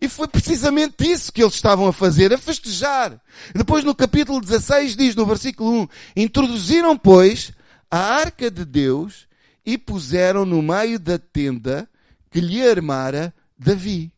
E 0.00 0.08
foi 0.08 0.28
precisamente 0.28 1.10
isso 1.10 1.32
que 1.32 1.42
eles 1.42 1.54
estavam 1.54 1.86
a 1.86 1.92
fazer, 1.92 2.30
a 2.30 2.36
festejar. 2.36 3.18
Depois 3.54 3.84
no 3.84 3.94
capítulo 3.94 4.38
16 4.38 4.96
diz 4.96 5.14
no 5.14 5.24
versículo 5.24 5.82
1, 5.82 5.88
introduziram 6.14 6.94
pois 6.94 7.52
a 7.90 7.98
arca 7.98 8.50
de 8.50 8.66
Deus 8.66 9.26
e 9.64 9.78
puseram 9.78 10.44
no 10.44 10.60
meio 10.60 10.98
da 10.98 11.18
tenda 11.18 11.88
que 12.30 12.38
lhe 12.38 12.60
armara 12.68 13.32
Davi. 13.58 14.12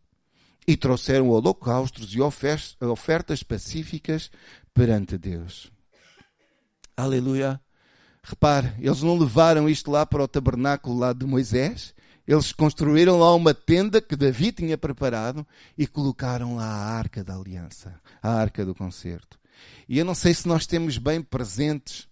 E 0.67 0.77
trouxeram 0.77 1.29
holocaustos 1.29 2.13
e 2.13 2.21
ofertas 2.21 3.45
pacíficas 3.45 4.29
perante 4.75 5.17
Deus. 5.17 5.71
Aleluia. 6.97 7.61
Repare, 8.29 8.73
eles 8.81 9.03
não 9.03 9.17
levaram 9.17 9.69
isto 9.69 9.89
lá 9.89 10.05
para 10.05 10.25
o 10.25 10.27
tabernáculo 10.27 10.99
lá 10.99 11.13
de 11.13 11.25
Moisés, 11.25 11.95
eles 12.27 12.51
construíram 12.51 13.21
lá 13.21 13.33
uma 13.33 13.55
tenda 13.55 14.01
que 14.01 14.17
Davi 14.17 14.51
tinha 14.51 14.77
preparado 14.77 15.47
e 15.79 15.87
colocaram 15.87 16.57
lá 16.57 16.65
a 16.65 16.99
arca 16.99 17.23
da 17.23 17.37
aliança, 17.37 17.95
a 18.21 18.33
arca 18.33 18.65
do 18.65 18.75
concerto. 18.75 19.39
E 19.89 19.97
eu 19.97 20.05
não 20.05 20.13
sei 20.13 20.35
se 20.35 20.49
nós 20.49 20.67
temos 20.67 20.99
bem 20.99 21.23
presentes 21.23 22.09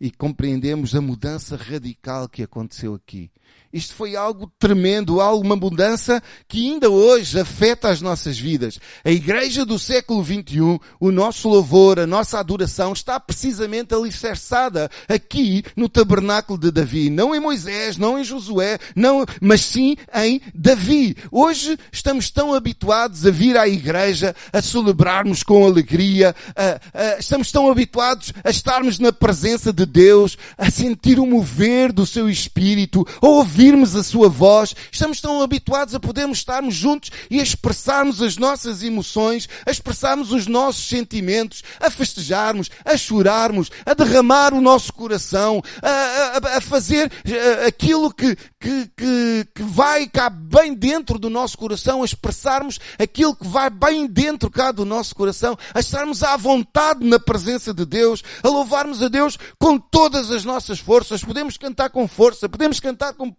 e 0.00 0.10
compreendemos 0.10 0.92
a 0.92 1.00
mudança 1.00 1.56
radical 1.56 2.28
que 2.28 2.42
aconteceu 2.42 2.92
aqui. 2.92 3.30
Isto 3.74 3.94
foi 3.94 4.16
algo 4.16 4.50
tremendo, 4.58 5.20
algo, 5.20 5.44
uma 5.44 5.56
mudança 5.56 6.22
que 6.48 6.70
ainda 6.70 6.90
hoje 6.90 7.38
afeta 7.38 7.88
as 7.88 8.00
nossas 8.00 8.38
vidas. 8.38 8.78
A 9.04 9.10
igreja 9.10 9.64
do 9.64 9.78
século 9.78 10.24
XXI, 10.24 10.80
o 10.98 11.10
nosso 11.10 11.48
louvor, 11.48 12.00
a 12.00 12.06
nossa 12.06 12.38
adoração 12.38 12.92
está 12.92 13.20
precisamente 13.20 13.94
alicerçada 13.94 14.90
aqui 15.08 15.62
no 15.76 15.88
tabernáculo 15.88 16.58
de 16.58 16.70
Davi. 16.70 17.10
Não 17.10 17.34
em 17.34 17.40
Moisés, 17.40 17.96
não 17.96 18.18
em 18.18 18.24
Josué, 18.24 18.78
não, 18.96 19.24
mas 19.40 19.60
sim 19.60 19.96
em 20.14 20.40
Davi. 20.54 21.16
Hoje 21.30 21.78
estamos 21.92 22.30
tão 22.30 22.54
habituados 22.54 23.26
a 23.26 23.30
vir 23.30 23.56
à 23.56 23.68
igreja, 23.68 24.34
a 24.52 24.60
celebrarmos 24.60 25.42
com 25.42 25.64
alegria, 25.64 26.34
a, 26.56 26.80
a, 26.92 27.18
estamos 27.18 27.52
tão 27.52 27.70
habituados 27.70 28.32
a 28.42 28.50
estarmos 28.50 28.98
na 28.98 29.12
presença 29.12 29.72
de 29.72 29.84
de 29.84 29.86
Deus, 29.86 30.36
a 30.56 30.70
sentir 30.70 31.18
o 31.20 31.26
mover 31.26 31.92
do 31.92 32.06
seu 32.06 32.28
espírito, 32.28 33.06
a 33.20 33.28
ouvirmos 33.64 33.96
a 33.96 34.02
sua 34.02 34.28
voz. 34.28 34.76
Estamos 34.92 35.22
tão 35.22 35.40
habituados 35.40 35.94
a 35.94 36.00
podermos 36.00 36.38
estarmos 36.38 36.74
juntos 36.74 37.10
e 37.30 37.40
a 37.40 37.42
expressarmos 37.42 38.20
as 38.20 38.36
nossas 38.36 38.82
emoções, 38.82 39.48
a 39.64 39.70
expressarmos 39.70 40.32
os 40.32 40.46
nossos 40.46 40.86
sentimentos, 40.86 41.62
a 41.80 41.88
festejarmos, 41.88 42.70
a 42.84 42.94
chorarmos, 42.94 43.70
a 43.86 43.94
derramar 43.94 44.52
o 44.52 44.60
nosso 44.60 44.92
coração, 44.92 45.62
a, 45.82 45.88
a, 45.88 46.58
a 46.58 46.60
fazer 46.60 47.10
eh, 47.24 47.66
aquilo 47.66 48.12
que, 48.12 48.36
que, 48.60 48.90
que, 48.94 49.48
que 49.54 49.62
vai 49.62 50.06
cá 50.08 50.28
bem 50.28 50.74
dentro 50.74 51.18
do 51.18 51.30
nosso 51.30 51.56
coração, 51.56 52.02
a 52.02 52.04
expressarmos 52.04 52.78
aquilo 52.98 53.34
que 53.34 53.46
vai 53.46 53.70
bem 53.70 54.06
dentro 54.06 54.50
cá 54.50 54.72
do 54.72 54.84
nosso 54.84 55.14
coração, 55.14 55.56
a 55.72 55.80
estarmos 55.80 56.22
à 56.22 56.36
vontade 56.36 57.02
na 57.02 57.18
presença 57.18 57.72
de 57.72 57.86
Deus, 57.86 58.22
a 58.42 58.48
louvarmos 58.48 59.02
a 59.02 59.08
Deus 59.08 59.38
com 59.58 59.78
todas 59.78 60.30
as 60.30 60.44
nossas 60.44 60.78
forças. 60.78 61.24
Podemos 61.24 61.56
cantar 61.56 61.88
com 61.88 62.06
força, 62.06 62.46
podemos 62.46 62.78
cantar 62.78 63.14
com, 63.14 63.34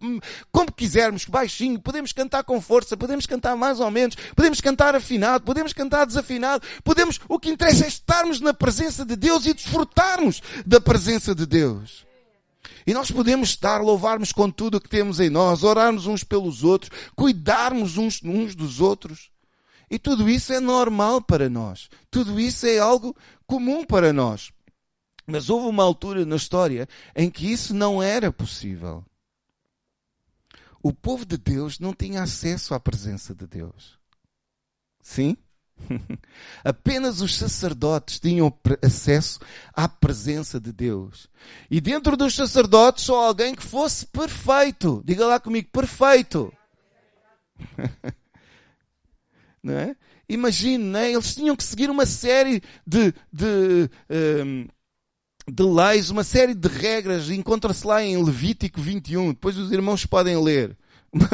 como 0.50 0.72
quisermos, 0.72 1.24
baixinho, 1.24 1.80
podemos 1.80 2.12
cantar 2.12 2.44
com 2.44 2.60
força, 2.60 2.96
podemos 2.96 3.26
cantar 3.26 3.56
mais 3.56 3.80
ou 3.80 3.90
menos, 3.90 4.16
podemos 4.34 4.60
cantar 4.60 4.94
afinado, 4.94 5.44
podemos 5.44 5.72
cantar 5.72 6.06
desafinado, 6.06 6.66
podemos, 6.82 7.20
o 7.28 7.38
que 7.38 7.50
interessa 7.50 7.84
é 7.84 7.88
estarmos 7.88 8.40
na 8.40 8.54
presença 8.54 9.04
de 9.04 9.16
Deus 9.16 9.46
e 9.46 9.54
desfrutarmos 9.54 10.42
da 10.64 10.80
presença 10.80 11.34
de 11.34 11.46
Deus. 11.46 12.06
E 12.86 12.94
nós 12.94 13.10
podemos 13.10 13.48
estar, 13.48 13.82
louvarmos 13.82 14.32
com 14.32 14.48
tudo 14.48 14.76
o 14.76 14.80
que 14.80 14.88
temos 14.88 15.18
em 15.18 15.28
nós, 15.28 15.64
orarmos 15.64 16.06
uns 16.06 16.22
pelos 16.22 16.62
outros, 16.62 16.90
cuidarmos 17.16 17.96
uns, 17.96 18.22
uns 18.22 18.54
dos 18.54 18.80
outros. 18.80 19.30
E 19.90 19.98
tudo 19.98 20.28
isso 20.28 20.52
é 20.52 20.60
normal 20.60 21.20
para 21.20 21.48
nós. 21.48 21.88
Tudo 22.10 22.38
isso 22.38 22.66
é 22.66 22.78
algo 22.78 23.16
comum 23.46 23.84
para 23.84 24.12
nós. 24.12 24.52
Mas 25.26 25.50
houve 25.50 25.66
uma 25.66 25.82
altura 25.82 26.24
na 26.24 26.36
história 26.36 26.88
em 27.14 27.28
que 27.28 27.50
isso 27.50 27.74
não 27.74 28.00
era 28.00 28.30
possível. 28.30 29.04
O 30.86 30.92
povo 30.92 31.26
de 31.26 31.36
Deus 31.36 31.80
não 31.80 31.92
tinha 31.92 32.22
acesso 32.22 32.72
à 32.72 32.78
presença 32.78 33.34
de 33.34 33.44
Deus. 33.44 33.98
Sim? 35.02 35.36
Apenas 36.62 37.20
os 37.20 37.34
sacerdotes 37.34 38.20
tinham 38.20 38.56
acesso 38.80 39.40
à 39.72 39.88
presença 39.88 40.60
de 40.60 40.72
Deus. 40.72 41.28
E 41.68 41.80
dentro 41.80 42.16
dos 42.16 42.36
sacerdotes 42.36 43.02
só 43.02 43.26
alguém 43.26 43.52
que 43.52 43.64
fosse 43.64 44.06
perfeito. 44.06 45.02
Diga 45.04 45.26
lá 45.26 45.40
comigo, 45.40 45.68
perfeito. 45.72 46.52
não 49.60 49.74
é? 49.74 49.96
Imagine, 50.28 50.84
não 50.84 51.00
é? 51.00 51.10
Eles 51.10 51.34
tinham 51.34 51.56
que 51.56 51.64
seguir 51.64 51.90
uma 51.90 52.06
série 52.06 52.62
de, 52.86 53.12
de, 53.32 53.90
um, 54.08 54.68
de 55.48 55.62
leis, 55.62 56.10
uma 56.10 56.24
série 56.24 56.54
de 56.54 56.68
regras. 56.68 57.30
Encontra-se 57.30 57.86
lá 57.86 58.02
em 58.02 58.22
Levítico 58.22 58.80
21. 58.80 59.28
Depois 59.28 59.56
os 59.56 59.70
irmãos 59.70 60.04
podem 60.04 60.36
ler. 60.42 60.76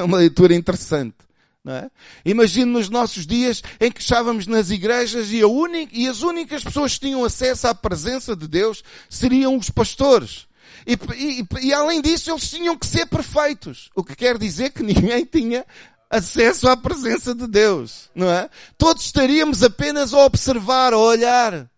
Uma 0.04 0.18
leitura 0.18 0.54
interessante. 0.54 1.16
Não 1.64 1.72
é? 1.72 1.90
Imagine 2.24 2.66
nos 2.66 2.88
nossos 2.88 3.26
dias 3.26 3.62
em 3.80 3.90
que 3.90 4.00
estávamos 4.00 4.46
nas 4.46 4.70
igrejas 4.70 5.32
e, 5.32 5.44
única, 5.44 5.92
e 5.96 6.08
as 6.08 6.22
únicas 6.22 6.64
pessoas 6.64 6.94
que 6.94 7.06
tinham 7.06 7.24
acesso 7.24 7.68
à 7.68 7.74
presença 7.74 8.34
de 8.34 8.48
Deus 8.48 8.82
seriam 9.08 9.56
os 9.56 9.70
pastores. 9.70 10.46
E, 10.86 10.98
e, 11.14 11.68
e, 11.68 11.72
além 11.72 12.02
disso, 12.02 12.30
eles 12.30 12.50
tinham 12.50 12.76
que 12.76 12.86
ser 12.86 13.06
perfeitos. 13.06 13.90
O 13.94 14.02
que 14.02 14.16
quer 14.16 14.38
dizer 14.38 14.70
que 14.70 14.82
ninguém 14.82 15.24
tinha 15.24 15.64
acesso 16.10 16.68
à 16.68 16.76
presença 16.76 17.34
de 17.34 17.46
Deus, 17.46 18.10
não 18.14 18.30
é? 18.30 18.50
Todos 18.76 19.04
estaríamos 19.04 19.62
apenas 19.62 20.12
a 20.12 20.18
observar, 20.18 20.92
a 20.92 20.98
olhar 20.98 21.70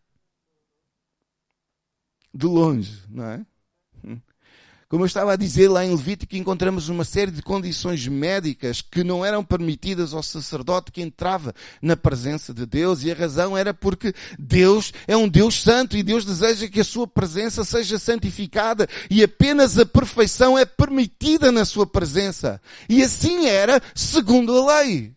de 2.34 2.46
longe, 2.46 3.02
não 3.08 3.24
é? 3.24 3.46
Como 4.94 5.02
eu 5.02 5.06
estava 5.06 5.32
a 5.32 5.36
dizer 5.36 5.68
lá 5.68 5.84
em 5.84 5.90
Levítico, 5.90 6.36
encontramos 6.36 6.88
uma 6.88 7.04
série 7.04 7.32
de 7.32 7.42
condições 7.42 8.06
médicas 8.06 8.80
que 8.80 9.02
não 9.02 9.24
eram 9.24 9.42
permitidas 9.42 10.14
ao 10.14 10.22
sacerdote 10.22 10.92
que 10.92 11.02
entrava 11.02 11.52
na 11.82 11.96
presença 11.96 12.54
de 12.54 12.64
Deus 12.64 13.02
e 13.02 13.10
a 13.10 13.14
razão 13.14 13.58
era 13.58 13.74
porque 13.74 14.14
Deus 14.38 14.92
é 15.08 15.16
um 15.16 15.28
Deus 15.28 15.60
santo 15.60 15.96
e 15.96 16.02
Deus 16.04 16.24
deseja 16.24 16.68
que 16.68 16.78
a 16.78 16.84
sua 16.84 17.08
presença 17.08 17.64
seja 17.64 17.98
santificada 17.98 18.86
e 19.10 19.20
apenas 19.20 19.76
a 19.78 19.84
perfeição 19.84 20.56
é 20.56 20.64
permitida 20.64 21.50
na 21.50 21.64
sua 21.64 21.88
presença. 21.88 22.60
E 22.88 23.02
assim 23.02 23.46
era 23.46 23.82
segundo 23.96 24.56
a 24.56 24.80
lei. 24.82 25.12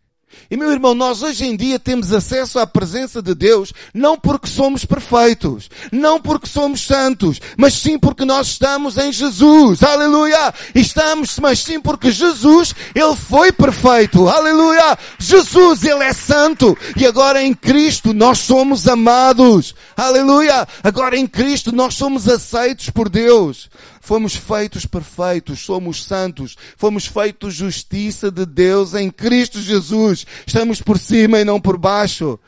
E 0.50 0.56
meu 0.56 0.72
irmão, 0.72 0.94
nós 0.94 1.24
hoje 1.24 1.46
em 1.46 1.56
dia 1.56 1.78
temos 1.78 2.14
acesso 2.14 2.58
à 2.60 2.66
presença 2.66 3.22
de 3.22 3.36
Deus 3.36 3.74
não 3.94 4.18
porque 4.18 4.48
somos 4.48 4.86
perfeitos, 4.86 5.70
não 5.92 6.22
porque 6.22 6.48
somos 6.48 6.82
santos, 6.82 7.40
mas 7.58 7.74
sim 7.74 8.00
porque 8.00 8.24
nós 8.24 8.48
estamos 8.48 8.98
em 8.98 9.12
Jesus. 9.12 9.84
Aleluia! 9.84 10.54
Estamos, 10.74 11.38
mas 11.40 11.60
sim 11.60 11.80
porque 11.80 12.12
Jesus, 12.12 12.74
Ele 12.96 13.16
foi 13.16 13.52
perfeito. 13.52 14.28
Aleluia! 14.30 14.98
Jesus, 15.20 15.84
Ele 15.84 16.04
é 16.04 16.14
santo. 16.14 16.78
E 16.96 17.06
agora 17.06 17.44
em 17.44 17.54
Cristo 17.54 18.14
nós 18.14 18.40
somos 18.40 18.88
amados. 18.88 19.76
Aleluia! 19.96 20.68
Agora 20.84 21.18
em 21.18 21.28
Cristo 21.28 21.74
nós 21.74 21.96
somos 21.96 22.28
aceitos 22.28 22.90
por 22.90 23.10
Deus. 23.10 23.70
Fomos 24.08 24.38
feitos 24.38 24.86
perfeitos, 24.86 25.60
somos 25.60 26.06
santos, 26.06 26.56
fomos 26.78 27.06
feitos 27.06 27.54
justiça 27.54 28.32
de 28.32 28.46
Deus 28.46 28.94
em 28.94 29.12
Cristo 29.12 29.60
Jesus. 29.60 30.26
Estamos 30.48 30.82
por 30.82 30.98
cima 30.98 31.42
e 31.42 31.44
não 31.44 31.60
por 31.60 31.78
baixo. 31.78 32.40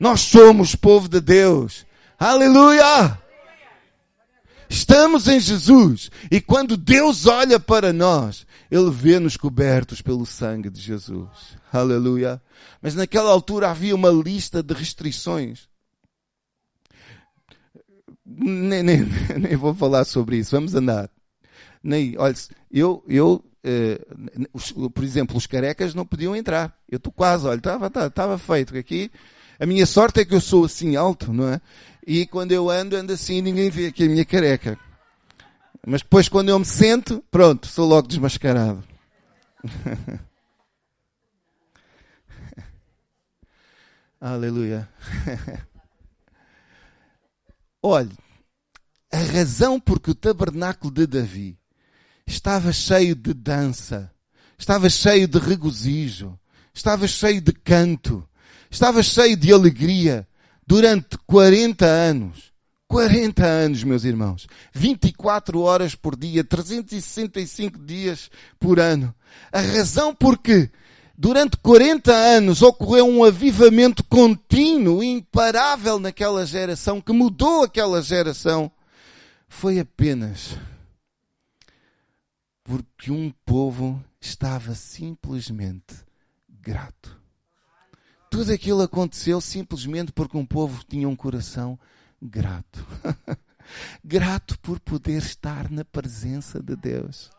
Nós 0.00 0.22
somos 0.22 0.74
povo 0.74 1.10
de 1.10 1.20
Deus. 1.20 1.84
Aleluia! 2.18 3.18
Estamos 4.70 5.28
em 5.28 5.38
Jesus. 5.38 6.10
E 6.30 6.40
quando 6.40 6.78
Deus 6.78 7.26
olha 7.26 7.60
para 7.60 7.92
nós, 7.92 8.46
Ele 8.70 8.90
vê-nos 8.90 9.36
cobertos 9.36 10.00
pelo 10.00 10.24
sangue 10.24 10.70
de 10.70 10.80
Jesus. 10.80 11.28
Aleluia. 11.70 12.40
Mas 12.80 12.94
naquela 12.94 13.30
altura 13.30 13.68
havia 13.68 13.94
uma 13.94 14.08
lista 14.08 14.62
de 14.62 14.72
restrições 14.72 15.68
nem, 18.38 18.82
nem, 18.82 19.06
nem 19.38 19.56
vou 19.56 19.74
falar 19.74 20.04
sobre 20.04 20.38
isso, 20.38 20.54
vamos 20.54 20.74
andar. 20.74 21.10
Nem, 21.82 22.16
olha, 22.18 22.34
eu, 22.70 23.04
eu 23.08 23.44
eh, 23.64 24.00
os, 24.52 24.72
por 24.72 25.04
exemplo, 25.04 25.36
os 25.36 25.46
carecas 25.46 25.94
não 25.94 26.04
podiam 26.04 26.34
entrar. 26.34 26.76
Eu 26.88 26.96
estou 26.96 27.12
quase, 27.12 27.46
olha, 27.46 27.58
estava 27.58 27.86
estava 28.06 28.38
feito 28.38 28.76
aqui. 28.76 29.10
A 29.58 29.66
minha 29.66 29.86
sorte 29.86 30.20
é 30.20 30.24
que 30.24 30.34
eu 30.34 30.40
sou 30.40 30.64
assim 30.64 30.96
alto, 30.96 31.32
não 31.32 31.48
é? 31.48 31.60
E 32.06 32.26
quando 32.26 32.52
eu 32.52 32.68
ando, 32.68 32.96
ando 32.96 33.12
assim 33.12 33.40
ninguém 33.40 33.70
vê 33.70 33.86
aqui 33.86 34.04
a 34.04 34.08
minha 34.08 34.24
careca. 34.24 34.78
Mas 35.86 36.02
depois 36.02 36.28
quando 36.28 36.48
eu 36.48 36.58
me 36.58 36.64
sento, 36.64 37.22
pronto, 37.30 37.66
sou 37.68 37.86
logo 37.86 38.08
desmascarado. 38.08 38.82
Aleluia. 44.20 44.88
Olhe, 47.84 48.16
a 49.12 49.18
razão 49.18 49.80
porque 49.80 50.12
o 50.12 50.14
tabernáculo 50.14 50.92
de 50.92 51.04
Davi 51.04 51.58
estava 52.24 52.72
cheio 52.72 53.16
de 53.16 53.34
dança, 53.34 54.08
estava 54.56 54.88
cheio 54.88 55.26
de 55.26 55.36
regozijo, 55.40 56.38
estava 56.72 57.08
cheio 57.08 57.40
de 57.40 57.52
canto, 57.52 58.24
estava 58.70 59.02
cheio 59.02 59.36
de 59.36 59.52
alegria 59.52 60.28
durante 60.64 61.18
40 61.26 61.84
anos. 61.84 62.52
40 62.86 63.44
anos, 63.44 63.82
meus 63.84 64.04
irmãos. 64.04 64.46
24 64.74 65.60
horas 65.60 65.94
por 65.94 66.14
dia, 66.14 66.44
365 66.44 67.78
dias 67.78 68.30
por 68.60 68.78
ano. 68.78 69.14
A 69.50 69.60
razão 69.60 70.14
porque 70.14 70.70
durante 71.22 71.56
40 71.58 72.12
anos 72.12 72.62
ocorreu 72.62 73.08
um 73.08 73.22
avivamento 73.22 74.02
contínuo, 74.02 75.04
imparável 75.04 76.00
naquela 76.00 76.44
geração, 76.44 77.00
que 77.00 77.12
mudou 77.12 77.62
aquela 77.62 78.02
geração, 78.02 78.68
foi 79.48 79.78
apenas 79.78 80.58
porque 82.64 83.12
um 83.12 83.32
povo 83.46 84.02
estava 84.20 84.74
simplesmente 84.74 85.94
grato. 86.48 87.16
Tudo 88.28 88.52
aquilo 88.52 88.82
aconteceu 88.82 89.40
simplesmente 89.40 90.10
porque 90.10 90.36
um 90.36 90.44
povo 90.44 90.82
tinha 90.88 91.08
um 91.08 91.14
coração 91.14 91.78
grato. 92.20 92.84
grato 94.02 94.58
por 94.58 94.80
poder 94.80 95.22
estar 95.22 95.70
na 95.70 95.84
presença 95.84 96.60
de 96.60 96.74
Deus. 96.74 97.30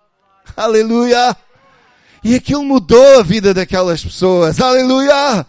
Aleluia! 0.55 1.35
E 2.23 2.36
aquilo 2.36 2.63
mudou 2.63 3.19
a 3.19 3.23
vida 3.23 3.53
daquelas 3.53 4.01
pessoas. 4.03 4.59
Aleluia! 4.62 5.45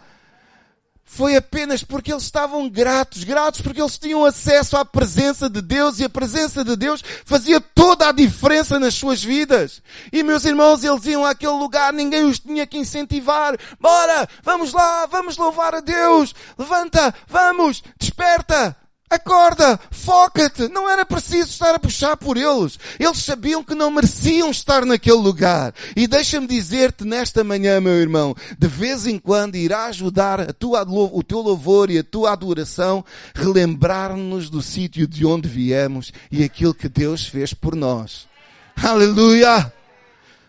Foi 1.14 1.36
apenas 1.36 1.84
porque 1.84 2.12
eles 2.12 2.24
estavam 2.24 2.68
gratos, 2.68 3.22
gratos 3.22 3.60
porque 3.60 3.80
eles 3.80 3.96
tinham 3.96 4.24
acesso 4.24 4.76
à 4.76 4.84
presença 4.84 5.48
de 5.48 5.62
Deus 5.62 6.00
e 6.00 6.04
a 6.04 6.08
presença 6.08 6.64
de 6.64 6.74
Deus 6.74 7.04
fazia 7.24 7.60
toda 7.60 8.08
a 8.08 8.12
diferença 8.12 8.80
nas 8.80 8.94
suas 8.94 9.22
vidas. 9.22 9.80
E 10.12 10.24
meus 10.24 10.44
irmãos, 10.44 10.82
eles 10.82 11.06
iam 11.06 11.24
àquele 11.24 11.52
lugar, 11.52 11.92
ninguém 11.92 12.24
os 12.24 12.40
tinha 12.40 12.66
que 12.66 12.76
incentivar. 12.76 13.56
Bora, 13.78 14.28
vamos 14.42 14.72
lá, 14.72 15.06
vamos 15.06 15.36
louvar 15.36 15.76
a 15.76 15.80
Deus. 15.80 16.34
Levanta, 16.58 17.14
vamos, 17.28 17.84
desperta. 17.96 18.76
Acorda, 19.14 19.78
foca-te. 19.90 20.68
Não 20.68 20.90
era 20.90 21.06
preciso 21.06 21.48
estar 21.48 21.74
a 21.74 21.78
puxar 21.78 22.16
por 22.16 22.36
eles. 22.36 22.78
Eles 22.98 23.18
sabiam 23.18 23.62
que 23.62 23.74
não 23.74 23.90
mereciam 23.90 24.50
estar 24.50 24.84
naquele 24.84 25.18
lugar. 25.18 25.72
E 25.94 26.06
deixa-me 26.06 26.46
dizer-te 26.46 27.04
nesta 27.04 27.44
manhã, 27.44 27.80
meu 27.80 27.94
irmão, 27.94 28.34
de 28.58 28.66
vez 28.66 29.06
em 29.06 29.18
quando 29.18 29.54
irá 29.56 29.86
ajudar 29.86 30.40
a 30.40 30.52
tua, 30.52 30.82
o 30.82 31.22
teu 31.22 31.40
louvor 31.40 31.90
e 31.90 31.98
a 31.98 32.04
tua 32.04 32.32
adoração 32.32 33.04
relembrar-nos 33.34 34.50
do 34.50 34.60
sítio 34.60 35.06
de 35.06 35.24
onde 35.24 35.48
viemos 35.48 36.12
e 36.30 36.42
aquilo 36.42 36.74
que 36.74 36.88
Deus 36.88 37.26
fez 37.26 37.54
por 37.54 37.76
nós. 37.76 38.26
Aleluia! 38.76 39.72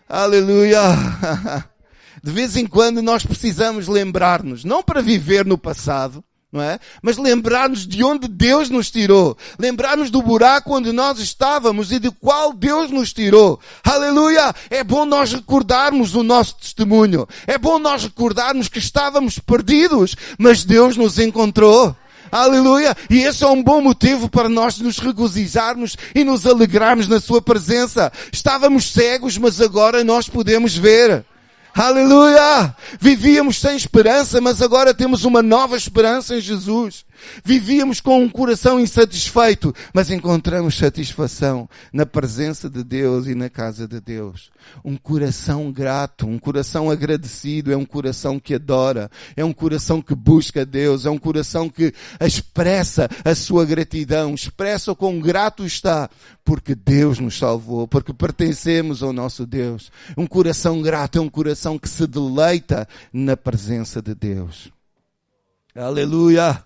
Aleluia! 0.08 0.80
De 2.22 2.32
vez 2.32 2.56
em 2.56 2.66
quando 2.66 3.00
nós 3.00 3.24
precisamos 3.24 3.86
lembrar-nos, 3.86 4.64
não 4.64 4.82
para 4.82 5.00
viver 5.00 5.46
no 5.46 5.56
passado, 5.56 6.24
não 6.52 6.62
é? 6.62 6.78
Mas 7.02 7.16
lembrar-nos 7.16 7.86
de 7.86 8.04
onde 8.04 8.28
Deus 8.28 8.70
nos 8.70 8.90
tirou. 8.90 9.36
Lembrar-nos 9.58 10.10
do 10.10 10.22
buraco 10.22 10.76
onde 10.76 10.92
nós 10.92 11.18
estávamos 11.18 11.90
e 11.90 11.98
de 11.98 12.10
qual 12.10 12.52
Deus 12.52 12.90
nos 12.90 13.12
tirou. 13.12 13.60
Aleluia! 13.84 14.54
É 14.70 14.84
bom 14.84 15.04
nós 15.04 15.32
recordarmos 15.32 16.14
o 16.14 16.22
nosso 16.22 16.56
testemunho. 16.56 17.26
É 17.46 17.58
bom 17.58 17.78
nós 17.78 18.04
recordarmos 18.04 18.68
que 18.68 18.78
estávamos 18.78 19.38
perdidos, 19.38 20.16
mas 20.38 20.64
Deus 20.64 20.96
nos 20.96 21.18
encontrou. 21.18 21.94
Aleluia! 22.30 22.96
E 23.10 23.18
esse 23.18 23.44
é 23.44 23.46
um 23.46 23.62
bom 23.62 23.80
motivo 23.80 24.28
para 24.28 24.48
nós 24.48 24.78
nos 24.78 24.98
regozijarmos 24.98 25.96
e 26.14 26.24
nos 26.24 26.46
alegrarmos 26.46 27.08
na 27.08 27.20
Sua 27.20 27.42
presença. 27.42 28.12
Estávamos 28.32 28.92
cegos, 28.92 29.36
mas 29.36 29.60
agora 29.60 30.02
nós 30.04 30.28
podemos 30.28 30.76
ver. 30.76 31.24
Aleluia! 31.76 32.74
Vivíamos 32.98 33.60
sem 33.60 33.76
esperança, 33.76 34.40
mas 34.40 34.62
agora 34.62 34.94
temos 34.94 35.26
uma 35.26 35.42
nova 35.42 35.76
esperança 35.76 36.34
em 36.34 36.40
Jesus. 36.40 37.04
Vivíamos 37.44 38.00
com 38.00 38.22
um 38.22 38.28
coração 38.28 38.80
insatisfeito, 38.80 39.74
mas 39.92 40.10
encontramos 40.10 40.76
satisfação 40.76 41.68
na 41.92 42.04
presença 42.04 42.68
de 42.68 42.82
Deus 42.82 43.26
e 43.26 43.34
na 43.34 43.48
casa 43.48 43.86
de 43.86 44.00
Deus. 44.00 44.50
Um 44.84 44.96
coração 44.96 45.70
grato, 45.70 46.26
um 46.26 46.38
coração 46.38 46.90
agradecido, 46.90 47.72
é 47.72 47.76
um 47.76 47.84
coração 47.84 48.38
que 48.38 48.54
adora, 48.54 49.10
é 49.36 49.44
um 49.44 49.52
coração 49.52 50.02
que 50.02 50.14
busca 50.14 50.64
Deus, 50.64 51.06
é 51.06 51.10
um 51.10 51.18
coração 51.18 51.68
que 51.68 51.92
expressa 52.20 53.08
a 53.24 53.34
sua 53.34 53.64
gratidão, 53.64 54.34
expressa 54.34 54.92
o 54.92 54.96
quão 54.96 55.18
grato 55.20 55.64
está, 55.64 56.10
porque 56.44 56.74
Deus 56.74 57.18
nos 57.18 57.38
salvou, 57.38 57.86
porque 57.88 58.12
pertencemos 58.12 59.02
ao 59.02 59.12
nosso 59.12 59.46
Deus. 59.46 59.90
Um 60.16 60.26
coração 60.26 60.82
grato 60.82 61.18
é 61.18 61.20
um 61.20 61.28
coração 61.28 61.78
que 61.78 61.88
se 61.88 62.06
deleita 62.06 62.88
na 63.12 63.36
presença 63.36 64.02
de 64.02 64.14
Deus. 64.14 64.70
Aleluia! 65.74 66.65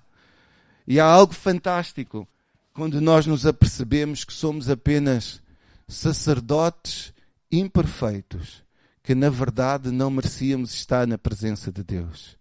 E 0.91 0.99
há 0.99 1.05
algo 1.05 1.33
fantástico 1.33 2.27
quando 2.73 3.01
nós 3.01 3.25
nos 3.25 3.47
apercebemos 3.47 4.25
que 4.25 4.33
somos 4.33 4.69
apenas 4.69 5.41
sacerdotes 5.87 7.15
imperfeitos, 7.49 8.65
que 9.01 9.15
na 9.15 9.31
verdade 9.31 9.93
não 9.93 10.11
merecíamos 10.11 10.75
estar 10.75 11.07
na 11.07 11.17
presença 11.17 11.71
de 11.71 11.85
Deus. 11.85 12.37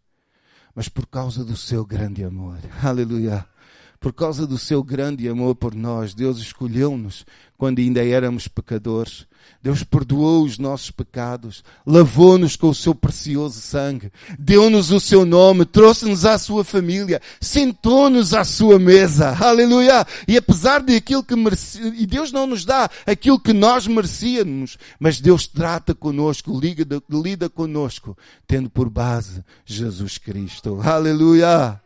Mas 0.74 0.90
por 0.90 1.06
causa 1.06 1.46
do 1.46 1.56
seu 1.56 1.86
grande 1.86 2.24
amor, 2.24 2.58
aleluia, 2.82 3.46
por 4.00 4.14
causa 4.14 4.48
do 4.48 4.58
seu 4.58 4.82
grande 4.82 5.28
amor 5.28 5.56
por 5.56 5.76
nós, 5.76 6.14
Deus 6.14 6.38
escolheu-nos 6.38 7.26
quando 7.58 7.80
ainda 7.80 8.06
éramos 8.06 8.48
pecadores. 8.48 9.28
Deus 9.62 9.84
perdoou 9.84 10.46
os 10.46 10.58
nossos 10.58 10.90
pecados, 10.90 11.64
lavou-nos 11.86 12.56
com 12.56 12.70
o 12.70 12.76
seu 12.76 12.96
precioso 12.96 13.60
sangue, 13.60 14.10
deu-nos 14.38 14.92
o 14.92 15.00
seu 15.00 15.26
nome, 15.26 15.66
trouxe-nos 15.66 16.24
à 16.24 16.38
sua 16.38 16.64
família, 16.64 17.22
sentou-nos 17.42 18.34
à 18.34 18.46
sua 18.46 18.80
mesa. 18.80 19.36
Aleluia! 19.38 20.08
E 20.28 20.38
apesar 20.38 20.82
de 20.82 20.96
aquilo 20.96 21.24
que 21.24 21.36
merecia, 21.36 21.88
e 21.88 22.06
Deus 22.06 22.32
não 22.32 22.48
nos 22.48 22.64
dá 22.64 22.90
aquilo 23.06 23.40
que 23.40 23.52
nós 23.52 23.86
merecíamos, 23.86 24.78
mas 24.98 25.20
Deus 25.20 25.46
trata 25.46 25.94
conosco, 25.94 26.58
lida, 26.58 27.04
lida 27.10 27.50
conosco, 27.50 28.18
tendo 28.48 28.70
por 28.70 28.90
base 28.90 29.44
Jesus 29.66 30.18
Cristo. 30.18 30.80
Aleluia! 30.82 31.82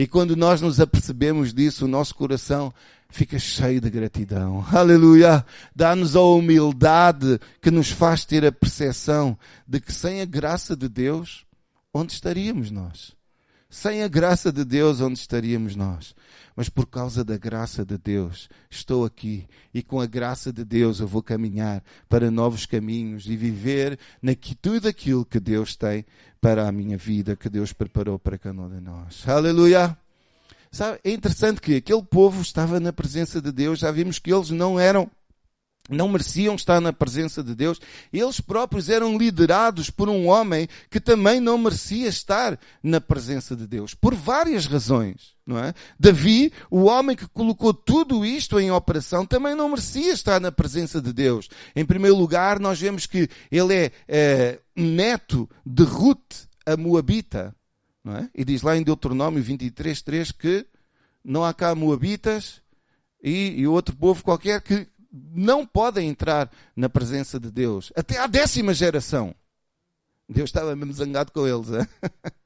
E 0.00 0.06
quando 0.06 0.34
nós 0.34 0.62
nos 0.62 0.80
apercebemos 0.80 1.52
disso, 1.52 1.84
o 1.84 1.88
nosso 1.88 2.14
coração 2.14 2.72
fica 3.10 3.38
cheio 3.38 3.82
de 3.82 3.90
gratidão. 3.90 4.64
Aleluia! 4.72 5.44
Dá-nos 5.76 6.16
a 6.16 6.22
humildade 6.22 7.38
que 7.60 7.70
nos 7.70 7.90
faz 7.90 8.24
ter 8.24 8.42
a 8.46 8.50
percepção 8.50 9.38
de 9.68 9.78
que 9.78 9.92
sem 9.92 10.22
a 10.22 10.24
graça 10.24 10.74
de 10.74 10.88
Deus, 10.88 11.44
onde 11.92 12.14
estaríamos 12.14 12.70
nós? 12.70 13.14
Sem 13.68 14.02
a 14.02 14.08
graça 14.08 14.50
de 14.50 14.64
Deus, 14.64 15.02
onde 15.02 15.18
estaríamos 15.18 15.76
nós? 15.76 16.14
Mas 16.60 16.68
por 16.68 16.84
causa 16.84 17.24
da 17.24 17.38
graça 17.38 17.86
de 17.86 17.96
Deus, 17.96 18.46
estou 18.68 19.06
aqui 19.06 19.48
e 19.72 19.82
com 19.82 19.98
a 19.98 20.04
graça 20.04 20.52
de 20.52 20.62
Deus 20.62 21.00
eu 21.00 21.06
vou 21.06 21.22
caminhar 21.22 21.82
para 22.06 22.30
novos 22.30 22.66
caminhos 22.66 23.24
e 23.24 23.34
viver 23.34 23.98
tudo 24.60 24.86
aquilo 24.86 25.24
que 25.24 25.40
Deus 25.40 25.74
tem 25.74 26.04
para 26.38 26.68
a 26.68 26.70
minha 26.70 26.98
vida, 26.98 27.34
que 27.34 27.48
Deus 27.48 27.72
preparou 27.72 28.18
para 28.18 28.36
cada 28.36 28.60
um 28.60 28.68
de 28.68 28.78
nós. 28.78 29.26
Aleluia! 29.26 29.96
Sabe, 30.70 31.00
é 31.02 31.10
interessante 31.10 31.62
que 31.62 31.76
aquele 31.76 32.02
povo 32.02 32.42
estava 32.42 32.78
na 32.78 32.92
presença 32.92 33.40
de 33.40 33.50
Deus, 33.50 33.78
já 33.78 33.90
vimos 33.90 34.18
que 34.18 34.30
eles 34.30 34.50
não 34.50 34.78
eram 34.78 35.10
não 35.90 36.08
mereciam 36.08 36.54
estar 36.54 36.80
na 36.80 36.92
presença 36.92 37.42
de 37.42 37.54
Deus. 37.54 37.80
Eles 38.12 38.40
próprios 38.40 38.88
eram 38.88 39.18
liderados 39.18 39.90
por 39.90 40.08
um 40.08 40.28
homem 40.28 40.68
que 40.88 41.00
também 41.00 41.40
não 41.40 41.58
merecia 41.58 42.08
estar 42.08 42.58
na 42.82 43.00
presença 43.00 43.56
de 43.56 43.66
Deus, 43.66 43.94
por 43.94 44.14
várias 44.14 44.66
razões, 44.66 45.34
não 45.46 45.58
é? 45.58 45.74
Davi, 45.98 46.52
o 46.70 46.84
homem 46.84 47.16
que 47.16 47.28
colocou 47.28 47.74
tudo 47.74 48.24
isto 48.24 48.58
em 48.58 48.70
operação, 48.70 49.26
também 49.26 49.54
não 49.54 49.68
merecia 49.68 50.12
estar 50.12 50.40
na 50.40 50.52
presença 50.52 51.00
de 51.00 51.12
Deus. 51.12 51.48
Em 51.74 51.84
primeiro 51.84 52.16
lugar, 52.16 52.58
nós 52.58 52.80
vemos 52.80 53.06
que 53.06 53.28
ele 53.50 53.74
é, 53.74 53.92
é 54.08 54.58
neto 54.76 55.48
de 55.66 55.82
Ruth, 55.82 56.48
a 56.64 56.76
Moabita, 56.76 57.54
não 58.04 58.16
é? 58.16 58.30
E 58.34 58.44
diz 58.44 58.62
lá 58.62 58.76
em 58.76 58.82
Deuteronômio 58.82 59.42
23, 59.42 60.00
3 60.00 60.32
que 60.32 60.66
não 61.24 61.44
há 61.44 61.52
cá 61.52 61.74
Moabitas 61.74 62.62
e, 63.22 63.60
e 63.60 63.66
outro 63.66 63.94
povo 63.94 64.24
qualquer 64.24 64.60
que 64.62 64.86
não 65.12 65.66
podem 65.66 66.08
entrar 66.08 66.50
na 66.74 66.88
presença 66.88 67.38
de 67.40 67.50
Deus. 67.50 67.92
Até 67.96 68.18
à 68.18 68.26
décima 68.26 68.72
geração. 68.72 69.34
Deus 70.28 70.50
estava 70.50 70.76
mesmo 70.76 70.92
zangado 70.92 71.32
com 71.32 71.46
eles. 71.46 71.66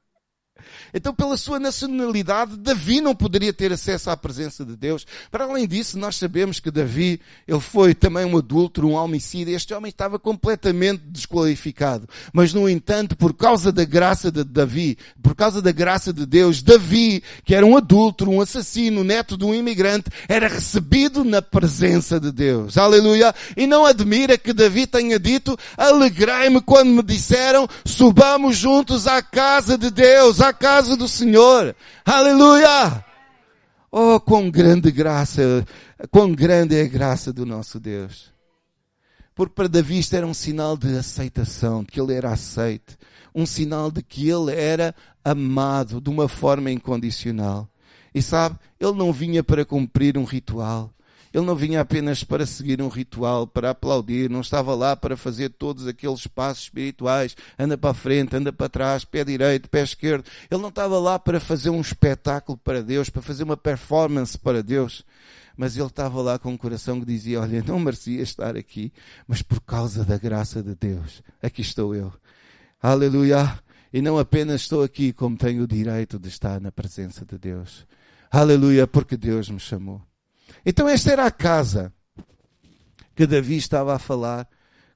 Então, 0.93 1.13
pela 1.13 1.37
sua 1.37 1.59
nacionalidade, 1.59 2.57
Davi 2.57 3.01
não 3.01 3.15
poderia 3.15 3.53
ter 3.53 3.71
acesso 3.71 4.09
à 4.09 4.17
presença 4.17 4.65
de 4.65 4.75
Deus. 4.75 5.05
Para 5.29 5.45
além 5.45 5.67
disso, 5.67 5.97
nós 5.97 6.15
sabemos 6.15 6.59
que 6.59 6.71
Davi, 6.71 7.19
ele 7.47 7.59
foi 7.59 7.93
também 7.93 8.25
um 8.25 8.37
adúltero, 8.37 8.87
um 8.87 8.93
homicida. 8.93 9.51
Este 9.51 9.73
homem 9.73 9.89
estava 9.89 10.17
completamente 10.17 11.03
desqualificado. 11.05 12.07
Mas, 12.33 12.53
no 12.53 12.69
entanto, 12.69 13.15
por 13.15 13.33
causa 13.33 13.71
da 13.71 13.85
graça 13.85 14.31
de 14.31 14.43
Davi, 14.43 14.97
por 15.21 15.35
causa 15.35 15.61
da 15.61 15.71
graça 15.71 16.13
de 16.13 16.25
Deus, 16.25 16.61
Davi, 16.61 17.23
que 17.43 17.55
era 17.55 17.65
um 17.65 17.77
adúltero, 17.77 18.31
um 18.31 18.41
assassino, 18.41 19.03
neto 19.03 19.37
de 19.37 19.45
um 19.45 19.53
imigrante, 19.53 20.09
era 20.27 20.47
recebido 20.47 21.23
na 21.23 21.41
presença 21.41 22.19
de 22.19 22.31
Deus. 22.31 22.77
Aleluia! 22.77 23.33
E 23.55 23.67
não 23.67 23.85
admira 23.85 24.37
que 24.37 24.53
Davi 24.53 24.87
tenha 24.87 25.19
dito, 25.19 25.57
alegrei-me 25.77 26.61
quando 26.61 26.89
me 26.89 27.03
disseram, 27.03 27.67
subamos 27.85 28.57
juntos 28.57 29.07
à 29.07 29.21
casa 29.21 29.77
de 29.77 29.89
Deus, 29.89 30.41
à 30.41 30.53
casa 30.55 30.97
do 30.97 31.07
Senhor. 31.07 31.75
Aleluia! 32.05 33.03
Oh, 33.91 34.19
quão 34.19 34.49
grande 34.49 34.91
graça, 34.91 35.65
quão 36.11 36.33
grande 36.33 36.75
é 36.75 36.81
a 36.81 36.87
graça 36.87 37.31
do 37.31 37.45
nosso 37.45 37.79
Deus. 37.79 38.33
Porque 39.35 39.53
para 39.53 39.67
Davi 39.67 39.99
isto 39.99 40.15
era 40.15 40.25
um 40.25 40.33
sinal 40.33 40.77
de 40.77 40.97
aceitação, 40.97 41.83
de 41.83 41.91
que 41.91 41.99
ele 41.99 42.13
era 42.13 42.31
aceite. 42.31 42.97
Um 43.33 43.45
sinal 43.45 43.91
de 43.91 44.01
que 44.01 44.29
ele 44.29 44.53
era 44.53 44.95
amado 45.23 45.99
de 45.99 46.09
uma 46.09 46.29
forma 46.29 46.71
incondicional. 46.71 47.69
E 48.13 48.21
sabe, 48.21 48.57
ele 48.79 48.93
não 48.93 49.11
vinha 49.11 49.43
para 49.43 49.65
cumprir 49.65 50.17
um 50.17 50.23
ritual. 50.23 50.94
Ele 51.35 51.45
não 51.45 51.53
vinha 51.53 51.81
apenas 51.81 52.23
para 52.23 52.45
seguir 52.45 52.81
um 52.81 52.87
ritual, 52.87 53.45
para 53.45 53.71
aplaudir, 53.71 54.29
não 54.29 54.39
estava 54.39 54.73
lá 54.73 54.95
para 54.95 55.17
fazer 55.17 55.49
todos 55.49 55.85
aqueles 55.85 56.25
passos 56.27 56.63
espirituais, 56.63 57.35
anda 57.59 57.77
para 57.77 57.89
a 57.89 57.93
frente, 57.93 58.37
anda 58.37 58.53
para 58.53 58.69
trás, 58.69 59.03
pé 59.03 59.21
direito, 59.25 59.69
pé 59.69 59.83
esquerdo. 59.83 60.23
Ele 60.49 60.61
não 60.61 60.69
estava 60.69 60.97
lá 60.97 61.19
para 61.19 61.37
fazer 61.41 61.69
um 61.69 61.81
espetáculo 61.81 62.57
para 62.57 62.81
Deus, 62.81 63.09
para 63.09 63.21
fazer 63.21 63.43
uma 63.43 63.57
performance 63.57 64.37
para 64.37 64.63
Deus. 64.63 65.03
Mas 65.57 65.75
ele 65.75 65.87
estava 65.87 66.21
lá 66.21 66.39
com 66.39 66.53
um 66.53 66.57
coração 66.57 67.01
que 67.01 67.05
dizia, 67.05 67.41
olha, 67.41 67.61
não 67.67 67.81
merecia 67.81 68.21
estar 68.21 68.55
aqui, 68.55 68.93
mas 69.27 69.41
por 69.41 69.59
causa 69.59 70.05
da 70.05 70.17
graça 70.17 70.63
de 70.63 70.73
Deus, 70.73 71.21
aqui 71.43 71.59
estou 71.59 71.93
eu. 71.93 72.13
Aleluia! 72.81 73.59
E 73.91 74.01
não 74.01 74.17
apenas 74.17 74.61
estou 74.61 74.83
aqui, 74.83 75.11
como 75.11 75.35
tenho 75.35 75.63
o 75.63 75.67
direito 75.67 76.17
de 76.17 76.29
estar 76.29 76.61
na 76.61 76.71
presença 76.71 77.25
de 77.25 77.37
Deus. 77.37 77.85
Aleluia, 78.31 78.87
porque 78.87 79.17
Deus 79.17 79.49
me 79.49 79.59
chamou. 79.59 80.01
Então 80.65 80.89
esta 80.89 81.11
era 81.11 81.25
a 81.25 81.31
casa 81.31 81.93
que 83.15 83.27
Davi 83.27 83.55
estava 83.55 83.95
a 83.95 83.99
falar 83.99 84.49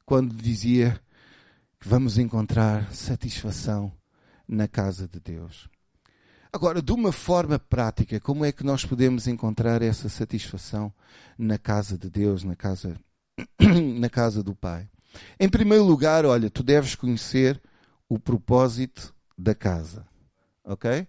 quando 0.04 0.36
dizia 0.36 1.00
que 1.80 1.88
vamos 1.88 2.18
encontrar 2.18 2.92
satisfação 2.92 3.92
na 4.48 4.68
casa 4.68 5.08
de 5.08 5.20
Deus. 5.20 5.70
Agora, 6.52 6.82
de 6.82 6.92
uma 6.92 7.12
forma 7.12 7.60
prática, 7.60 8.20
como 8.20 8.44
é 8.44 8.52
que 8.52 8.64
nós 8.64 8.84
podemos 8.84 9.28
encontrar 9.28 9.84
essa 9.84 10.10
satisfação 10.10 10.92
na 11.38 11.60
casa 11.60 11.96
de 11.96 12.10
Deus, 12.10 12.44
na 12.44 12.56
casa, 12.56 13.00
na 14.00 14.10
casa 14.10 14.42
do 14.42 14.56
Pai? 14.56 14.90
Em 15.40 15.48
primeiro 15.48 15.84
lugar, 15.84 16.26
olha, 16.26 16.50
tu 16.50 16.64
deves 16.64 16.96
conhecer 16.96 17.62
o 18.10 18.18
propósito 18.18 19.14
da 19.38 19.54
casa. 19.54 20.04
Ok? 20.64 20.92
Em 20.92 21.08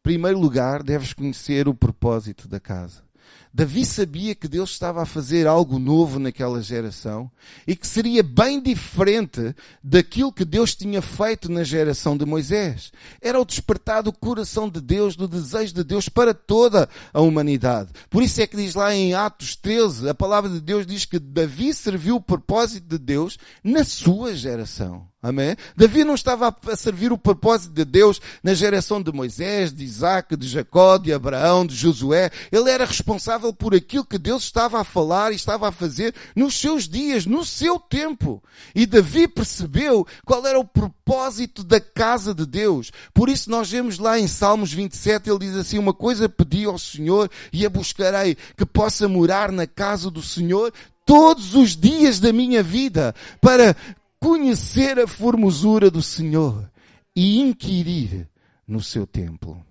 primeiro 0.00 0.38
lugar, 0.38 0.84
deves 0.84 1.12
conhecer 1.12 1.66
o 1.66 1.74
propósito 1.74 2.46
da 2.46 2.60
casa. 2.60 3.05
Davi 3.52 3.86
sabia 3.86 4.34
que 4.34 4.48
Deus 4.48 4.72
estava 4.72 5.02
a 5.02 5.06
fazer 5.06 5.46
algo 5.46 5.78
novo 5.78 6.18
naquela 6.18 6.60
geração 6.60 7.30
e 7.66 7.74
que 7.74 7.86
seria 7.86 8.22
bem 8.22 8.60
diferente 8.60 9.54
daquilo 9.82 10.32
que 10.32 10.44
Deus 10.44 10.74
tinha 10.74 11.00
feito 11.00 11.50
na 11.50 11.64
geração 11.64 12.16
de 12.16 12.26
Moisés. 12.26 12.92
Era 13.20 13.40
o 13.40 13.46
despertar 13.46 14.02
do 14.02 14.12
coração 14.12 14.68
de 14.68 14.80
Deus, 14.80 15.16
do 15.16 15.26
desejo 15.26 15.72
de 15.72 15.82
Deus 15.82 16.06
para 16.08 16.34
toda 16.34 16.86
a 17.14 17.20
humanidade. 17.22 17.92
Por 18.10 18.22
isso 18.22 18.42
é 18.42 18.46
que 18.46 18.56
diz 18.56 18.74
lá 18.74 18.94
em 18.94 19.14
Atos 19.14 19.56
13, 19.56 20.08
a 20.10 20.14
palavra 20.14 20.50
de 20.50 20.60
Deus 20.60 20.86
diz 20.86 21.06
que 21.06 21.18
Davi 21.18 21.72
serviu 21.72 22.16
o 22.16 22.20
propósito 22.20 22.86
de 22.86 22.98
Deus 22.98 23.38
na 23.64 23.84
sua 23.84 24.34
geração. 24.34 25.08
Amém? 25.26 25.56
Davi 25.76 26.04
não 26.04 26.14
estava 26.14 26.54
a 26.68 26.76
servir 26.76 27.12
o 27.12 27.18
propósito 27.18 27.72
de 27.72 27.84
Deus 27.84 28.20
na 28.44 28.54
geração 28.54 29.02
de 29.02 29.10
Moisés, 29.10 29.72
de 29.72 29.82
Isaac, 29.82 30.36
de 30.36 30.46
Jacó, 30.46 30.98
de 30.98 31.12
Abraão, 31.12 31.66
de 31.66 31.74
Josué. 31.74 32.30
Ele 32.52 32.70
era 32.70 32.84
responsável 32.84 33.52
por 33.52 33.74
aquilo 33.74 34.04
que 34.04 34.18
Deus 34.18 34.44
estava 34.44 34.80
a 34.80 34.84
falar 34.84 35.32
e 35.32 35.34
estava 35.34 35.68
a 35.68 35.72
fazer 35.72 36.14
nos 36.36 36.54
seus 36.54 36.88
dias, 36.88 37.26
no 37.26 37.44
seu 37.44 37.80
tempo. 37.80 38.40
E 38.72 38.86
Davi 38.86 39.26
percebeu 39.26 40.06
qual 40.24 40.46
era 40.46 40.60
o 40.60 40.64
propósito 40.64 41.64
da 41.64 41.80
casa 41.80 42.32
de 42.32 42.46
Deus. 42.46 42.92
Por 43.12 43.28
isso 43.28 43.50
nós 43.50 43.68
vemos 43.68 43.98
lá 43.98 44.20
em 44.20 44.28
Salmos 44.28 44.72
27, 44.72 45.28
ele 45.28 45.40
diz 45.40 45.56
assim, 45.56 45.76
uma 45.76 45.92
coisa 45.92 46.28
pedi 46.28 46.66
ao 46.66 46.78
Senhor 46.78 47.28
e 47.52 47.66
a 47.66 47.68
buscarei, 47.68 48.36
que 48.56 48.64
possa 48.64 49.08
morar 49.08 49.50
na 49.50 49.66
casa 49.66 50.08
do 50.08 50.22
Senhor 50.22 50.72
todos 51.04 51.54
os 51.54 51.76
dias 51.76 52.18
da 52.18 52.32
minha 52.32 52.62
vida, 52.62 53.14
para 53.40 53.76
conhecer 54.20 54.98
a 54.98 55.06
formosura 55.06 55.90
do 55.90 56.02
Senhor 56.02 56.70
e 57.14 57.40
inquirir 57.40 58.28
no 58.66 58.82
seu 58.82 59.06
templo. 59.06 59.64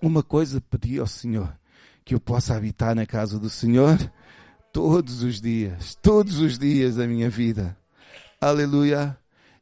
Uma 0.00 0.22
coisa 0.22 0.60
pedi 0.60 0.98
ao 0.98 1.06
Senhor, 1.06 1.58
que 2.04 2.14
eu 2.14 2.20
possa 2.20 2.56
habitar 2.56 2.94
na 2.94 3.06
casa 3.06 3.38
do 3.38 3.50
Senhor 3.50 3.98
todos 4.72 5.22
os 5.22 5.40
dias, 5.40 5.96
todos 6.02 6.38
os 6.38 6.58
dias 6.58 6.96
da 6.96 7.06
minha 7.06 7.30
vida. 7.30 7.76
Aleluia. 8.40 9.18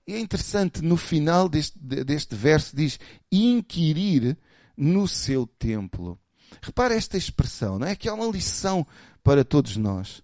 E 0.06 0.12
é 0.12 0.20
interessante, 0.20 0.82
no 0.82 0.96
final 0.96 1.48
deste, 1.48 1.78
deste 1.78 2.34
verso 2.34 2.76
diz, 2.76 2.98
inquirir 3.32 4.36
no 4.76 5.08
seu 5.08 5.46
templo. 5.46 6.18
Repara 6.60 6.94
esta 6.94 7.16
expressão, 7.16 7.78
não 7.78 7.86
é? 7.86 7.96
Que 7.96 8.08
é 8.08 8.12
uma 8.12 8.26
lição 8.26 8.86
para 9.22 9.44
todos 9.44 9.76
nós. 9.76 10.22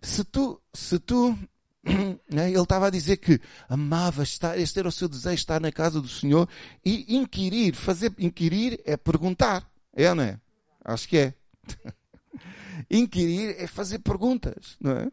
Se 0.00 0.24
tu, 0.24 0.60
se 0.72 0.98
tu? 0.98 1.36
Ele 2.30 2.60
estava 2.60 2.88
a 2.88 2.90
dizer 2.90 3.16
que 3.18 3.40
amava 3.68 4.22
estar, 4.22 4.58
este 4.58 4.78
era 4.78 4.88
o 4.88 4.92
seu 4.92 5.08
desejo, 5.08 5.34
estar 5.34 5.60
na 5.60 5.72
casa 5.72 6.00
do 6.00 6.08
Senhor 6.08 6.48
e 6.84 7.16
inquirir. 7.16 7.74
Fazer 7.74 8.12
inquirir 8.18 8.80
é 8.84 8.96
perguntar. 8.96 9.70
É 9.92 10.12
não 10.14 10.22
é? 10.22 10.40
Acho 10.84 11.08
que 11.08 11.18
é. 11.18 11.34
inquirir 12.90 13.56
é 13.58 13.66
fazer 13.66 13.98
perguntas, 14.00 14.76
não 14.80 14.92
é? 14.92 15.10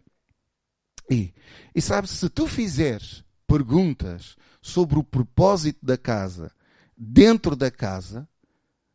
E, 1.09 1.34
e 1.74 1.82
sabe, 1.82 2.07
se 2.07 2.30
tu 2.30 2.47
fizeres 2.47 3.24
perguntas 3.47 4.36
sobre 4.61 4.97
o 4.97 5.03
propósito 5.03 5.86
da 5.86 5.97
casa, 5.97 6.51
dentro 6.97 7.55
da 7.55 7.70
casa, 7.70 8.28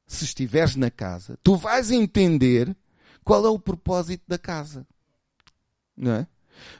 se 0.06 0.24
estiveres 0.24 0.74
na 0.74 0.90
casa, 0.90 1.38
tu 1.42 1.56
vais 1.56 1.90
entender 1.90 2.76
qual 3.22 3.46
é 3.46 3.48
o 3.48 3.58
propósito 3.58 4.24
da 4.26 4.38
casa. 4.38 4.86
Não 5.96 6.12
é? 6.12 6.26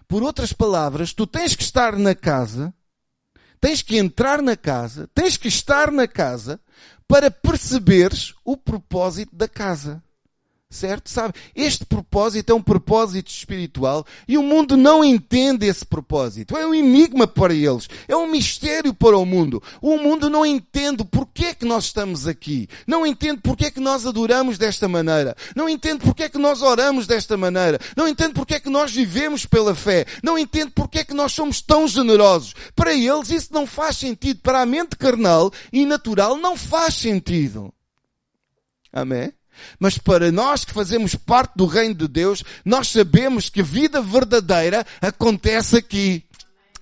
Por 0.09 0.23
outras 0.23 0.53
palavras, 0.53 1.13
tu 1.13 1.27
tens 1.27 1.55
que 1.55 1.63
estar 1.63 1.97
na 1.97 2.15
casa, 2.15 2.75
tens 3.61 3.83
que 3.83 3.97
entrar 3.97 4.43
na 4.43 4.57
casa, 4.57 5.09
tens 5.15 5.37
que 5.37 5.49
estar 5.49 5.91
na 5.91 6.09
casa 6.09 6.61
para 7.07 7.31
perceberes 7.31 8.35
o 8.45 8.57
propósito 8.57 9.35
da 9.35 9.49
casa. 9.49 10.03
Certo? 10.73 11.11
Sabe? 11.11 11.35
Este 11.53 11.85
propósito 11.85 12.53
é 12.53 12.55
um 12.55 12.63
propósito 12.63 13.29
espiritual 13.29 14.07
e 14.29 14.39
o 14.39 14.43
mundo 14.43 14.77
não 14.77 15.05
entende 15.05 15.67
esse 15.67 15.85
propósito. 15.85 16.57
É 16.57 16.65
um 16.65 16.73
enigma 16.73 17.27
para 17.27 17.53
eles. 17.53 17.89
É 18.07 18.15
um 18.15 18.31
mistério 18.31 18.95
para 18.95 19.19
o 19.19 19.27
mundo. 19.27 19.61
O 19.83 19.99
mundo 19.99 20.31
não 20.31 20.47
entende 20.47 21.05
porquê 21.05 21.47
é 21.47 21.55
que 21.55 21.65
nós 21.65 21.87
estamos 21.87 22.29
aqui. 22.29 22.69
Não 22.87 23.05
entende 23.05 23.41
porquê 23.41 23.65
é 23.67 23.71
que 23.73 23.81
nós 23.81 24.07
adoramos 24.07 24.59
desta 24.59 24.87
maneira. 24.87 25.37
Não 25.57 25.69
entende 25.69 26.05
porquê 26.05 26.23
é 26.23 26.29
que 26.29 26.39
nós 26.39 26.63
oramos 26.63 27.05
desta 27.05 27.37
maneira. 27.37 27.81
Não 27.97 28.07
entende 28.07 28.35
porquê 28.35 28.55
é 28.55 28.61
que 28.61 28.71
nós 28.71 28.93
vivemos 28.93 29.45
pela 29.45 29.75
fé. 29.75 30.07
Não 30.23 30.39
entende 30.39 30.71
porquê 30.71 31.01
é 31.01 31.05
que 31.05 31.15
nós 31.15 31.33
somos 31.33 31.61
tão 31.61 31.89
generosos. 31.89 32.55
Para 32.77 32.95
eles 32.95 33.31
isso 33.31 33.53
não 33.53 33.67
faz 33.67 33.97
sentido. 33.97 34.39
Para 34.41 34.61
a 34.61 34.67
mente 34.67 34.97
carnal 34.97 35.51
e 35.73 35.85
natural 35.85 36.37
não 36.37 36.57
faz 36.57 36.95
sentido. 36.95 37.75
Amém? 38.93 39.33
Mas 39.79 39.99
para 39.99 40.31
nós 40.31 40.65
que 40.65 40.73
fazemos 40.73 41.15
parte 41.15 41.53
do 41.57 41.67
reino 41.67 41.95
de 41.95 42.09
Deus, 42.09 42.43
nós 42.65 42.89
sabemos 42.89 43.49
que 43.49 43.61
a 43.61 43.65
vida 43.65 44.01
verdadeira 44.01 44.87
acontece 45.01 45.77
aqui. 45.77 46.25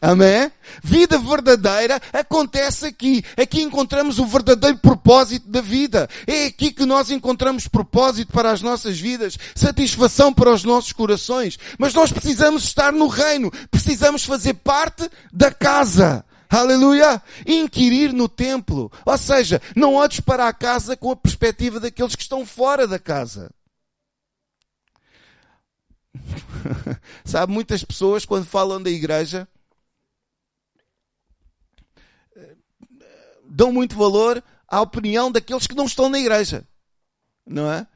Amém? 0.01 0.51
Vida 0.83 1.19
verdadeira 1.19 2.01
acontece 2.13 2.87
aqui. 2.87 3.25
Aqui 3.37 3.63
encontramos 3.63 4.21
o 4.21 4.27
verdadeiro 4.27 4.79
propósito 4.79 5.49
da 5.49 5.61
vida. 5.61 6.09
É 6.25 6.47
aqui 6.47 6.71
que 6.71 6.87
nós 6.87 7.11
encontramos 7.11 7.67
propósito 7.67 8.33
para 8.33 8.53
as 8.53 8.63
nossas 8.63 8.99
vidas, 8.99 9.37
satisfação 9.57 10.33
para 10.33 10.53
os 10.53 10.63
nossos 10.63 10.93
corações. 10.93 11.59
Mas 11.79 11.95
nós 11.95 12.13
precisamos 12.13 12.63
estar 12.63 12.93
no 12.93 13.09
reino. 13.09 13.51
Precisamos 13.73 14.25
fazer 14.25 14.55
parte 14.55 15.11
da 15.33 15.51
casa. 15.51 16.25
Aleluia! 16.49 17.23
Inquirir 17.47 18.13
no 18.13 18.29
templo. 18.29 18.91
Ou 19.05 19.19
seja, 19.19 19.61
não 19.77 19.95
olhes 19.95 20.21
para 20.21 20.49
a 20.49 20.53
casa 20.53 20.97
com 20.97 21.11
a 21.11 21.17
perspectiva 21.17 21.79
daqueles 21.79 22.15
que 22.17 22.23
estão 22.23 22.47
fora 22.47 22.87
da 22.87 22.99
casa. 22.99 23.51
Sabe, 27.25 27.53
muitas 27.53 27.85
pessoas 27.85 28.25
quando 28.25 28.47
falam 28.47 28.83
da 28.83 28.91
igreja 28.91 29.47
dão 33.49 33.73
muito 33.73 33.97
valor 33.97 34.43
à 34.69 34.81
opinião 34.81 35.33
daqueles 35.33 35.67
que 35.67 35.75
não 35.75 35.87
estão 35.87 36.09
na 36.09 36.19
igreja. 36.19 36.67
Não 37.47 37.71
é? 37.71 37.87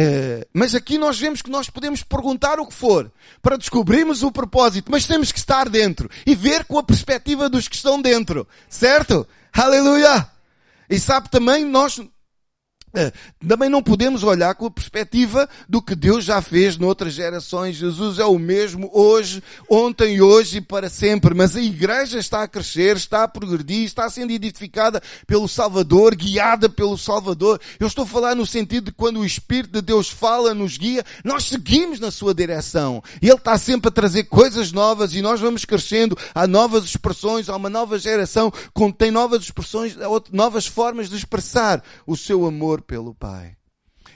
Eh, 0.00 0.46
mas 0.52 0.76
aqui 0.76 0.96
nós 0.96 1.18
vemos 1.18 1.42
que 1.42 1.50
nós 1.50 1.68
podemos 1.68 2.04
perguntar 2.04 2.60
o 2.60 2.66
que 2.68 2.72
for 2.72 3.10
para 3.42 3.58
descobrirmos 3.58 4.22
o 4.22 4.30
propósito, 4.30 4.92
mas 4.92 5.08
temos 5.08 5.32
que 5.32 5.40
estar 5.40 5.68
dentro 5.68 6.08
e 6.24 6.36
ver 6.36 6.64
com 6.66 6.78
a 6.78 6.84
perspectiva 6.84 7.48
dos 7.48 7.66
que 7.66 7.74
estão 7.74 8.00
dentro, 8.00 8.46
certo? 8.68 9.26
Aleluia! 9.52 10.24
E 10.88 11.00
sabe 11.00 11.28
também, 11.28 11.64
nós 11.64 12.00
também 13.46 13.68
não 13.68 13.82
podemos 13.82 14.22
olhar 14.22 14.54
com 14.54 14.66
a 14.66 14.70
perspectiva 14.70 15.48
do 15.68 15.80
que 15.80 15.94
Deus 15.94 16.24
já 16.24 16.42
fez 16.42 16.76
noutras 16.76 17.12
gerações. 17.12 17.76
Jesus 17.76 18.18
é 18.18 18.24
o 18.24 18.38
mesmo 18.38 18.90
hoje, 18.92 19.42
ontem, 19.68 20.20
hoje 20.20 20.58
e 20.58 20.60
para 20.60 20.88
sempre. 20.88 21.34
Mas 21.34 21.56
a 21.56 21.60
igreja 21.60 22.18
está 22.18 22.42
a 22.42 22.48
crescer, 22.48 22.96
está 22.96 23.24
a 23.24 23.28
progredir, 23.28 23.84
está 23.84 24.08
sendo 24.10 24.32
edificada 24.32 25.02
pelo 25.26 25.48
Salvador, 25.48 26.14
guiada 26.14 26.68
pelo 26.68 26.98
Salvador. 26.98 27.60
Eu 27.78 27.86
estou 27.86 28.04
a 28.04 28.08
falar 28.08 28.34
no 28.34 28.46
sentido 28.46 28.86
de 28.86 28.92
quando 28.92 29.20
o 29.20 29.26
Espírito 29.26 29.74
de 29.74 29.82
Deus 29.82 30.08
fala, 30.08 30.54
nos 30.54 30.76
guia, 30.76 31.04
nós 31.24 31.44
seguimos 31.44 32.00
na 32.00 32.10
sua 32.10 32.34
direção. 32.34 33.02
Ele 33.22 33.32
está 33.32 33.56
sempre 33.56 33.88
a 33.88 33.92
trazer 33.92 34.24
coisas 34.24 34.72
novas 34.72 35.14
e 35.14 35.22
nós 35.22 35.40
vamos 35.40 35.64
crescendo. 35.64 36.16
Há 36.34 36.46
novas 36.46 36.84
expressões, 36.84 37.48
há 37.48 37.56
uma 37.56 37.70
nova 37.70 37.98
geração 37.98 38.52
tem 38.98 39.10
novas 39.10 39.42
expressões, 39.42 39.96
novas 40.32 40.66
formas 40.66 41.08
de 41.08 41.16
expressar 41.16 41.82
o 42.06 42.16
seu 42.16 42.46
amor 42.46 42.82
pelo 42.88 43.14
Pai. 43.14 43.54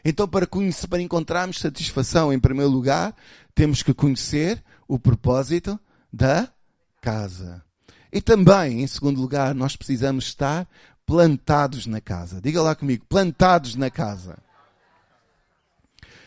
Então, 0.02 0.26
para, 0.26 0.46
conhecer, 0.46 0.88
para 0.88 1.02
encontrarmos 1.02 1.58
satisfação, 1.58 2.32
em 2.32 2.40
primeiro 2.40 2.70
lugar, 2.70 3.14
temos 3.54 3.82
que 3.82 3.92
conhecer 3.92 4.64
o 4.88 4.98
propósito 4.98 5.78
da 6.10 6.48
casa. 7.00 7.62
E 8.10 8.20
também, 8.20 8.82
em 8.82 8.86
segundo 8.86 9.20
lugar, 9.20 9.54
nós 9.54 9.76
precisamos 9.76 10.24
estar 10.24 10.66
plantados 11.06 11.86
na 11.86 12.00
casa. 12.00 12.40
Diga 12.40 12.62
lá 12.62 12.74
comigo, 12.74 13.04
plantados 13.06 13.76
na 13.76 13.90
casa. 13.90 14.38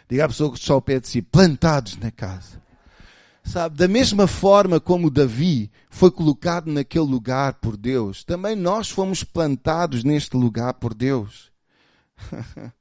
Diga 0.08 0.26
à 0.26 0.28
pessoa 0.28 0.52
que 0.52 0.60
está 0.60 0.74
ao 0.74 0.82
pé 0.82 1.00
de 1.00 1.08
si, 1.08 1.22
plantados 1.22 1.98
na 1.98 2.12
casa. 2.12 2.64
Sabe, 3.44 3.76
da 3.76 3.88
mesma 3.88 4.26
forma 4.26 4.80
como 4.80 5.10
Davi 5.10 5.72
foi 5.90 6.10
colocado 6.10 6.72
naquele 6.72 7.06
lugar 7.06 7.56
por 7.56 7.78
Deus, 7.78 8.24
também 8.24 8.56
nós 8.56 8.90
fomos 8.90 9.24
plantados 9.24 10.04
neste 10.04 10.36
lugar 10.36 10.74
por 10.76 10.96
Deus. 10.96 11.55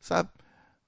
Sabe? 0.00 0.30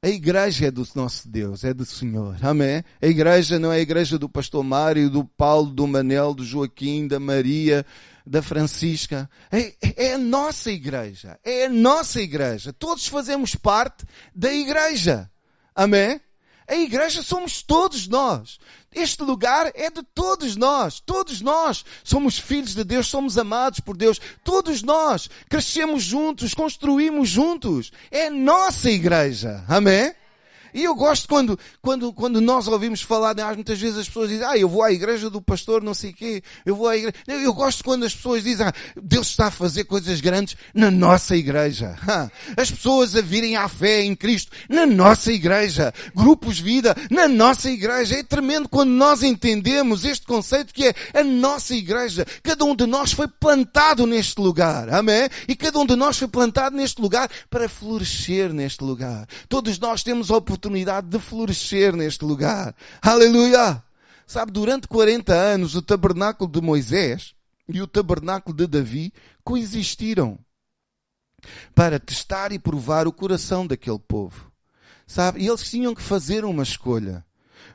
A 0.00 0.08
igreja 0.08 0.66
é 0.66 0.70
do 0.70 0.86
nosso 0.94 1.28
Deus, 1.28 1.64
é 1.64 1.74
do 1.74 1.84
Senhor. 1.84 2.36
Amém? 2.40 2.84
A 3.02 3.06
igreja 3.06 3.58
não 3.58 3.72
é 3.72 3.78
a 3.78 3.80
igreja 3.80 4.16
do 4.16 4.28
pastor 4.28 4.62
Mário, 4.62 5.10
do 5.10 5.24
Paulo, 5.24 5.72
do 5.72 5.86
Manel, 5.88 6.34
do 6.34 6.44
Joaquim, 6.44 7.08
da 7.08 7.18
Maria, 7.18 7.84
da 8.24 8.40
Francisca. 8.40 9.28
É, 9.50 9.74
é, 9.96 10.12
a 10.14 10.18
nossa 10.18 10.70
igreja. 10.70 11.36
É 11.42 11.66
a 11.66 11.68
nossa 11.68 12.20
igreja. 12.20 12.72
Todos 12.72 13.08
fazemos 13.08 13.56
parte 13.56 14.04
da 14.32 14.52
igreja. 14.52 15.28
Amém? 15.74 16.20
A 16.68 16.74
igreja 16.76 17.22
somos 17.22 17.62
todos 17.62 18.06
nós. 18.06 18.58
Este 18.94 19.22
lugar 19.22 19.72
é 19.74 19.90
de 19.90 20.02
todos 20.02 20.54
nós. 20.54 21.00
Todos 21.00 21.40
nós 21.40 21.84
somos 22.04 22.38
filhos 22.38 22.74
de 22.74 22.84
Deus, 22.84 23.06
somos 23.06 23.38
amados 23.38 23.80
por 23.80 23.96
Deus. 23.96 24.20
Todos 24.44 24.82
nós 24.82 25.30
crescemos 25.48 26.02
juntos, 26.02 26.52
construímos 26.52 27.30
juntos. 27.30 27.90
É 28.10 28.28
nossa 28.28 28.90
igreja. 28.90 29.64
Amém? 29.66 30.14
E 30.72 30.84
eu 30.84 30.94
gosto 30.94 31.28
quando, 31.28 31.58
quando, 31.80 32.12
quando 32.12 32.40
nós 32.40 32.68
ouvimos 32.68 33.02
falar, 33.02 33.34
né, 33.34 33.44
muitas 33.54 33.78
vezes 33.78 33.98
as 33.98 34.06
pessoas 34.06 34.28
dizem, 34.28 34.46
ah, 34.46 34.56
eu 34.56 34.68
vou 34.68 34.82
à 34.82 34.92
igreja 34.92 35.28
do 35.28 35.40
pastor, 35.40 35.82
não 35.82 35.94
sei 35.94 36.10
o 36.10 36.14
quê, 36.14 36.42
eu 36.64 36.76
vou 36.76 36.88
à 36.88 36.96
igreja. 36.96 37.14
Eu 37.26 37.52
gosto 37.52 37.82
quando 37.82 38.04
as 38.04 38.14
pessoas 38.14 38.44
dizem, 38.44 38.66
ah, 38.66 38.72
Deus 39.00 39.28
está 39.28 39.46
a 39.46 39.50
fazer 39.50 39.84
coisas 39.84 40.20
grandes 40.20 40.56
na 40.74 40.90
nossa 40.90 41.34
igreja. 41.36 41.96
As 42.56 42.70
pessoas 42.70 43.16
a 43.16 43.20
virem 43.20 43.56
à 43.56 43.68
fé 43.68 44.02
em 44.02 44.14
Cristo 44.14 44.52
na 44.68 44.86
nossa 44.86 45.32
igreja. 45.32 45.92
Grupos 46.14 46.58
vida 46.58 46.94
na 47.10 47.26
nossa 47.26 47.70
igreja. 47.70 48.16
É 48.16 48.22
tremendo 48.22 48.68
quando 48.68 48.90
nós 48.90 49.22
entendemos 49.22 50.04
este 50.04 50.26
conceito 50.26 50.72
que 50.72 50.86
é 50.86 50.94
a 51.14 51.24
nossa 51.24 51.74
igreja. 51.74 52.26
Cada 52.42 52.64
um 52.64 52.74
de 52.74 52.86
nós 52.86 53.12
foi 53.12 53.28
plantado 53.28 54.06
neste 54.06 54.40
lugar. 54.40 54.88
Amém? 54.90 55.28
E 55.46 55.56
cada 55.56 55.78
um 55.78 55.86
de 55.86 55.96
nós 55.96 56.18
foi 56.18 56.28
plantado 56.28 56.76
neste 56.76 57.00
lugar 57.00 57.30
para 57.50 57.68
florescer 57.68 58.52
neste 58.52 58.82
lugar. 58.82 59.26
Todos 59.48 59.78
nós 59.78 60.02
temos 60.02 60.30
a 60.30 60.36
oportunidade 60.36 60.57
oportunidade 60.58 61.06
de 61.06 61.18
florescer 61.20 61.94
neste 61.94 62.24
lugar. 62.24 62.74
Aleluia! 63.00 63.82
Sabe, 64.26 64.52
durante 64.52 64.88
40 64.88 65.32
anos 65.32 65.74
o 65.74 65.80
tabernáculo 65.80 66.50
de 66.50 66.60
Moisés 66.60 67.34
e 67.68 67.80
o 67.80 67.86
tabernáculo 67.86 68.54
de 68.54 68.66
Davi 68.66 69.12
coexistiram 69.42 70.38
para 71.74 72.00
testar 72.00 72.52
e 72.52 72.58
provar 72.58 73.06
o 73.06 73.12
coração 73.12 73.66
daquele 73.66 73.98
povo. 73.98 74.52
Sabe? 75.06 75.42
E 75.42 75.46
eles 75.46 75.70
tinham 75.70 75.94
que 75.94 76.02
fazer 76.02 76.44
uma 76.44 76.62
escolha. 76.62 77.24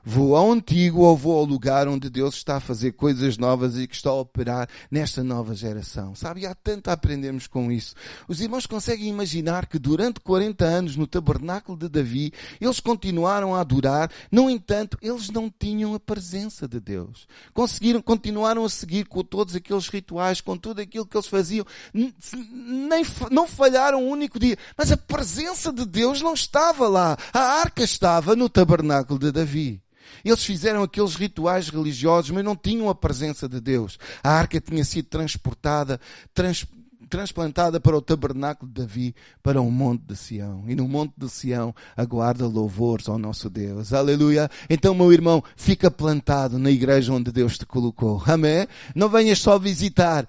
Vou 0.06 0.36
ao 0.36 0.52
antigo 0.52 1.02
ou 1.02 1.16
vou 1.16 1.40
ao 1.40 1.46
lugar 1.46 1.88
onde 1.88 2.10
Deus 2.10 2.36
está 2.36 2.58
a 2.58 2.60
fazer 2.60 2.92
coisas 2.92 3.38
novas 3.38 3.78
e 3.78 3.88
que 3.88 3.96
está 3.96 4.10
a 4.10 4.20
operar 4.20 4.68
nesta 4.92 5.24
nova 5.24 5.56
geração. 5.56 6.14
Sabe, 6.14 6.42
e 6.42 6.46
há 6.46 6.54
tanto 6.54 6.90
a 6.90 6.94
aprendermos 6.94 7.48
com 7.48 7.72
isso. 7.72 7.96
Os 8.28 8.42
irmãos 8.42 8.66
conseguem 8.66 9.08
imaginar 9.08 9.66
que 9.66 9.80
durante 9.80 10.20
40 10.20 10.66
anos 10.66 10.96
no 10.98 11.08
tabernáculo 11.08 11.78
de 11.78 11.88
Davi, 11.88 12.34
eles 12.60 12.82
continuaram 12.82 13.56
a 13.56 13.62
adorar, 13.62 14.12
no 14.30 14.50
entanto, 14.50 14.98
eles 15.02 15.30
não 15.30 15.50
tinham 15.50 15.94
a 15.94 16.00
presença 16.00 16.68
de 16.68 16.82
Deus. 16.82 17.26
Conseguiram, 17.54 18.02
continuaram 18.02 18.66
a 18.66 18.70
seguir 18.70 19.06
com 19.06 19.24
todos 19.24 19.56
aqueles 19.56 19.88
rituais, 19.88 20.42
com 20.42 20.58
tudo 20.58 20.82
aquilo 20.82 21.06
que 21.06 21.16
eles 21.16 21.28
faziam, 21.28 21.66
nem, 21.94 23.06
não 23.32 23.48
falharam 23.48 24.04
um 24.04 24.10
único 24.10 24.38
dia, 24.38 24.58
mas 24.78 24.92
a 24.92 24.98
presença 24.98 25.72
de 25.72 25.86
Deus 25.86 26.22
não 26.22 26.34
estava 26.34 26.90
lá. 26.90 27.18
A 27.32 27.40
arca 27.40 27.84
estava 27.84 28.36
no 28.36 28.50
tabernáculo 28.50 29.18
de 29.18 29.32
Davi. 29.32 29.82
Eles 30.24 30.44
fizeram 30.44 30.84
aqueles 30.84 31.16
rituais 31.16 31.70
religiosos, 31.70 32.32
mas 32.32 32.44
não 32.44 32.56
tinham 32.56 32.90
a 32.90 32.96
presença 32.96 33.48
de 33.48 33.60
Deus. 33.60 33.98
A 34.24 34.32
arca 34.32 34.60
tinha 34.60 34.84
sido 34.84 35.08
transportada, 35.08 36.00
trans, 36.34 36.66
transplantada 37.10 37.80
para 37.80 37.96
o 37.96 38.02
tabernáculo 38.02 38.72
de 38.72 38.82
Davi, 38.82 39.16
para 39.44 39.62
o 39.62 39.70
monte 39.70 40.02
de 40.02 40.16
Sião. 40.16 40.64
E 40.68 40.76
no 40.76 40.88
monte 40.88 41.14
de 41.16 41.30
Sião 41.30 41.74
aguarda 41.96 42.48
louvores 42.48 43.08
ao 43.08 43.20
nosso 43.20 43.50
Deus. 43.50 43.94
Aleluia. 43.94 44.50
Então, 44.70 44.96
meu 44.96 45.14
irmão, 45.14 45.44
fica 45.56 45.92
plantado 45.92 46.58
na 46.58 46.72
igreja 46.72 47.14
onde 47.14 47.32
Deus 47.32 47.58
te 47.58 47.66
colocou. 47.66 48.22
Amém? 48.26 48.68
Não 48.96 49.10
venhas 49.10 49.40
só 49.40 49.60
visitar. 49.60 50.28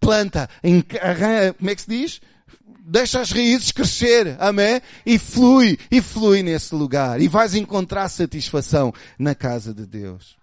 Planta, 0.00 0.48
como 1.58 1.70
é 1.70 1.74
que 1.74 1.82
se 1.82 1.88
diz? 1.88 2.20
Deixa 2.84 3.20
as 3.20 3.30
raízes 3.30 3.70
crescer, 3.70 4.36
amém? 4.40 4.80
E 5.06 5.18
flui, 5.18 5.78
e 5.90 6.02
flui 6.02 6.42
nesse 6.42 6.74
lugar. 6.74 7.20
E 7.20 7.28
vais 7.28 7.54
encontrar 7.54 8.08
satisfação 8.08 8.92
na 9.18 9.34
casa 9.34 9.72
de 9.72 9.86
Deus. 9.86 10.36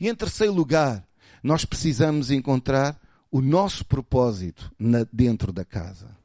E 0.00 0.08
em 0.08 0.14
terceiro 0.14 0.52
lugar, 0.52 1.04
nós 1.42 1.64
precisamos 1.64 2.30
encontrar 2.30 2.98
o 3.30 3.40
nosso 3.40 3.84
propósito 3.84 4.72
na, 4.78 5.06
dentro 5.12 5.52
da 5.52 5.64
casa. 5.64 6.16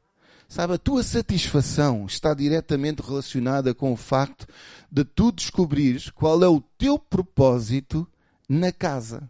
Sabe, 0.48 0.74
a 0.74 0.78
tua 0.78 1.02
satisfação 1.02 2.06
está 2.06 2.32
diretamente 2.32 3.02
relacionada 3.02 3.74
com 3.74 3.92
o 3.92 3.96
facto 3.96 4.46
de 4.90 5.04
tu 5.04 5.32
descobrires 5.32 6.10
qual 6.10 6.42
é 6.44 6.48
o 6.48 6.60
teu 6.60 6.98
propósito 6.98 8.06
na 8.48 8.70
casa. 8.70 9.28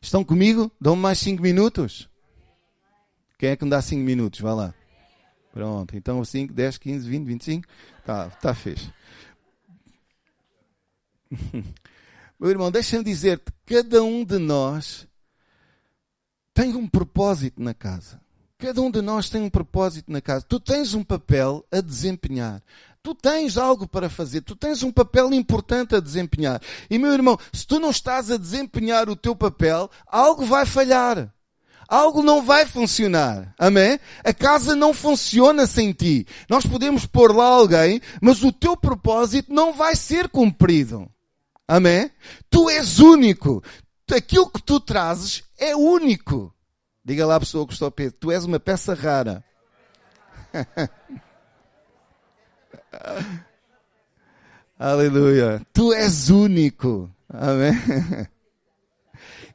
Estão 0.00 0.22
comigo? 0.22 0.70
Dão-me 0.78 1.00
mais 1.00 1.18
cinco 1.18 1.42
minutos? 1.42 2.10
Quem 3.44 3.50
é 3.50 3.56
que 3.56 3.64
me 3.64 3.70
dá 3.70 3.82
5 3.82 4.02
minutos? 4.02 4.40
Vai 4.40 4.54
lá. 4.54 4.74
Pronto. 5.52 5.94
Então 5.94 6.24
5, 6.24 6.50
10, 6.54 6.78
15, 6.78 7.06
20, 7.06 7.26
25. 7.26 7.68
Tá, 8.02 8.30
tá 8.30 8.54
fez. 8.54 8.90
Meu 12.40 12.48
irmão, 12.48 12.70
deixa-me 12.70 13.04
dizer-te, 13.04 13.52
cada 13.66 14.02
um 14.02 14.24
de 14.24 14.38
nós 14.38 15.06
tem 16.54 16.74
um 16.74 16.88
propósito 16.88 17.62
na 17.62 17.74
casa. 17.74 18.18
Cada 18.56 18.80
um 18.80 18.90
de 18.90 19.02
nós 19.02 19.28
tem 19.28 19.42
um 19.42 19.50
propósito 19.50 20.10
na 20.10 20.22
casa. 20.22 20.46
Tu 20.48 20.58
tens 20.58 20.94
um 20.94 21.04
papel 21.04 21.66
a 21.70 21.82
desempenhar. 21.82 22.62
Tu 23.02 23.14
tens 23.14 23.58
algo 23.58 23.86
para 23.86 24.08
fazer. 24.08 24.40
Tu 24.40 24.56
tens 24.56 24.82
um 24.82 24.90
papel 24.90 25.34
importante 25.34 25.94
a 25.94 26.00
desempenhar. 26.00 26.62
E 26.88 26.98
meu 26.98 27.12
irmão, 27.12 27.38
se 27.52 27.66
tu 27.66 27.78
não 27.78 27.90
estás 27.90 28.30
a 28.30 28.38
desempenhar 28.38 29.10
o 29.10 29.14
teu 29.14 29.36
papel, 29.36 29.90
algo 30.06 30.46
vai 30.46 30.64
falhar 30.64 31.30
algo 31.88 32.22
não 32.22 32.42
vai 32.42 32.66
funcionar. 32.66 33.54
Amém? 33.58 33.98
A 34.22 34.32
casa 34.32 34.74
não 34.76 34.94
funciona 34.94 35.66
sem 35.66 35.92
ti. 35.92 36.26
Nós 36.48 36.64
podemos 36.66 37.06
pôr 37.06 37.34
lá 37.34 37.46
alguém, 37.46 38.00
mas 38.20 38.42
o 38.42 38.52
teu 38.52 38.76
propósito 38.76 39.52
não 39.52 39.72
vai 39.72 39.96
ser 39.96 40.28
cumprido. 40.28 41.08
Amém? 41.66 42.10
Tu 42.50 42.68
és 42.70 42.98
único. 42.98 43.62
Aquilo 44.12 44.50
que 44.50 44.62
tu 44.62 44.78
trazes 44.78 45.42
é 45.58 45.74
único. 45.74 46.54
Diga 47.04 47.26
lá 47.26 47.36
a 47.36 47.40
pessoa 47.40 47.66
que 47.66 47.72
está 47.72 47.86
ao 47.86 47.90
pé, 47.90 48.10
tu 48.10 48.30
és 48.30 48.44
uma 48.44 48.60
peça 48.60 48.94
rara. 48.94 49.44
Aleluia. 54.78 55.60
Tu 55.72 55.92
és 55.92 56.30
único. 56.30 57.10
Amém? 57.28 57.72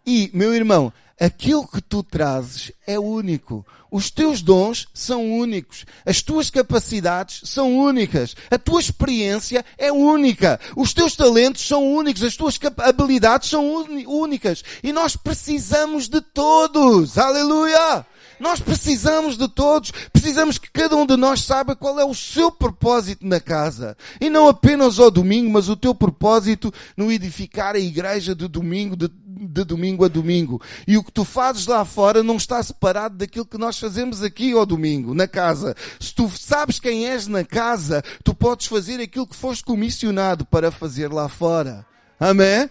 E, 0.05 0.31
meu 0.33 0.55
irmão, 0.55 0.91
aquilo 1.19 1.67
que 1.67 1.81
tu 1.81 2.01
trazes 2.01 2.71
é 2.87 2.97
único. 2.97 3.65
Os 3.91 4.11
teus 4.11 4.41
dons 4.41 4.87
são 4.93 5.31
únicos. 5.39 5.85
As 6.05 6.21
tuas 6.21 6.49
capacidades 6.49 7.41
são 7.49 7.77
únicas. 7.77 8.35
A 8.49 8.57
tua 8.57 8.79
experiência 8.79 9.65
é 9.77 9.91
única. 9.91 10.59
Os 10.75 10.93
teus 10.93 11.15
talentos 11.15 11.67
são 11.67 11.83
únicos. 11.91 12.23
As 12.23 12.37
tuas 12.37 12.59
habilidades 12.77 13.49
são 13.49 13.85
únicas. 14.07 14.63
E 14.83 14.93
nós 14.93 15.15
precisamos 15.15 16.07
de 16.07 16.21
todos. 16.21 17.17
Aleluia! 17.17 18.05
Nós 18.39 18.59
precisamos 18.59 19.37
de 19.37 19.47
todos. 19.47 19.91
Precisamos 20.13 20.57
que 20.57 20.71
cada 20.71 20.95
um 20.95 21.05
de 21.05 21.17
nós 21.17 21.43
saiba 21.43 21.75
qual 21.75 21.99
é 21.99 22.05
o 22.05 22.13
seu 22.13 22.51
propósito 22.51 23.25
na 23.25 23.39
casa. 23.39 23.97
E 24.19 24.29
não 24.29 24.47
apenas 24.47 24.99
ao 24.99 25.11
domingo, 25.11 25.51
mas 25.51 25.69
o 25.69 25.75
teu 25.75 25.93
propósito 25.93 26.73
no 26.95 27.11
edificar 27.11 27.75
a 27.75 27.79
igreja 27.79 28.33
de 28.33 28.47
domingo, 28.47 28.95
de, 28.95 29.09
de 29.09 29.63
domingo 29.63 30.05
a 30.05 30.07
domingo. 30.07 30.61
E 30.87 30.97
o 30.97 31.03
que 31.03 31.11
tu 31.11 31.25
fazes 31.25 31.67
lá 31.67 31.83
fora 31.83 32.23
não 32.23 32.37
está 32.37 32.61
separado 32.63 33.17
daquilo 33.17 33.45
que 33.45 33.57
nós 33.57 33.77
fazemos 33.77 34.23
aqui 34.23 34.53
ao 34.53 34.65
domingo, 34.65 35.13
na 35.13 35.27
casa. 35.27 35.75
Se 35.99 36.13
tu 36.13 36.29
sabes 36.29 36.79
quem 36.79 37.07
és 37.07 37.27
na 37.27 37.43
casa, 37.43 38.03
tu 38.23 38.33
podes 38.33 38.67
fazer 38.67 39.01
aquilo 39.01 39.27
que 39.27 39.35
foste 39.35 39.63
comissionado 39.63 40.45
para 40.45 40.71
fazer 40.71 41.11
lá 41.11 41.27
fora. 41.27 41.85
Amém? 42.19 42.69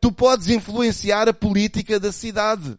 Tu 0.00 0.10
podes 0.10 0.48
influenciar 0.48 1.28
a 1.28 1.32
política 1.32 2.00
da 2.00 2.10
cidade. 2.10 2.76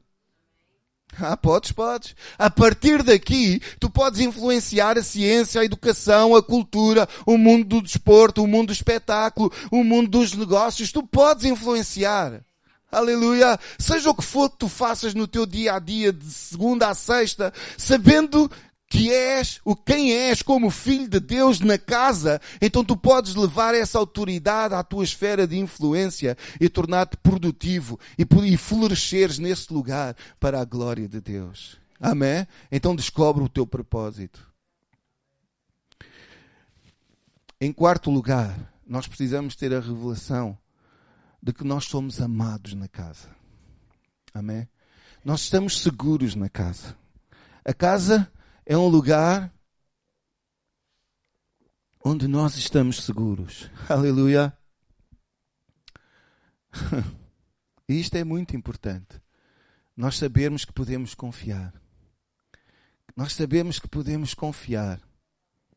Ah, 1.22 1.38
podes, 1.38 1.72
podes. 1.72 2.16
A 2.38 2.50
partir 2.50 3.04
daqui, 3.04 3.62
tu 3.80 3.90
podes 3.90 4.20
influenciar 4.20 4.98
a 4.98 5.04
ciência, 5.04 5.62
a 5.62 5.66
educação, 5.66 6.36
a 6.36 6.44
cultura, 6.44 7.08
o 7.26 7.38
mundo 7.38 7.66
do 7.66 7.82
desporto, 7.82 8.44
o 8.44 8.48
mundo 8.48 8.68
do 8.68 8.74
espetáculo, 8.74 9.52
o 9.72 9.84
mundo 9.84 10.10
dos 10.10 10.34
negócios. 10.34 10.92
Tu 10.92 11.04
podes 11.04 11.46
influenciar. 11.46 12.42
Aleluia. 12.92 13.60
Seja 13.80 14.10
o 14.10 14.16
que 14.16 14.24
for 14.24 14.50
que 14.50 14.58
tu 14.58 14.68
faças 14.68 15.14
no 15.14 15.28
teu 15.28 15.46
dia 15.46 15.76
a 15.76 15.80
dia, 15.80 16.14
de 16.14 16.32
segunda 16.32 16.90
a 16.90 16.94
sexta, 16.94 17.52
sabendo 17.78 18.50
que 18.94 19.12
és 19.12 19.60
o 19.66 19.76
quem 19.76 20.14
és 20.14 20.44
como 20.44 20.70
filho 20.70 21.08
de 21.08 21.20
Deus 21.20 21.60
na 21.60 21.80
casa, 21.80 22.40
então 22.62 22.86
tu 22.86 22.96
podes 22.96 23.34
levar 23.34 23.74
essa 23.74 23.98
autoridade 23.98 24.76
à 24.76 24.84
tua 24.84 25.04
esfera 25.04 25.48
de 25.48 25.58
influência 25.58 26.38
e 26.62 26.70
tornar-te 26.70 27.18
produtivo 27.18 28.00
e, 28.20 28.24
e 28.46 28.56
floresceres 28.56 29.40
nesse 29.40 29.74
lugar 29.74 30.16
para 30.40 30.62
a 30.62 30.64
glória 30.64 31.08
de 31.08 31.20
Deus. 31.20 31.80
Amém? 32.00 32.46
Então 32.72 32.96
descobre 32.96 33.44
o 33.44 33.50
teu 33.50 33.66
propósito. 33.66 34.48
Em 37.60 37.74
quarto 37.74 38.12
lugar, 38.12 38.56
nós 38.86 39.08
precisamos 39.08 39.56
ter 39.56 39.74
a 39.74 39.80
revelação 39.80 40.56
de 41.42 41.52
que 41.52 41.64
nós 41.64 41.86
somos 41.86 42.22
amados 42.22 42.76
na 42.76 42.88
casa. 42.88 43.28
Amém? 44.32 44.68
Nós 45.26 45.42
estamos 45.42 45.82
seguros 45.82 46.36
na 46.36 46.48
casa. 46.48 46.96
A 47.66 47.74
casa 47.74 48.32
é 48.66 48.78
um 48.78 48.88
lugar 48.88 49.54
onde 52.04 52.28
nós 52.28 52.56
estamos 52.58 53.04
seguros. 53.04 53.70
Aleluia. 53.90 54.56
E 57.88 57.94
isto 58.00 58.16
é 58.16 58.24
muito 58.24 58.56
importante. 58.56 59.22
Nós 59.96 60.18
sabemos 60.18 60.66
que 60.66 60.74
podemos 60.74 61.14
confiar. 61.14 61.74
Nós 63.16 63.34
sabemos 63.34 63.80
que 63.80 63.88
podemos 63.88 64.34
confiar. 64.34 65.00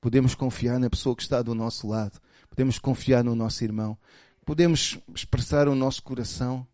Podemos 0.00 0.34
confiar 0.34 0.78
na 0.78 0.88
pessoa 0.88 1.14
que 1.14 1.22
está 1.22 1.42
do 1.42 1.54
nosso 1.54 1.86
lado. 1.86 2.20
Podemos 2.48 2.78
confiar 2.78 3.22
no 3.22 3.34
nosso 3.34 3.62
irmão. 3.62 3.98
Podemos 4.44 4.98
expressar 5.14 5.68
o 5.68 5.74
nosso 5.74 6.02
coração 6.02 6.66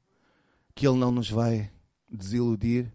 que 0.74 0.86
ele 0.86 0.98
não 0.98 1.10
nos 1.10 1.30
vai 1.30 1.70
desiludir, 2.08 2.92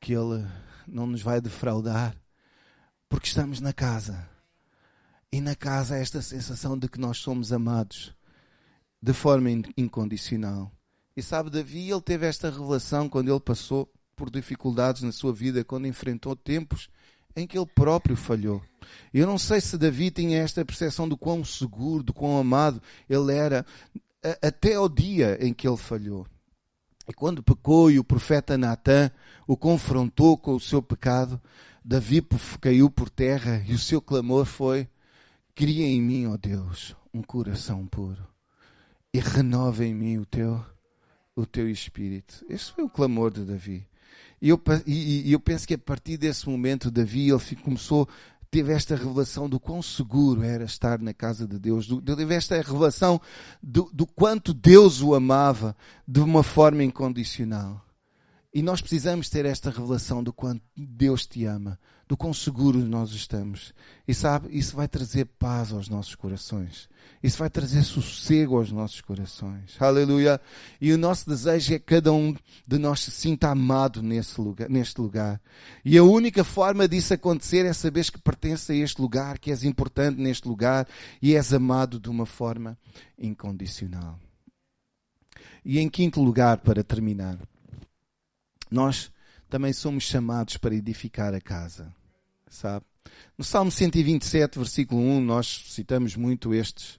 que 0.00 0.12
ele 0.12 0.46
não 0.86 1.06
nos 1.06 1.22
vai 1.22 1.40
defraudar, 1.40 2.16
porque 3.08 3.28
estamos 3.28 3.60
na 3.60 3.72
casa. 3.72 4.28
E 5.32 5.40
na 5.40 5.54
casa 5.54 5.94
há 5.94 5.98
esta 5.98 6.22
sensação 6.22 6.78
de 6.78 6.88
que 6.88 7.00
nós 7.00 7.18
somos 7.18 7.52
amados 7.52 8.14
de 9.02 9.12
forma 9.12 9.50
incondicional. 9.76 10.72
E 11.16 11.22
sabe, 11.22 11.50
Davi, 11.50 11.90
ele 11.90 12.00
teve 12.00 12.26
esta 12.26 12.50
revelação 12.50 13.08
quando 13.08 13.30
ele 13.30 13.40
passou 13.40 13.90
por 14.14 14.30
dificuldades 14.30 15.02
na 15.02 15.12
sua 15.12 15.32
vida, 15.32 15.64
quando 15.64 15.86
enfrentou 15.86 16.34
tempos 16.34 16.88
em 17.34 17.46
que 17.46 17.58
ele 17.58 17.66
próprio 17.66 18.16
falhou. 18.16 18.62
Eu 19.12 19.26
não 19.26 19.38
sei 19.38 19.60
se 19.60 19.76
Davi 19.76 20.10
tinha 20.10 20.38
esta 20.38 20.64
percepção 20.64 21.08
do 21.08 21.16
quão 21.16 21.44
seguro, 21.44 22.02
do 22.02 22.14
quão 22.14 22.38
amado 22.38 22.80
ele 23.08 23.32
era, 23.32 23.64
até 24.42 24.74
ao 24.74 24.88
dia 24.88 25.38
em 25.40 25.52
que 25.52 25.68
ele 25.68 25.76
falhou. 25.76 26.26
E 27.08 27.12
quando 27.12 27.42
pecou 27.42 27.90
e 27.90 27.98
o 27.98 28.04
profeta 28.04 28.58
Natan 28.58 29.10
o 29.46 29.56
confrontou 29.56 30.36
com 30.36 30.54
o 30.54 30.60
seu 30.60 30.82
pecado, 30.82 31.40
Davi 31.84 32.24
caiu 32.60 32.90
por 32.90 33.08
terra 33.08 33.62
e 33.66 33.74
o 33.74 33.78
seu 33.78 34.00
clamor 34.00 34.44
foi: 34.44 34.88
Cria 35.54 35.86
em 35.86 36.02
mim, 36.02 36.26
ó 36.26 36.36
Deus, 36.36 36.96
um 37.14 37.22
coração 37.22 37.86
puro 37.86 38.26
e 39.16 39.18
renova 39.18 39.82
em 39.82 39.94
mim 39.94 40.18
o 40.18 40.26
teu, 40.26 40.62
o 41.34 41.46
teu 41.46 41.70
espírito. 41.70 42.44
Este 42.50 42.72
foi 42.72 42.84
o 42.84 42.90
clamor 42.90 43.32
de 43.32 43.46
Davi. 43.46 43.88
E 44.42 44.50
eu, 44.50 44.60
e, 44.86 45.28
e 45.28 45.32
eu 45.32 45.40
penso 45.40 45.66
que 45.66 45.72
a 45.72 45.78
partir 45.78 46.18
desse 46.18 46.46
momento, 46.46 46.90
Davi 46.90 47.30
ele 47.30 47.62
começou 47.62 48.06
teve 48.50 48.72
esta 48.72 48.96
revelação 48.96 49.48
do 49.48 49.60
quão 49.60 49.82
seguro 49.82 50.42
era 50.42 50.64
estar 50.64 50.98
na 51.00 51.14
casa 51.14 51.46
de 51.46 51.58
Deus, 51.58 51.86
do, 51.86 52.00
teve 52.00 52.34
esta 52.34 52.56
revelação 52.56 53.20
do, 53.62 53.90
do 53.92 54.06
quanto 54.06 54.52
Deus 54.52 55.02
o 55.02 55.14
amava 55.14 55.76
de 56.06 56.20
uma 56.20 56.42
forma 56.42 56.82
incondicional. 56.82 57.85
E 58.52 58.62
nós 58.62 58.80
precisamos 58.80 59.28
ter 59.28 59.44
esta 59.44 59.70
revelação 59.70 60.22
do 60.22 60.32
quanto 60.32 60.62
Deus 60.74 61.26
te 61.26 61.44
ama, 61.44 61.78
do 62.08 62.16
quão 62.16 62.32
seguros 62.32 62.84
nós 62.84 63.10
estamos. 63.10 63.74
E 64.06 64.14
sabe, 64.14 64.48
isso 64.56 64.76
vai 64.76 64.88
trazer 64.88 65.26
paz 65.38 65.72
aos 65.72 65.88
nossos 65.88 66.14
corações. 66.14 66.88
Isso 67.22 67.38
vai 67.38 67.50
trazer 67.50 67.82
sossego 67.82 68.56
aos 68.56 68.70
nossos 68.70 69.00
corações. 69.00 69.76
Aleluia. 69.80 70.40
E 70.80 70.92
o 70.92 70.98
nosso 70.98 71.28
desejo 71.28 71.74
é 71.74 71.78
que 71.78 71.84
cada 71.84 72.12
um 72.12 72.34
de 72.66 72.78
nós 72.78 73.00
se 73.00 73.10
sinta 73.10 73.48
amado 73.48 74.02
nesse 74.02 74.40
lugar, 74.40 74.70
neste 74.70 75.00
lugar. 75.00 75.40
E 75.84 75.98
a 75.98 76.04
única 76.04 76.44
forma 76.44 76.86
disso 76.86 77.12
acontecer 77.12 77.66
é 77.66 77.72
saber 77.72 78.10
que 78.10 78.18
pertence 78.18 78.72
a 78.72 78.76
este 78.76 79.00
lugar, 79.00 79.38
que 79.38 79.50
és 79.50 79.64
importante 79.64 80.20
neste 80.20 80.46
lugar 80.46 80.86
e 81.20 81.34
és 81.34 81.52
amado 81.52 81.98
de 81.98 82.08
uma 82.08 82.26
forma 82.26 82.78
incondicional. 83.18 84.18
E 85.64 85.80
em 85.80 85.88
quinto 85.88 86.22
lugar, 86.22 86.58
para 86.58 86.84
terminar, 86.84 87.38
nós 88.70 89.10
também 89.48 89.72
somos 89.72 90.04
chamados 90.04 90.56
para 90.56 90.74
edificar 90.74 91.34
a 91.34 91.40
casa, 91.40 91.94
sabe? 92.48 92.84
No 93.38 93.44
Salmo 93.44 93.70
127, 93.70 94.58
versículo 94.58 95.00
1, 95.00 95.20
nós 95.20 95.64
citamos 95.68 96.16
muito 96.16 96.54
estes, 96.54 96.98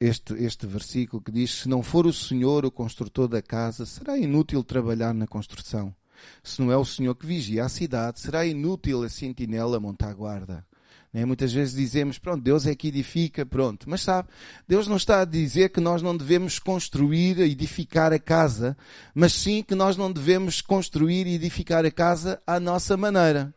este, 0.00 0.34
este 0.34 0.66
versículo 0.66 1.22
que 1.22 1.30
diz: 1.30 1.50
Se 1.50 1.68
não 1.68 1.82
for 1.82 2.06
o 2.06 2.12
Senhor 2.12 2.64
o 2.64 2.70
construtor 2.70 3.28
da 3.28 3.40
casa, 3.40 3.86
será 3.86 4.18
inútil 4.18 4.64
trabalhar 4.64 5.14
na 5.14 5.26
construção. 5.26 5.94
Se 6.42 6.60
não 6.60 6.70
é 6.70 6.76
o 6.76 6.84
Senhor 6.84 7.14
que 7.14 7.26
vigia 7.26 7.64
a 7.64 7.68
cidade, 7.68 8.20
será 8.20 8.44
inútil 8.44 9.02
a 9.02 9.08
sentinela 9.08 9.80
montar 9.80 10.12
guarda. 10.14 10.66
Né? 11.12 11.24
Muitas 11.24 11.52
vezes 11.52 11.74
dizemos, 11.74 12.18
pronto, 12.18 12.42
Deus 12.42 12.66
é 12.66 12.74
que 12.74 12.88
edifica, 12.88 13.44
pronto. 13.44 13.88
Mas 13.88 14.02
sabe, 14.02 14.28
Deus 14.66 14.86
não 14.86 14.96
está 14.96 15.22
a 15.22 15.24
dizer 15.24 15.70
que 15.70 15.80
nós 15.80 16.02
não 16.02 16.16
devemos 16.16 16.58
construir, 16.58 17.38
edificar 17.40 18.12
a 18.12 18.18
casa, 18.18 18.76
mas 19.14 19.32
sim 19.32 19.62
que 19.62 19.74
nós 19.74 19.96
não 19.96 20.12
devemos 20.12 20.60
construir 20.60 21.26
e 21.26 21.34
edificar 21.34 21.84
a 21.84 21.90
casa 21.90 22.40
à 22.46 22.60
nossa 22.60 22.96
maneira. 22.96 23.52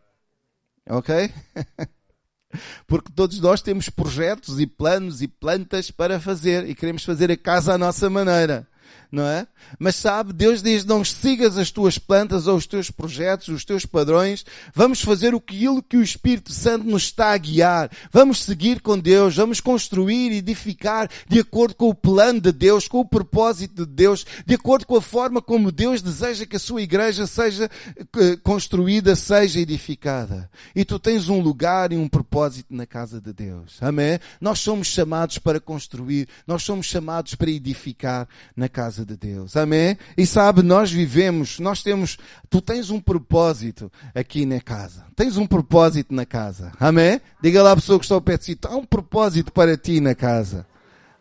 Ok? 0.90 1.32
Porque 2.86 3.12
todos 3.16 3.40
nós 3.40 3.62
temos 3.62 3.90
projetos 3.90 4.60
e 4.60 4.68
planos 4.68 5.22
e 5.22 5.28
plantas 5.28 5.90
para 5.90 6.20
fazer 6.20 6.70
e 6.70 6.76
queremos 6.76 7.04
fazer 7.04 7.32
a 7.32 7.38
casa 7.38 7.74
à 7.74 7.78
nossa 7.78 8.10
maneira 8.10 8.68
não 9.14 9.28
é? 9.28 9.46
Mas 9.78 9.96
sabe, 9.96 10.34
Deus 10.34 10.64
diz, 10.64 10.84
não 10.84 11.06
sigas 11.06 11.56
as 11.56 11.70
tuas 11.70 12.00
plantas 12.00 12.48
ou 12.48 12.58
os 12.58 12.66
teus 12.66 12.90
projetos, 12.90 13.50
os 13.50 13.64
teus 13.64 13.86
padrões. 13.86 14.44
Vamos 14.74 15.02
fazer 15.02 15.36
aquilo 15.36 15.84
que 15.84 15.96
o 15.96 16.02
Espírito 16.02 16.52
Santo 16.52 16.84
nos 16.88 17.04
está 17.04 17.32
a 17.32 17.38
guiar. 17.38 17.92
Vamos 18.12 18.42
seguir 18.42 18.82
com 18.82 18.98
Deus, 18.98 19.36
vamos 19.36 19.60
construir 19.60 20.32
e 20.32 20.38
edificar 20.38 21.08
de 21.30 21.40
acordo 21.40 21.76
com 21.76 21.90
o 21.90 21.94
plano 21.94 22.42
de 22.42 22.52
Deus, 22.52 22.88
com 22.88 23.02
o 23.02 23.06
propósito 23.06 23.86
de 23.86 23.94
Deus, 23.94 24.26
de 24.48 24.56
acordo 24.56 24.88
com 24.88 24.98
a 24.98 25.02
forma 25.02 25.44
como 25.44 25.72
Deus 25.72 26.02
deseja 26.02 26.48
que 26.48 26.56
a 26.56 26.60
sua 26.60 26.82
igreja 26.82 27.28
seja 27.28 27.70
eh, 28.00 28.36
construída, 28.42 29.16
seja 29.16 29.60
edificada. 29.60 30.50
E 30.76 30.84
tu 30.84 30.98
tens 30.98 31.30
um 31.30 31.40
lugar 31.40 31.94
e 31.94 31.98
um 31.98 32.10
propósito 32.10 32.74
na 32.74 32.88
casa 32.88 33.22
de 33.22 33.32
Deus. 33.32 33.78
Amém? 33.80 34.20
Nós 34.42 34.58
somos 34.58 34.88
chamados 34.88 35.38
para 35.38 35.60
construir, 35.60 36.28
nós 36.48 36.64
somos 36.64 36.88
chamados 36.88 37.36
para 37.36 37.52
edificar 37.52 38.28
na 38.56 38.68
casa 38.68 39.03
casa 39.04 39.06
de 39.06 39.18
Deus. 39.18 39.56
Amém? 39.56 39.98
E 40.18 40.26
sabe, 40.26 40.64
nós 40.64 40.92
vivemos, 40.92 41.60
nós 41.60 41.84
temos, 41.84 42.18
tu 42.50 42.62
tens 42.62 42.90
um 42.90 43.00
propósito 43.00 43.92
aqui 44.16 44.46
na 44.46 44.60
casa. 44.60 45.06
Tens 45.16 45.38
um 45.38 45.46
propósito 45.46 46.14
na 46.14 46.26
casa. 46.26 46.72
Amém? 46.80 47.22
Diga 47.42 47.62
lá 47.62 47.74
à 47.74 47.76
pessoa 47.76 48.00
que 48.00 48.06
está 48.06 48.16
ao 48.16 48.22
pé 48.22 48.38
de 48.38 48.46
si, 48.46 48.58
há 48.66 48.76
um 48.76 48.86
propósito 48.86 49.52
para 49.52 49.78
ti 49.78 50.00
na 50.00 50.16
casa. 50.16 50.66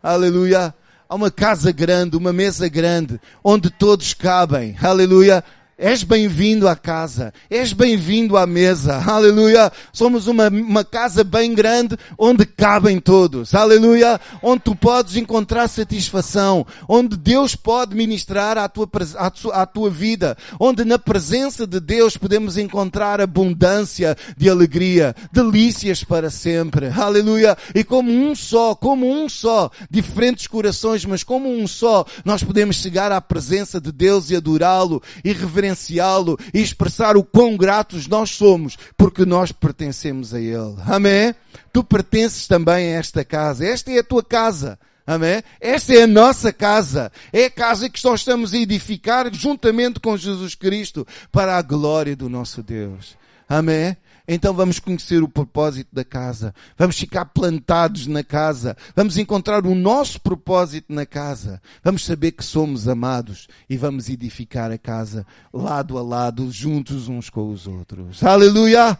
Aleluia. 0.01 0.73
Há 1.07 1.15
uma 1.15 1.29
casa 1.29 1.71
grande, 1.71 2.17
uma 2.17 2.33
mesa 2.33 2.67
grande, 2.67 3.19
onde 3.43 3.69
todos 3.69 4.13
cabem. 4.13 4.75
Aleluia. 4.81 5.43
És 5.83 6.01
bem-vindo 6.01 6.65
à 6.65 6.77
casa. 6.77 7.33
És 7.49 7.73
bem-vindo 7.73 8.37
à 8.37 8.47
mesa. 8.47 9.03
Aleluia. 9.05 9.69
Somos 9.91 10.27
uma, 10.27 10.47
uma 10.47 10.85
casa 10.85 11.25
bem 11.25 11.53
grande 11.53 11.97
onde 12.17 12.45
cabem 12.45 13.01
todos. 13.01 13.53
Aleluia. 13.53 14.17
Onde 14.41 14.61
tu 14.61 14.77
podes 14.77 15.17
encontrar 15.17 15.67
satisfação. 15.67 16.65
Onde 16.87 17.17
Deus 17.17 17.53
pode 17.53 17.97
ministrar 17.97 18.57
à 18.57 18.69
tua, 18.69 18.89
à, 19.17 19.61
à 19.61 19.65
tua 19.65 19.89
vida. 19.89 20.37
Onde 20.57 20.85
na 20.85 20.97
presença 20.97 21.67
de 21.67 21.81
Deus 21.81 22.15
podemos 22.15 22.57
encontrar 22.57 23.19
abundância 23.19 24.15
de 24.37 24.49
alegria. 24.49 25.13
Delícias 25.33 26.01
para 26.01 26.29
sempre. 26.29 26.87
Aleluia. 26.95 27.57
E 27.75 27.83
como 27.83 28.09
um 28.09 28.33
só, 28.33 28.73
como 28.73 29.05
um 29.05 29.27
só, 29.27 29.69
diferentes 29.91 30.47
corações, 30.47 31.03
mas 31.03 31.25
como 31.25 31.49
um 31.49 31.67
só, 31.67 32.05
nós 32.23 32.41
podemos 32.41 32.77
chegar 32.77 33.11
à 33.11 33.19
presença 33.19 33.81
de 33.81 33.91
Deus 33.91 34.29
e 34.29 34.37
adorá-lo 34.37 35.03
e 35.25 35.33
reverenciá-lo 35.33 35.72
reverenciá-lo 35.73 36.37
e 36.53 36.61
expressar 36.61 37.17
o 37.17 37.23
quão 37.23 37.57
gratos 37.57 38.07
nós 38.07 38.29
somos 38.29 38.77
porque 38.97 39.25
nós 39.25 39.51
pertencemos 39.51 40.33
a 40.33 40.39
Ele. 40.39 40.75
Amém? 40.85 41.35
Tu 41.71 41.83
pertences 41.83 42.47
também 42.47 42.93
a 42.93 42.99
esta 42.99 43.25
casa. 43.25 43.65
Esta 43.65 43.91
é 43.91 43.99
a 43.99 44.03
tua 44.03 44.23
casa. 44.23 44.79
Amém? 45.05 45.43
Esta 45.59 45.93
é 45.93 46.03
a 46.03 46.07
nossa 46.07 46.53
casa. 46.53 47.11
É 47.31 47.45
a 47.45 47.51
casa 47.51 47.89
que 47.89 48.03
nós 48.05 48.21
estamos 48.21 48.53
a 48.53 48.57
edificar 48.57 49.33
juntamente 49.33 49.99
com 49.99 50.15
Jesus 50.15 50.55
Cristo 50.55 51.05
para 51.31 51.57
a 51.57 51.61
glória 51.61 52.15
do 52.15 52.29
nosso 52.29 52.63
Deus. 52.63 53.17
Amém? 53.49 53.97
Então 54.27 54.53
vamos 54.53 54.79
conhecer 54.79 55.21
o 55.21 55.27
propósito 55.27 55.89
da 55.93 56.05
casa. 56.05 56.55
Vamos 56.77 56.97
ficar 56.97 57.25
plantados 57.25 58.07
na 58.07 58.23
casa. 58.23 58.77
Vamos 58.95 59.17
encontrar 59.17 59.65
o 59.65 59.75
nosso 59.75 60.19
propósito 60.21 60.93
na 60.93 61.05
casa. 61.05 61.61
Vamos 61.83 62.05
saber 62.05 62.31
que 62.31 62.43
somos 62.43 62.87
amados 62.87 63.47
e 63.69 63.75
vamos 63.75 64.09
edificar 64.09 64.71
a 64.71 64.77
casa 64.77 65.25
lado 65.53 65.97
a 65.97 66.01
lado, 66.01 66.49
juntos 66.51 67.09
uns 67.09 67.29
com 67.29 67.51
os 67.51 67.67
outros. 67.67 68.23
Aleluia! 68.23 68.97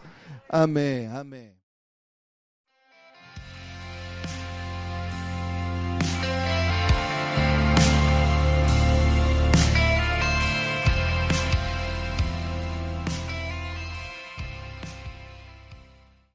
Amém. 0.48 1.06
Amém. 1.08 1.53